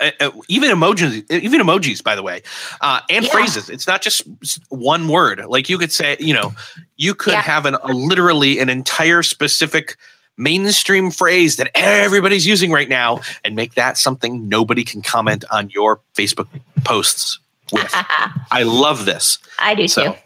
even 0.47 0.71
emojis, 0.71 1.29
even 1.31 1.61
emojis, 1.61 2.03
by 2.03 2.15
the 2.15 2.23
way, 2.23 2.41
uh, 2.81 2.99
and 3.09 3.25
yeah. 3.25 3.31
phrases. 3.31 3.69
It's 3.69 3.87
not 3.87 4.01
just 4.01 4.23
one 4.69 5.07
word. 5.07 5.43
Like 5.45 5.69
you 5.69 5.77
could 5.77 5.91
say, 5.91 6.17
you 6.19 6.33
know, 6.33 6.53
you 6.97 7.15
could 7.15 7.33
yeah. 7.33 7.41
have 7.41 7.65
an, 7.65 7.75
a 7.75 7.93
literally 7.93 8.59
an 8.59 8.69
entire 8.69 9.23
specific 9.23 9.97
mainstream 10.37 11.11
phrase 11.11 11.57
that 11.57 11.69
everybody's 11.75 12.45
using 12.45 12.71
right 12.71 12.89
now, 12.89 13.21
and 13.43 13.55
make 13.55 13.75
that 13.75 13.97
something 13.97 14.49
nobody 14.49 14.83
can 14.83 15.01
comment 15.01 15.45
on 15.51 15.69
your 15.69 16.01
Facebook 16.15 16.47
posts 16.83 17.39
with. 17.71 17.91
I 18.51 18.63
love 18.63 19.05
this. 19.05 19.39
I 19.59 19.75
do 19.75 19.87
so, 19.87 20.13
too. 20.13 20.17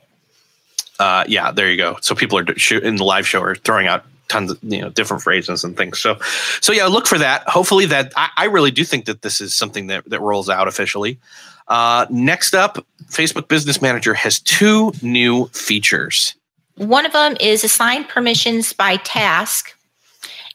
Uh, 0.99 1.25
yeah, 1.27 1.51
there 1.51 1.69
you 1.69 1.77
go. 1.77 1.97
So 2.01 2.15
people 2.15 2.39
are 2.39 2.45
in 2.77 2.95
the 2.95 3.03
live 3.03 3.27
show 3.27 3.41
are 3.41 3.55
throwing 3.55 3.87
out 3.87 4.03
tons 4.27 4.51
of 4.51 4.59
you 4.61 4.81
know 4.81 4.89
different 4.89 5.23
phrases 5.23 5.63
and 5.63 5.75
things. 5.77 5.99
So, 5.99 6.17
so 6.61 6.71
yeah, 6.71 6.85
look 6.85 7.07
for 7.07 7.17
that. 7.17 7.47
Hopefully, 7.47 7.85
that 7.87 8.13
I, 8.15 8.29
I 8.37 8.45
really 8.45 8.71
do 8.71 8.83
think 8.83 9.05
that 9.05 9.21
this 9.21 9.41
is 9.41 9.55
something 9.55 9.87
that 9.87 10.09
that 10.09 10.21
rolls 10.21 10.49
out 10.49 10.67
officially. 10.67 11.19
Uh, 11.67 12.05
next 12.09 12.55
up, 12.55 12.85
Facebook 13.07 13.47
Business 13.47 13.81
Manager 13.81 14.13
has 14.13 14.39
two 14.39 14.93
new 15.01 15.47
features. 15.47 16.35
One 16.75 17.05
of 17.05 17.11
them 17.11 17.35
is 17.39 17.63
assign 17.63 18.05
permissions 18.05 18.73
by 18.73 18.97
task. 18.97 19.73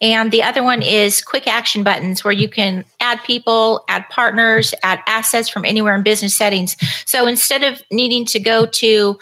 And 0.00 0.32
the 0.32 0.42
other 0.42 0.64
one 0.64 0.82
is 0.82 1.22
quick 1.22 1.46
action 1.46 1.84
buttons 1.84 2.24
where 2.24 2.32
you 2.32 2.48
can 2.48 2.84
add 2.98 3.22
people, 3.22 3.84
add 3.88 4.08
partners, 4.08 4.74
add 4.82 5.00
assets 5.06 5.48
from 5.48 5.64
anywhere 5.64 5.94
in 5.94 6.02
business 6.02 6.34
settings. 6.34 6.76
So 7.06 7.28
instead 7.28 7.62
of 7.62 7.80
needing 7.92 8.24
to 8.26 8.40
go 8.40 8.66
to 8.66 9.18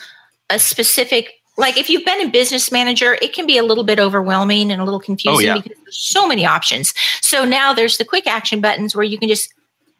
a 0.48 0.58
specific 0.58 1.39
like 1.60 1.76
if 1.76 1.88
you've 1.88 2.04
been 2.04 2.20
a 2.26 2.30
business 2.30 2.72
manager, 2.72 3.16
it 3.22 3.32
can 3.32 3.46
be 3.46 3.58
a 3.58 3.62
little 3.62 3.84
bit 3.84 4.00
overwhelming 4.00 4.72
and 4.72 4.80
a 4.80 4.84
little 4.84 4.98
confusing 5.00 5.48
Oh, 5.50 5.54
yeah. 5.54 5.60
because 5.60 5.78
there's 5.84 5.98
so 5.98 6.26
many 6.26 6.44
options. 6.46 6.94
So 7.20 7.44
now 7.44 7.72
there's 7.72 7.98
the 7.98 8.04
quick 8.04 8.26
action 8.26 8.60
buttons 8.60 8.96
where 8.96 9.04
you 9.04 9.18
can 9.18 9.28
just 9.28 9.52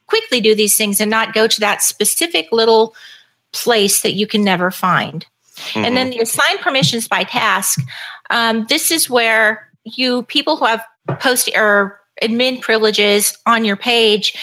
quickly 0.07 0.41
do 0.41 0.55
these 0.55 0.77
things 0.77 1.01
and 1.01 1.11
not 1.11 1.35
go 1.35 1.47
to 1.47 1.61
that 1.61 1.83
specific 1.83 2.49
little 2.51 2.95
place 3.53 4.03
that 4.03 4.15
you 4.15 4.27
can 4.27 4.43
never 4.43 4.71
find. 4.71 5.27
And 5.75 5.97
then 5.97 6.11
the 6.11 6.21
assign 6.21 6.59
permissions 6.59 7.07
by 7.07 7.25
task. 7.25 7.81
Um, 8.31 8.65
this 8.69 8.91
is 8.91 9.11
where 9.11 9.69
you 9.85 10.23
people 10.25 10.57
who 10.57 10.65
have 10.65 10.83
post 11.21 11.51
or 11.55 12.01
admin 12.23 12.61
privileges 12.61 13.37
on 13.47 13.65
your 13.65 13.77
page, 13.77 14.35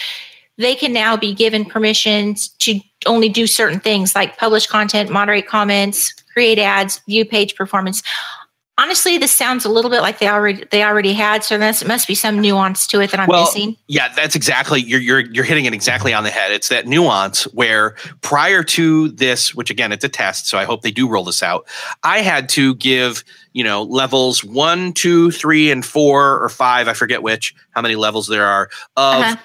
they 0.58 0.74
can 0.74 0.92
now 0.92 1.16
be 1.16 1.34
given 1.34 1.64
permissions 1.64 2.48
to 2.58 2.80
only 3.06 3.28
do 3.28 3.46
certain 3.46 3.80
things 3.80 4.14
like 4.14 4.36
publish 4.38 4.66
content, 4.66 5.10
moderate 5.10 5.46
comments, 5.46 6.14
create 6.38 6.60
ads, 6.60 7.00
view 7.08 7.24
page 7.24 7.56
performance. 7.56 8.00
Honestly, 8.80 9.18
this 9.18 9.32
sounds 9.32 9.64
a 9.64 9.68
little 9.68 9.90
bit 9.90 10.02
like 10.02 10.20
they 10.20 10.28
already 10.28 10.64
they 10.70 10.84
already 10.84 11.12
had, 11.12 11.42
so 11.42 11.58
there 11.58 11.74
must 11.88 12.06
be 12.06 12.14
some 12.14 12.40
nuance 12.40 12.86
to 12.86 13.00
it 13.00 13.10
that 13.10 13.18
I'm 13.18 13.26
Well, 13.26 13.42
missing. 13.42 13.76
Yeah, 13.88 14.06
that's 14.14 14.36
exactly 14.36 14.80
you're 14.80 15.00
you're 15.00 15.18
you're 15.18 15.42
hitting 15.44 15.64
it 15.64 15.74
exactly 15.74 16.14
on 16.14 16.22
the 16.22 16.30
head. 16.30 16.52
It's 16.52 16.68
that 16.68 16.86
nuance 16.86 17.42
where 17.54 17.96
prior 18.20 18.62
to 18.62 19.08
this, 19.08 19.52
which 19.52 19.68
again 19.68 19.90
it's 19.90 20.04
a 20.04 20.08
test, 20.08 20.46
so 20.46 20.58
I 20.58 20.64
hope 20.64 20.82
they 20.82 20.92
do 20.92 21.08
roll 21.08 21.24
this 21.24 21.42
out. 21.42 21.66
I 22.04 22.20
had 22.20 22.48
to 22.50 22.76
give 22.76 23.24
you 23.52 23.64
know 23.64 23.82
levels 23.82 24.44
one, 24.44 24.92
two, 24.92 25.32
three, 25.32 25.72
and 25.72 25.84
four 25.84 26.40
or 26.40 26.48
five. 26.48 26.86
I 26.86 26.92
forget 26.92 27.20
which 27.24 27.56
how 27.72 27.82
many 27.82 27.96
levels 27.96 28.28
there 28.28 28.46
are 28.46 28.70
of 28.96 29.22
Uh-huh. 29.24 29.36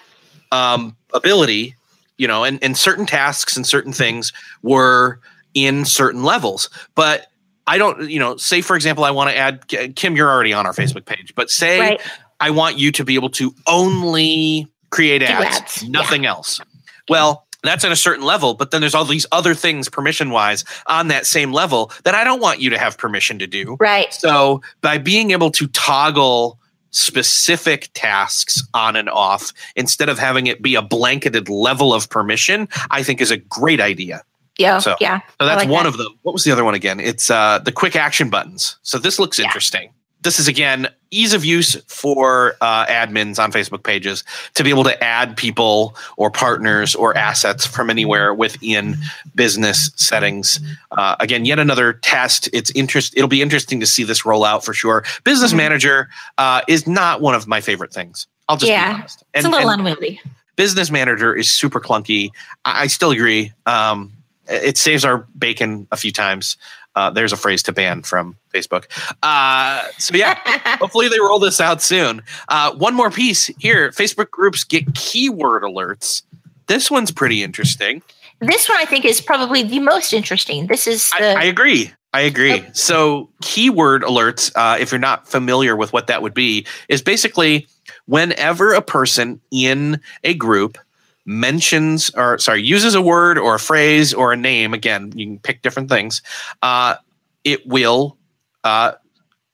um, 0.55 0.95
ability. 1.11 1.75
You 2.19 2.27
know, 2.27 2.43
and 2.43 2.63
and 2.63 2.77
certain 2.77 3.07
tasks 3.07 3.57
and 3.57 3.65
certain 3.65 3.91
things 3.93 4.31
were 4.61 5.19
in 5.53 5.85
certain 5.85 6.23
levels, 6.23 6.69
but. 6.95 7.27
I 7.65 7.77
don't, 7.77 8.09
you 8.09 8.19
know, 8.19 8.35
say 8.35 8.59
for 8.59 8.75
example, 8.75 9.05
I 9.05 9.11
want 9.11 9.29
to 9.29 9.37
add 9.37 9.95
Kim, 9.95 10.17
you're 10.17 10.29
already 10.29 10.51
on 10.51 10.65
our 10.65 10.73
Facebook 10.73 11.05
page, 11.05 11.33
but 11.33 11.49
say 11.49 11.79
Right. 11.79 12.01
I 12.41 12.49
want 12.49 12.77
you 12.77 12.91
to 12.91 13.05
be 13.05 13.15
able 13.15 13.29
to 13.29 13.55
only 13.67 14.67
create 14.89 15.23
ads, 15.23 15.59
ads, 15.59 15.87
nothing 15.87 16.25
else. 16.25 16.59
Well, 17.07 17.47
that's 17.63 17.85
at 17.85 17.91
a 17.93 17.95
certain 17.95 18.25
level, 18.25 18.53
but 18.53 18.71
then 18.71 18.81
there's 18.81 18.93
all 18.93 19.05
these 19.05 19.25
other 19.31 19.53
things 19.53 19.87
permission 19.87 20.29
wise 20.31 20.65
on 20.87 21.07
that 21.07 21.25
same 21.25 21.53
level 21.53 21.89
that 22.03 22.13
I 22.13 22.25
don't 22.25 22.41
want 22.41 22.59
you 22.59 22.69
to 22.69 22.77
have 22.77 22.97
permission 22.97 23.39
to 23.39 23.47
do. 23.47 23.77
Right. 23.79 24.13
So 24.13 24.61
by 24.81 24.97
being 24.97 25.31
able 25.31 25.49
to 25.51 25.67
toggle 25.67 26.59
specific 26.91 27.89
tasks 27.93 28.61
on 28.73 28.97
and 28.97 29.09
off 29.09 29.53
instead 29.77 30.09
of 30.09 30.19
having 30.19 30.47
it 30.47 30.61
be 30.61 30.75
a 30.75 30.81
blanketed 30.81 31.47
level 31.47 31.93
of 31.93 32.09
permission, 32.09 32.67
I 32.91 33.03
think 33.03 33.21
is 33.21 33.31
a 33.31 33.37
great 33.37 33.79
idea. 33.79 34.21
Yeah. 34.57 34.79
So- 34.79 34.95
yeah. 34.99 35.21
So 35.39 35.45
that's 35.47 35.61
like 35.61 35.69
one 35.69 35.83
that. 35.85 35.89
of 35.89 35.97
them. 35.97 36.07
What 36.21 36.33
was 36.33 36.43
the 36.43 36.51
other 36.51 36.63
one 36.63 36.75
again? 36.75 36.99
It's 36.99 37.29
uh, 37.31 37.59
the 37.59 37.71
quick 37.71 37.95
action 37.95 38.29
buttons. 38.29 38.77
So 38.83 38.97
this 38.99 39.19
looks 39.19 39.39
Yeah. 39.39 39.45
interesting. 39.45 39.89
This 40.21 40.39
is 40.39 40.47
again 40.47 40.87
ease 41.11 41.33
of 41.33 41.43
use 41.43 41.75
for 41.87 42.55
uh, 42.61 42.85
admins 42.85 43.43
on 43.43 43.51
Facebook 43.51 43.83
pages 43.83 44.23
to 44.53 44.63
be 44.63 44.69
able 44.69 44.85
to 44.85 45.03
add 45.03 45.35
people 45.35 45.95
or 46.15 46.31
partners 46.31 46.95
or 46.95 47.15
assets 47.17 47.65
from 47.65 47.89
anywhere 47.89 48.33
within 48.33 48.95
business 49.35 49.91
settings. 49.97 50.61
Uh, 50.91 51.17
again, 51.19 51.43
yet 51.43 51.59
another 51.59 51.93
test. 51.93 52.47
It's 52.53 52.71
interest. 52.71 53.13
It'll 53.17 53.27
be 53.27 53.41
interesting 53.41 53.81
to 53.81 53.85
see 53.85 54.03
this 54.03 54.25
roll 54.25 54.45
out 54.45 54.63
for 54.63 54.73
sure. 54.73 55.03
Business 55.25 55.51
Mhm. 55.51 55.57
manager 55.57 56.09
uh, 56.37 56.61
is 56.69 56.87
not 56.87 57.19
one 57.19 57.35
of 57.35 57.45
my 57.45 57.59
favorite 57.59 57.91
things. 57.93 58.25
I'll 58.47 58.55
just 58.57 58.69
Yeah. 58.69 58.93
be 58.93 58.99
honest. 58.99 59.23
It's 59.33 59.45
a 59.45 59.49
little 59.49 59.69
unwieldy. 59.69 60.21
business 60.55 60.89
manager 60.89 61.35
is 61.35 61.49
super 61.51 61.81
clunky. 61.81 62.29
I, 62.63 62.83
I 62.83 62.87
still 62.87 63.11
agree. 63.11 63.51
Um, 63.65 64.13
it 64.47 64.77
saves 64.77 65.05
our 65.05 65.27
bacon 65.37 65.87
a 65.91 65.97
few 65.97 66.11
times. 66.11 66.57
Uh, 66.95 67.09
there's 67.09 67.33
a 67.33 67.37
phrase 67.37 67.63
to 67.63 67.71
ban 67.71 68.03
from 68.03 68.35
Facebook. 68.53 68.85
Uh, 69.23 69.83
so 69.97 70.15
yeah, 70.15 70.39
hopefully 70.77 71.07
they 71.07 71.19
roll 71.19 71.39
this 71.39 71.59
out 71.59 71.81
soon. 71.81 72.21
Uh, 72.49 72.73
one 72.75 72.93
more 72.93 73.09
piece 73.09 73.47
here: 73.57 73.89
Facebook 73.91 74.29
groups 74.29 74.63
get 74.63 74.93
keyword 74.93 75.63
alerts. 75.63 76.21
This 76.67 76.91
one's 76.91 77.11
pretty 77.11 77.43
interesting. 77.43 78.01
This 78.39 78.69
one 78.69 78.77
I 78.77 78.85
think 78.85 79.05
is 79.05 79.21
probably 79.21 79.63
the 79.63 79.79
most 79.79 80.13
interesting. 80.13 80.67
This 80.67 80.85
is 80.87 81.09
the 81.17 81.35
I, 81.35 81.41
I 81.41 81.43
agree. 81.45 81.91
I 82.13 82.21
agree. 82.21 82.63
So, 82.73 83.31
keyword 83.41 84.03
alerts, 84.03 84.51
uh, 84.55 84.77
if 84.79 84.91
you're 84.91 84.99
not 84.99 85.27
familiar 85.27 85.75
with 85.75 85.93
what 85.93 86.05
that 86.07 86.21
would 86.21 86.35
be, 86.35 86.67
is 86.87 87.01
basically 87.01 87.67
whenever 88.05 88.73
a 88.73 88.83
person 88.83 89.41
in 89.49 89.99
a 90.23 90.35
group 90.35 90.77
mentions 91.25 92.09
or 92.15 92.37
sorry 92.37 92.61
uses 92.61 92.95
a 92.95 93.01
word 93.01 93.37
or 93.37 93.55
a 93.55 93.59
phrase 93.59 94.13
or 94.13 94.33
a 94.33 94.37
name 94.37 94.73
again 94.73 95.11
you 95.15 95.25
can 95.25 95.39
pick 95.39 95.61
different 95.61 95.89
things 95.89 96.21
uh, 96.61 96.95
it 97.43 97.65
will 97.65 98.17
uh, 98.63 98.91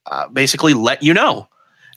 uh, 0.08 0.28
basically 0.30 0.74
let 0.74 1.04
you 1.04 1.14
know 1.14 1.48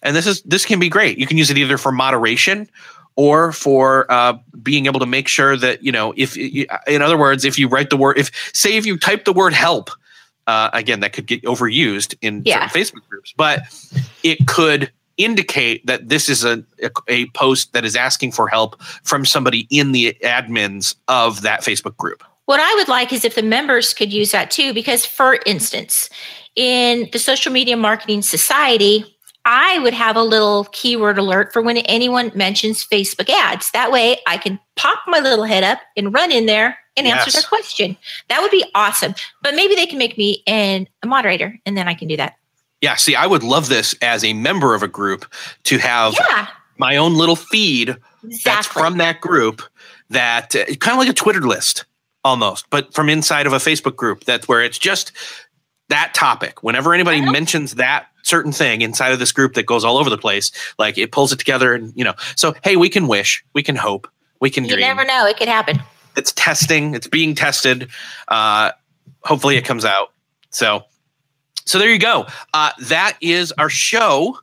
and 0.02 0.14
this 0.14 0.26
is 0.26 0.42
this 0.42 0.66
can 0.66 0.78
be 0.78 0.88
great 0.90 1.16
you 1.18 1.26
can 1.26 1.38
use 1.38 1.50
it 1.50 1.56
either 1.56 1.78
for 1.78 1.90
moderation 1.92 2.68
or 3.16 3.52
for 3.52 4.10
uh, 4.10 4.34
being 4.62 4.86
able 4.86 5.00
to 5.00 5.06
make 5.06 5.26
sure 5.28 5.56
that 5.56 5.82
you 5.82 5.92
know 5.92 6.12
if 6.16 6.36
in 6.36 7.00
other 7.02 7.16
words 7.18 7.44
if 7.44 7.58
you 7.58 7.66
write 7.68 7.88
the 7.90 7.96
word 7.96 8.18
if 8.18 8.30
say 8.54 8.76
if 8.76 8.84
you 8.84 8.98
type 8.98 9.24
the 9.24 9.32
word 9.32 9.54
help 9.54 9.88
uh, 10.46 10.68
again 10.74 11.00
that 11.00 11.12
could 11.14 11.26
get 11.26 11.42
overused 11.44 12.14
in 12.20 12.42
Yeah. 12.44 12.68
certain 12.68 12.82
facebook 12.82 13.08
groups 13.08 13.32
but 13.36 13.62
it 14.22 14.46
could 14.46 14.90
indicate 15.16 15.84
that 15.86 16.08
this 16.08 16.28
is 16.28 16.44
a, 16.44 16.64
a 16.82 16.90
a 17.08 17.26
post 17.30 17.72
that 17.72 17.84
is 17.84 17.96
asking 17.96 18.32
for 18.32 18.48
help 18.48 18.80
from 19.04 19.24
somebody 19.24 19.66
in 19.70 19.92
the 19.92 20.16
admins 20.22 20.94
of 21.08 21.42
that 21.42 21.60
facebook 21.62 21.96
group 21.96 22.22
What 22.46 22.60
I 22.60 22.74
would 22.74 22.88
like 22.88 23.12
is 23.12 23.24
if 23.24 23.34
the 23.34 23.42
members 23.42 23.94
could 23.94 24.12
use 24.12 24.32
that 24.32 24.50
too, 24.50 24.74
because 24.74 25.06
for 25.06 25.38
instance, 25.46 26.10
in 26.56 27.08
the 27.12 27.18
Social 27.18 27.52
Media 27.52 27.76
Marketing 27.76 28.20
Society, 28.20 29.04
I 29.44 29.78
would 29.78 29.94
have 29.94 30.16
a 30.16 30.22
little 30.22 30.64
keyword 30.72 31.18
alert 31.18 31.52
for 31.52 31.62
when 31.62 31.78
anyone 31.78 32.30
mentions 32.34 32.84
Facebook 32.84 33.30
ads. 33.30 33.70
That 33.70 33.90
way 33.90 34.18
I 34.26 34.38
can 34.38 34.58
pop 34.76 34.98
my 35.06 35.18
little 35.20 35.44
head 35.44 35.64
up 35.64 35.78
and 35.96 36.12
run 36.12 36.30
in 36.32 36.46
there 36.46 36.76
and 36.96 37.06
answer 37.06 37.26
Yes. 37.28 37.34
their 37.34 37.48
question. 37.48 37.96
That 38.28 38.40
would 38.42 38.50
be 38.50 38.64
awesome. 38.74 39.14
But 39.42 39.54
maybe 39.54 39.74
they 39.74 39.86
can 39.86 39.98
make 39.98 40.18
me 40.18 40.42
an, 40.46 40.88
a 41.02 41.06
moderator 41.06 41.58
and 41.64 41.76
then 41.76 41.88
I 41.88 41.94
can 41.94 42.08
do 42.08 42.16
that. 42.18 42.34
Yeah 42.82 42.96
see 42.96 43.14
i 43.16 43.26
would 43.26 43.42
love 43.42 43.68
this 43.70 43.94
as 44.02 44.22
a 44.24 44.32
member 44.34 44.74
of 44.74 44.82
a 44.82 44.88
group 44.88 45.24
to 45.64 45.78
have 45.78 46.14
Yeah, 46.28 46.46
my 46.78 46.96
own 46.96 47.14
little 47.14 47.36
feed 47.36 47.96
that's 48.44 48.66
from 48.66 48.98
that 48.98 49.20
group 49.20 49.62
that 50.10 50.54
uh, 50.54 50.66
kind 50.76 50.92
of 50.94 50.98
like 50.98 51.08
a 51.08 51.12
Twitter 51.14 51.40
list 51.40 51.84
almost, 52.24 52.68
but 52.70 52.92
from 52.94 53.08
inside 53.08 53.46
of 53.46 53.52
a 53.52 53.56
Facebook 53.56 53.96
group. 53.96 54.24
That's 54.24 54.46
where 54.46 54.62
it's 54.62 54.78
just 54.78 55.10
that 55.88 56.12
topic. 56.14 56.62
Whenever 56.62 56.94
anybody 56.94 57.20
Uh-huh. 57.20 57.32
mentions 57.32 57.74
that 57.76 58.06
certain 58.22 58.52
thing 58.52 58.80
inside 58.82 59.10
of 59.12 59.18
this 59.18 59.32
group 59.32 59.54
that 59.54 59.64
goes 59.66 59.84
all 59.84 59.96
over 59.98 60.08
the 60.10 60.18
place, 60.18 60.52
like 60.78 60.98
it 60.98 61.10
pulls 61.12 61.32
it 61.32 61.38
together 61.40 61.74
and 61.74 61.92
you 61.96 62.04
know. 62.04 62.14
So 62.36 62.54
hey, 62.62 62.76
we 62.76 62.88
can 62.88 63.08
wish, 63.08 63.42
we 63.54 63.62
can 63.62 63.74
hope, 63.74 64.06
we 64.40 64.50
can 64.50 64.64
you 64.64 64.70
dream. 64.74 64.86
never 64.86 65.04
know. 65.04 65.26
It 65.26 65.36
could 65.36 65.48
happen. 65.48 65.82
It's 66.16 66.32
testing. 66.32 66.94
It's 66.94 67.06
being 67.08 67.34
tested. 67.34 67.88
Uh, 68.28 68.70
hopefully, 69.24 69.56
it 69.56 69.64
comes 69.64 69.84
out. 69.84 70.12
So, 70.50 70.84
so 71.64 71.78
there 71.78 71.90
you 71.90 71.98
go. 71.98 72.26
Uh, 72.54 72.70
that 72.82 73.16
is 73.20 73.52
our 73.52 73.68
show. 73.70 74.38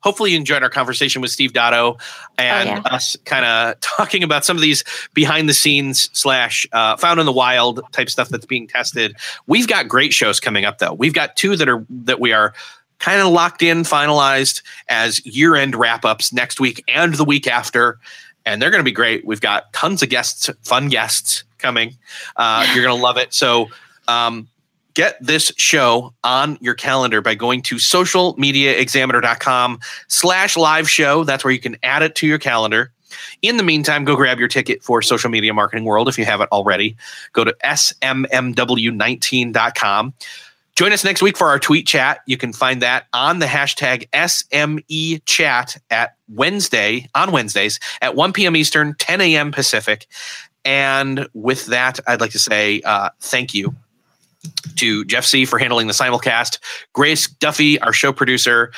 Hopefully, 0.00 0.30
you 0.30 0.36
enjoyed 0.36 0.62
our 0.62 0.70
conversation 0.70 1.20
with 1.20 1.30
Steve 1.30 1.52
Dotto 1.52 2.00
and 2.38 2.68
Oh, 2.68 2.72
yeah. 2.74 2.82
us 2.94 3.16
kind 3.24 3.44
of 3.44 3.80
talking 3.80 4.22
about 4.22 4.44
some 4.44 4.56
of 4.56 4.60
these 4.62 4.84
behind 5.12 5.48
the 5.48 5.54
scenes 5.54 6.08
slash 6.12 6.66
uh, 6.72 6.96
found 6.96 7.18
in 7.18 7.26
the 7.26 7.32
wild 7.32 7.80
type 7.92 8.08
stuff 8.08 8.28
that's 8.28 8.46
being 8.46 8.68
tested. 8.68 9.16
We've 9.48 9.66
got 9.66 9.88
great 9.88 10.12
shows 10.12 10.38
coming 10.40 10.64
up 10.64 10.78
though. 10.78 10.92
We've 10.94 11.12
got 11.14 11.36
two 11.36 11.56
that 11.56 11.68
are 11.68 11.84
that 11.90 12.20
we 12.20 12.32
are 12.32 12.54
kind 13.00 13.20
of 13.20 13.28
locked 13.32 13.62
in, 13.62 13.82
finalized 13.82 14.62
as 14.88 15.24
year 15.26 15.56
end 15.56 15.74
wrap 15.74 16.04
ups 16.04 16.32
next 16.32 16.60
week 16.60 16.82
and 16.88 17.14
the 17.14 17.24
week 17.24 17.46
after. 17.48 17.98
And 18.46 18.62
they're 18.62 18.70
going 18.70 18.80
to 18.80 18.84
be 18.84 18.92
great. 18.92 19.26
We've 19.26 19.40
got 19.40 19.72
tons 19.72 20.02
of 20.02 20.08
guests, 20.08 20.48
fun 20.62 20.88
guests 20.88 21.42
coming. 21.58 21.96
Uh, 22.36 22.66
you're 22.72 22.84
going 22.84 22.96
to 22.96 23.02
love 23.02 23.16
it. 23.18 23.34
So, 23.34 23.68
um, 24.06 24.48
get 24.98 25.16
this 25.20 25.50
show 25.56 26.12
on 26.24 26.58
your 26.60 26.74
calendar 26.74 27.22
by 27.22 27.36
going 27.36 27.62
to 27.62 27.76
socialmediaexaminer.com 27.76 29.78
slash 30.08 30.56
live 30.56 30.90
show. 30.90 31.22
That's 31.22 31.44
where 31.44 31.52
you 31.52 31.60
can 31.60 31.76
add 31.84 32.02
it 32.02 32.16
to 32.16 32.26
your 32.26 32.40
calendar. 32.40 32.90
In 33.40 33.58
the 33.58 33.62
meantime, 33.62 34.04
go 34.04 34.16
grab 34.16 34.40
your 34.40 34.48
ticket 34.48 34.82
for 34.82 35.00
Social 35.00 35.30
Media 35.30 35.54
Marketing 35.54 35.84
World 35.84 36.08
if 36.08 36.18
you 36.18 36.24
haven't 36.24 36.50
already. 36.50 36.96
Go 37.32 37.44
to 37.44 37.54
smmw19.com. 37.64 40.14
Join 40.74 40.92
us 40.92 41.04
next 41.04 41.22
week 41.22 41.36
for 41.36 41.46
our 41.46 41.60
tweet 41.60 41.86
chat. 41.86 42.18
You 42.26 42.36
can 42.36 42.52
find 42.52 42.82
that 42.82 43.06
on 43.12 43.38
the 43.38 43.46
hashtag 43.46 44.10
SME 44.10 45.22
chat 45.26 45.76
at 45.90 46.16
Wednesday, 46.28 47.08
on 47.14 47.30
Wednesdays 47.30 47.78
at 48.02 48.16
1 48.16 48.32
p.m. 48.32 48.56
Eastern, 48.56 48.96
10 48.98 49.20
a.m. 49.20 49.52
Pacific. 49.52 50.08
And 50.64 51.28
with 51.34 51.66
that, 51.66 52.00
I'd 52.08 52.20
like 52.20 52.32
to 52.32 52.40
say 52.40 52.80
uh, 52.80 53.10
thank 53.20 53.54
you 53.54 53.76
to 54.76 55.04
Jeff 55.04 55.24
Sieh 55.24 55.46
for 55.46 55.58
handling 55.58 55.86
the 55.86 55.92
simulcast, 55.92 56.58
Grace 56.92 57.28
Duffy, 57.28 57.80
our 57.80 57.92
show 57.92 58.12
producer, 58.12 58.72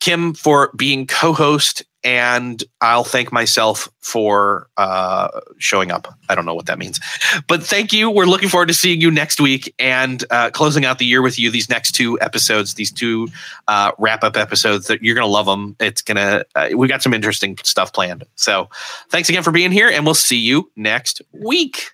Kim 0.00 0.34
for 0.34 0.70
being 0.76 1.06
co-host, 1.06 1.82
and 2.02 2.62
I'll 2.82 3.04
thank 3.04 3.32
myself 3.32 3.88
for 4.00 4.68
uh, 4.76 5.28
showing 5.56 5.90
up. 5.90 6.12
I 6.28 6.34
don't 6.34 6.44
know 6.44 6.54
what 6.54 6.66
that 6.66 6.78
means, 6.78 7.00
but 7.48 7.62
thank 7.62 7.92
you. 7.92 8.10
We're 8.10 8.26
looking 8.26 8.50
forward 8.50 8.68
to 8.68 8.74
seeing 8.74 9.00
you 9.00 9.10
next 9.10 9.40
week 9.40 9.72
and 9.78 10.22
uh, 10.30 10.50
closing 10.50 10.84
out 10.84 10.98
the 10.98 11.06
year 11.06 11.22
with 11.22 11.38
you. 11.38 11.50
These 11.50 11.70
next 11.70 11.92
two 11.92 12.20
episodes, 12.20 12.74
these 12.74 12.92
two 12.92 13.28
uh, 13.68 13.92
wrap-up 13.96 14.36
episodes, 14.36 14.88
that 14.88 15.02
you're 15.02 15.14
gonna 15.14 15.26
love 15.26 15.46
them. 15.46 15.74
It's 15.80 16.02
gonna. 16.02 16.44
Uh, 16.54 16.68
we 16.76 16.86
got 16.88 17.00
some 17.00 17.14
interesting 17.14 17.56
stuff 17.62 17.92
planned. 17.92 18.24
So, 18.34 18.68
thanks 19.08 19.30
again 19.30 19.42
for 19.42 19.52
being 19.52 19.72
here, 19.72 19.88
and 19.88 20.04
we'll 20.04 20.14
see 20.14 20.38
you 20.38 20.70
next 20.76 21.22
week. 21.32 21.92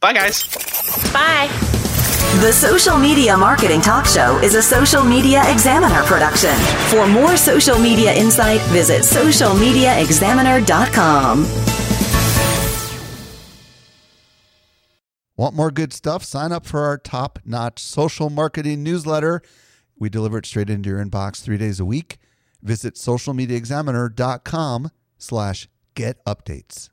Bye, 0.00 0.14
guys. 0.14 0.48
Bye. 1.12 1.81
The 2.40 2.52
Social 2.52 2.96
Media 2.98 3.36
Marketing 3.36 3.80
Talk 3.80 4.06
Show 4.06 4.38
is 4.42 4.54
a 4.54 4.62
Social 4.62 5.04
Media 5.04 5.42
Examiner 5.52 6.02
production. 6.04 6.54
For 6.88 7.06
more 7.06 7.36
social 7.36 7.78
media 7.78 8.14
insight, 8.14 8.60
visit 8.70 9.02
socialmediaexaminer.com. 9.02 11.46
Want 15.36 15.54
more 15.54 15.70
good 15.70 15.92
stuff? 15.92 16.24
Sign 16.24 16.52
up 16.52 16.64
for 16.66 16.80
our 16.84 16.96
top-notch 16.98 17.78
social 17.80 18.30
marketing 18.30 18.82
newsletter. 18.82 19.42
We 19.98 20.08
deliver 20.08 20.38
it 20.38 20.46
straight 20.46 20.70
into 20.70 20.88
your 20.90 21.04
inbox 21.04 21.42
three 21.42 21.58
days 21.58 21.80
a 21.80 21.84
week. 21.84 22.18
Visit 22.62 22.94
socialmediaexaminer.com 22.94 24.90
slash 25.18 25.68
get 25.94 26.24
updates. 26.24 26.88